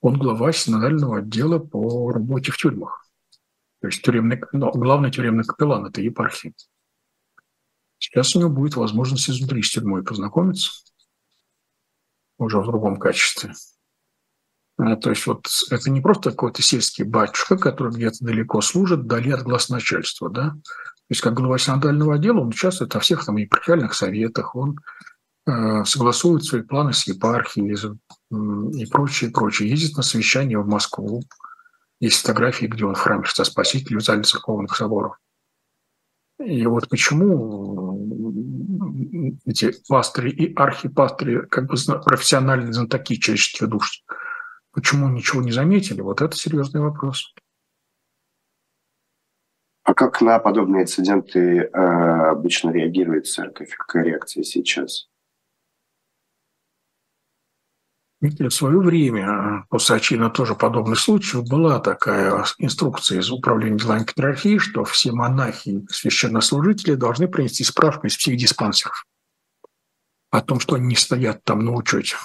Он 0.01 0.19
глава 0.19 0.53
синодального 0.53 1.19
отдела 1.19 1.59
по 1.59 2.13
работе 2.13 2.53
в 2.53 2.57
тюрьмах. 2.57 3.05
То 3.81 3.89
есть 3.89 4.03
тюремный, 4.03 4.41
ну, 4.53 4.71
главный 4.71 5.11
тюремный 5.11 5.45
капеллан 5.45 5.87
этой 5.87 6.05
епархии. 6.05 6.55
Сейчас 7.99 8.37
у 8.37 8.41
него 8.41 8.51
будет 8.51 8.77
возможность 8.77 9.31
изнутри 9.31 9.63
с 9.63 9.71
тюрьмой 9.71 10.05
познакомиться 10.05 10.71
уже 12.39 12.61
в 12.61 12.67
другом 12.67 12.99
качестве. 12.99 13.55
А, 14.79 14.97
то 14.97 15.11
есть 15.11 15.27
вот 15.27 15.49
это 15.71 15.91
не 15.91 16.01
просто 16.01 16.31
какой-то 16.31 16.63
сельский 16.63 17.05
батюшка, 17.05 17.57
который 17.57 17.93
где-то 17.93 18.19
далеко 18.21 18.61
служит, 18.61 19.01
вдали 19.01 19.31
от 19.31 19.43
глаз 19.43 19.71
начальства, 19.71 20.29
да, 20.29 20.55
то 21.07 21.13
есть 21.13 21.23
как 21.23 21.35
глава 21.35 21.57
синодального 21.57 22.17
отдела 22.17 22.41
он 22.41 22.49
участвует 22.49 22.93
во 22.93 23.01
всех 23.01 23.25
там 23.25 23.37
епархиальных 23.37 23.95
советах, 23.95 24.57
он 24.57 24.77
э, 25.47 25.85
согласует 25.85 26.43
свои 26.43 26.63
планы 26.63 26.93
с 26.93 27.07
епархией 27.07 27.77
и 28.83 28.87
прочее, 28.87 29.31
прочее. 29.31 29.71
Ездит 29.71 29.97
на 29.97 30.03
совещание 30.03 30.59
в 30.59 30.67
Москву. 30.67 31.23
Есть 32.01 32.23
фотографии, 32.23 32.67
где 32.67 32.85
он 32.85 32.97
в 32.97 32.99
храме 32.99 33.23
Христа 33.23 33.45
Спасителя 33.45 34.01
в 34.01 34.03
зале 34.03 34.25
церковных 34.25 34.77
соборов. 34.77 35.17
И 36.39 36.67
вот 36.67 36.89
почему 36.89 37.97
эти 39.47 39.73
пастыри 39.89 40.31
и 40.31 40.55
архипастыри, 40.55 41.47
как 41.47 41.67
бы 41.67 41.77
профессиональные 42.05 42.73
знатоки 42.73 43.17
человеческих 43.17 43.69
душ, 43.69 44.05
почему 44.73 45.09
ничего 45.09 45.43
не 45.43 45.53
заметили, 45.53 46.03
вот 46.03 46.21
это 46.21 46.37
серьезный 46.37 46.81
вопрос. 46.81 47.35
А 49.83 49.95
как 49.95 50.21
на 50.21 50.39
подобные 50.41 50.83
инциденты 50.83 51.59
э, 51.61 51.71
обычно 51.71 52.71
реагирует 52.71 53.27
церковь? 53.29 53.73
Какая 53.77 54.05
реакция 54.05 54.43
сейчас? 54.43 55.09
В 58.29 58.51
свое 58.51 58.79
время, 58.79 59.67
после 59.69 59.97
Ачина 59.97 60.31
тоже 60.31 60.55
подобных 60.55 60.99
случаев, 60.99 61.49
была 61.49 61.81
такая 61.81 62.45
инструкция 62.59 63.21
из 63.21 63.31
Управления 63.31 63.79
делами 63.79 64.05
патриархии, 64.05 64.59
что 64.59 64.85
все 64.85 65.13
монахи 65.13 65.69
и 65.69 65.87
священнослужители 65.89 66.95
должны 66.95 67.29
принести 67.29 67.65
справку 67.65 68.07
из 68.07 68.17
психдиспансеров 68.17 69.07
о 70.31 70.41
том, 70.41 70.61
что 70.61 70.77
они 70.77 70.89
не 70.89 70.97
стоят 70.97 71.45
там 71.45 71.65
на 71.65 71.73
учете. 71.73 72.17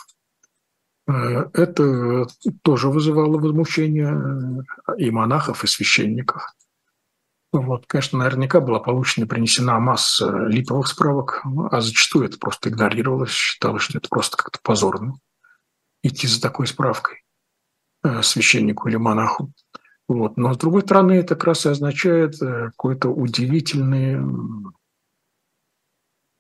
Э, 1.08 1.50
это 1.54 2.28
тоже 2.64 2.90
вызывало 2.90 3.38
возмущение 3.38 4.66
и 4.98 5.12
монахов, 5.12 5.64
и 5.64 5.68
священников. 5.68 6.46
Вот, 7.54 7.86
конечно, 7.86 8.20
наверняка 8.20 8.62
была 8.62 8.80
получена 8.80 9.28
принесена 9.28 9.80
масса 9.80 10.46
липовых 10.48 10.88
справок, 10.88 11.44
а 11.70 11.82
зачастую 11.82 12.26
это 12.26 12.38
просто 12.38 12.70
игнорировалось, 12.70 13.32
считалось, 13.32 13.84
что 13.84 13.98
это 13.98 14.08
просто 14.10 14.38
как-то 14.38 14.60
позорно 14.64 15.16
идти 16.04 16.28
за 16.28 16.42
такой 16.42 16.68
справкой 16.68 17.24
э, 18.04 18.22
священнику 18.22 18.90
или 18.90 18.98
монаху. 18.98 19.52
Вот. 20.08 20.38
Но, 20.38 20.54
с 20.54 20.58
другой 20.58 20.82
стороны, 20.82 21.14
это 21.14 21.36
как 21.36 21.46
раз 21.46 21.66
и 21.66 21.70
означает 21.70 22.42
э, 22.42 22.72
какое-то 22.72 23.10
удивительное 23.10 24.22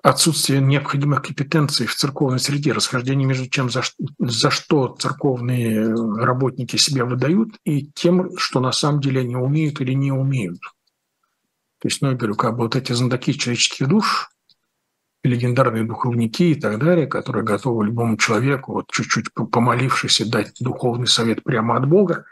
отсутствие 0.04 0.62
необходимых 0.62 1.22
компетенций 1.22 1.86
в 1.86 1.96
церковной 1.96 2.40
среде, 2.40 2.74
расхождение 2.74 3.28
между 3.28 3.48
тем, 3.48 3.70
за, 3.70 3.84
за 4.20 4.50
что 4.50 4.96
церковные 5.00 5.94
работники 5.94 6.76
себя 6.78 7.06
выдают, 7.06 7.56
и 7.66 7.86
тем, 7.86 8.36
что 8.38 8.60
на 8.60 8.72
самом 8.72 9.00
деле 9.00 9.22
они 9.22 9.36
умеют 9.36 9.80
или 9.80 9.94
не 9.94 10.12
умеют. 10.12 10.60
То 11.80 11.88
есть, 11.88 12.02
ну, 12.02 12.10
я 12.10 12.16
говорю, 12.16 12.36
как 12.36 12.58
бы 12.58 12.64
вот 12.64 12.76
эти 12.76 12.94
знатоки 12.94 13.34
человеческих 13.34 13.88
душ, 13.88 14.31
легендарные 15.24 15.84
духовники 15.84 16.52
и 16.52 16.56
так 16.56 16.80
далее, 16.80 17.08
которые 17.08 17.44
готовы 17.44 17.86
любому 17.86 18.18
человеку, 18.18 18.74
вот 18.74 18.92
чуть-чуть 18.92 19.34
помолившись, 19.34 20.28
дать 20.28 20.54
духовный 20.60 21.08
совет 21.08 21.44
прямо 21.44 21.78
от 21.78 21.88
Бога, 21.88 22.26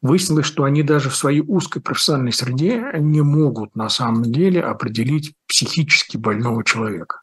выяснилось, 0.00 0.46
что 0.46 0.64
они 0.64 0.82
даже 0.82 1.10
в 1.10 1.16
своей 1.16 1.40
узкой 1.40 1.80
профессиональной 1.80 2.32
среде 2.32 2.90
не 2.98 3.22
могут 3.22 3.74
на 3.74 3.88
самом 3.88 4.22
деле 4.24 4.62
определить 4.62 5.34
психически 5.46 6.16
больного 6.16 6.64
человека. 6.64 7.22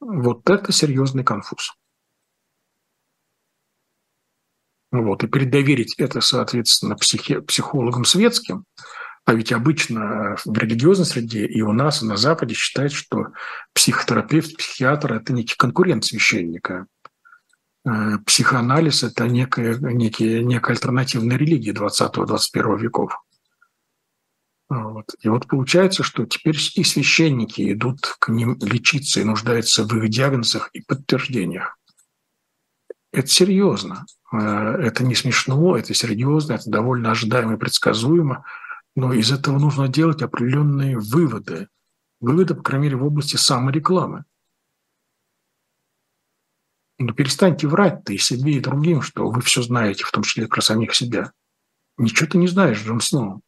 Вот 0.00 0.48
это 0.48 0.72
серьезный 0.72 1.24
конфуз. 1.24 1.74
Вот, 4.90 5.22
и 5.22 5.26
передоверить 5.26 5.96
это, 5.98 6.22
соответственно, 6.22 6.96
психи, 6.96 7.40
психологам 7.40 8.06
светским, 8.06 8.64
а 9.28 9.34
ведь 9.34 9.52
обычно 9.52 10.36
в 10.46 10.56
религиозной 10.56 11.04
среде 11.04 11.44
и 11.44 11.60
у 11.60 11.74
нас, 11.74 12.02
и 12.02 12.06
на 12.06 12.16
Западе 12.16 12.54
считают, 12.54 12.94
что 12.94 13.26
психотерапевт, 13.74 14.56
психиатр– 14.56 15.12
это 15.16 15.34
некий 15.34 15.54
конкурент 15.54 16.06
священника. 16.06 16.86
Э, 17.86 18.16
психоанализ– 18.24 19.02
это 19.04 19.28
некая, 19.28 19.76
некая, 19.76 20.42
некая 20.42 20.72
альтернативная 20.72 21.36
религия 21.36 21.72
20-21 21.72 22.78
веков. 22.78 23.22
Вот. 24.70 25.14
И 25.20 25.28
вот 25.28 25.46
получается, 25.46 26.02
что 26.02 26.24
теперь 26.24 26.56
и 26.76 26.82
священники 26.82 27.70
идут 27.74 28.16
к 28.20 28.30
ним 28.30 28.56
лечиться 28.62 29.20
и 29.20 29.24
нуждаются 29.24 29.84
в 29.84 29.94
их 29.94 30.08
диагнозах 30.08 30.70
и 30.72 30.80
подтверждениях. 30.80 31.76
Это 33.12 33.28
серьезно. 33.28 34.06
Э, 34.32 34.38
это 34.80 35.04
не 35.04 35.14
смешно, 35.14 35.76
это 35.76 35.92
серьезно, 35.92 36.54
это 36.54 36.70
довольно 36.70 37.10
ожидаемо 37.10 37.56
и 37.56 37.58
предсказуемо. 37.58 38.46
Но 38.96 39.12
из 39.12 39.30
этого 39.30 39.58
нужно 39.58 39.88
делать 39.88 40.22
определенные 40.22 40.98
выводы. 40.98 41.68
Выводы, 42.20 42.54
по 42.54 42.62
крайней 42.62 42.86
мере, 42.86 42.96
в 42.96 43.04
области 43.04 43.36
саморекламы. 43.36 44.24
Ну, 46.98 47.14
перестаньте 47.14 47.68
врать-то 47.68 48.12
и 48.12 48.18
себе, 48.18 48.54
и 48.54 48.60
другим, 48.60 49.02
что 49.02 49.30
вы 49.30 49.40
все 49.40 49.62
знаете, 49.62 50.02
в 50.02 50.10
том 50.10 50.24
числе 50.24 50.48
про 50.48 50.60
самих 50.60 50.94
себя. 50.94 51.32
Ничего 51.96 52.28
ты 52.28 52.38
не 52.38 52.48
знаешь, 52.48 52.82
Джон 52.82 53.00
Сноу. 53.00 53.40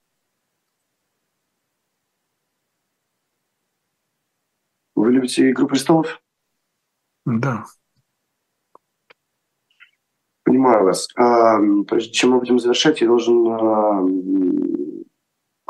Вы 4.94 5.12
любите 5.12 5.50
«Игру 5.50 5.66
престолов»? 5.66 6.20
Да. 7.24 7.64
Понимаю 10.44 10.84
вас. 10.84 11.08
А, 11.16 11.58
прежде 11.88 12.12
чем 12.12 12.30
мы 12.30 12.38
будем 12.40 12.58
завершать, 12.58 13.00
я 13.00 13.06
должен 13.06 13.46
а, 13.48 14.02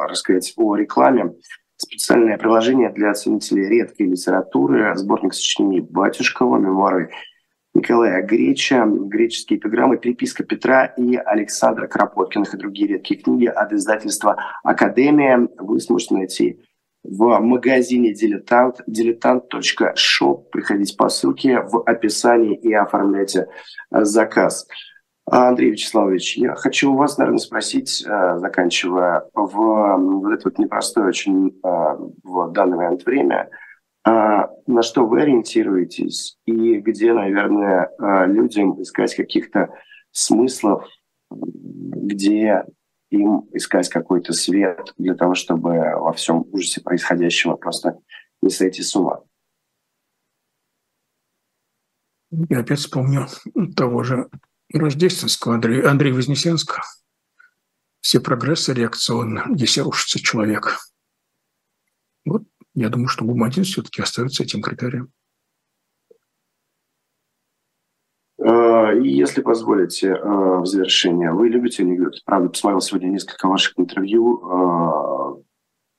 рассказать 0.06 0.52
о 0.56 0.74
рекламе. 0.76 1.34
Специальное 1.76 2.36
приложение 2.36 2.90
для 2.90 3.14
ценителей 3.14 3.68
редкой 3.68 4.08
литературы, 4.08 4.92
сборник 4.96 5.32
сочинений 5.32 5.80
Батюшкова, 5.80 6.58
мемуары 6.58 7.10
Николая 7.72 8.22
Греча, 8.22 8.84
греческие 8.84 9.58
эпиграммы, 9.58 9.96
переписка 9.96 10.44
Петра 10.44 10.86
и 10.86 11.16
Александра 11.16 11.86
Кропоткиных 11.86 12.52
и 12.52 12.58
другие 12.58 12.88
редкие 12.88 13.20
книги 13.20 13.46
от 13.46 13.72
издательства 13.72 14.36
«Академия». 14.64 15.48
Вы 15.56 15.80
сможете 15.80 16.14
найти 16.14 16.60
в 17.04 17.38
магазине 17.38 18.12
«Дилетант», 18.12 18.80
diletant.shop. 18.88 20.50
Приходите 20.50 20.96
по 20.96 21.08
ссылке 21.08 21.60
в 21.60 21.82
описании 21.86 22.56
и 22.56 22.72
оформляйте 22.72 23.46
заказ. 23.90 24.66
Андрей 25.30 25.70
Вячеславович, 25.70 26.38
я 26.38 26.54
хочу 26.56 26.92
у 26.92 26.96
вас, 26.96 27.16
наверное, 27.16 27.38
спросить, 27.38 28.04
э, 28.04 28.38
заканчивая, 28.38 29.24
в 29.32 29.96
вот 29.96 30.32
это 30.32 30.48
вот 30.48 30.58
непростое 30.58 31.06
очень 31.06 31.48
э, 31.48 31.50
в 31.62 32.52
данный 32.52 32.76
момент 32.76 33.04
время, 33.04 33.48
э, 34.04 34.10
на 34.10 34.82
что 34.82 35.06
вы 35.06 35.22
ориентируетесь 35.22 36.36
и 36.46 36.78
где, 36.78 37.12
наверное, 37.12 37.90
людям 38.26 38.82
искать 38.82 39.14
каких-то 39.14 39.72
смыслов, 40.10 40.84
где 41.30 42.64
им 43.10 43.48
искать 43.52 43.88
какой-то 43.88 44.32
свет 44.32 44.92
для 44.98 45.14
того, 45.14 45.34
чтобы 45.34 45.92
во 45.96 46.12
всем 46.12 46.44
ужасе 46.50 46.80
происходящего 46.80 47.54
просто 47.54 47.98
не 48.42 48.50
сойти 48.50 48.82
с 48.82 48.96
ума. 48.96 49.20
Я 52.48 52.60
опять 52.60 52.78
вспомню 52.78 53.26
того 53.76 54.02
же 54.02 54.28
Рождественского 54.72 55.54
Андрея, 55.54 55.90
Андрея 55.90 56.14
Вознесенского. 56.14 56.82
Все 58.00 58.20
прогрессы 58.20 58.72
реакционны, 58.72 59.42
если 59.56 59.80
рушится 59.80 60.20
человек. 60.20 60.78
Вот 62.24 62.42
я 62.74 62.88
думаю, 62.88 63.08
что 63.08 63.24
Гуматин 63.24 63.64
все-таки 63.64 64.00
остается 64.00 64.42
этим 64.42 64.62
критерием. 64.62 65.12
А, 68.42 68.92
если 68.92 69.42
позволите, 69.42 70.14
а, 70.14 70.60
в 70.60 70.66
завершение, 70.66 71.32
вы 71.32 71.48
любите 71.48 71.82
анекдоты? 71.82 72.20
Правда, 72.24 72.48
посмотрел 72.48 72.80
сегодня 72.80 73.08
несколько 73.08 73.48
ваших 73.48 73.78
интервью. 73.78 74.40
А, 74.48 75.36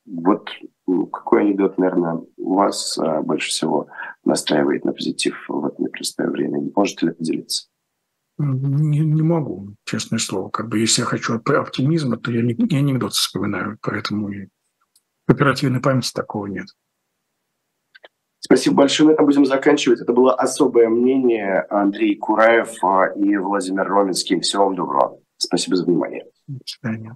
вот 0.06 0.48
ну, 0.86 1.06
какой 1.06 1.42
анекдот, 1.42 1.78
наверное, 1.78 2.20
у 2.36 2.54
вас 2.54 2.98
больше 3.22 3.50
всего 3.50 3.86
настраивает 4.24 4.84
на 4.84 4.92
позитив 4.92 5.44
в 5.48 5.66
это 5.66 5.80
непростое 5.80 6.28
время? 6.28 6.68
Можете 6.74 7.06
ли 7.06 7.12
поделиться? 7.12 7.71
Не, 8.38 9.00
не 9.00 9.22
могу, 9.22 9.74
честное 9.84 10.18
слово. 10.18 10.48
Как 10.48 10.68
бы 10.68 10.78
если 10.78 11.02
я 11.02 11.06
хочу 11.06 11.34
оптимизма, 11.34 12.16
то 12.16 12.32
я 12.32 12.42
не, 12.42 12.54
не 12.54 12.78
анекдот 12.78 13.12
вспоминаю, 13.12 13.78
поэтому 13.82 14.30
и 14.30 14.48
оперативной 15.26 15.80
памяти 15.80 16.12
такого 16.12 16.46
нет. 16.46 16.66
Спасибо 18.40 18.76
большое. 18.76 19.08
На 19.08 19.12
этом 19.12 19.26
будем 19.26 19.46
заканчивать. 19.46 20.00
Это 20.00 20.12
было 20.12 20.34
особое 20.34 20.88
мнение 20.88 21.64
Андрей 21.70 22.16
Кураев 22.16 22.82
а, 22.82 23.06
и 23.06 23.36
Владимир 23.36 23.86
Роминский. 23.86 24.40
Всего 24.40 24.64
вам 24.64 24.74
доброго. 24.74 25.20
Спасибо 25.36 25.76
за 25.76 25.84
внимание. 25.84 26.24
До 26.48 26.58
свидания. 26.66 27.14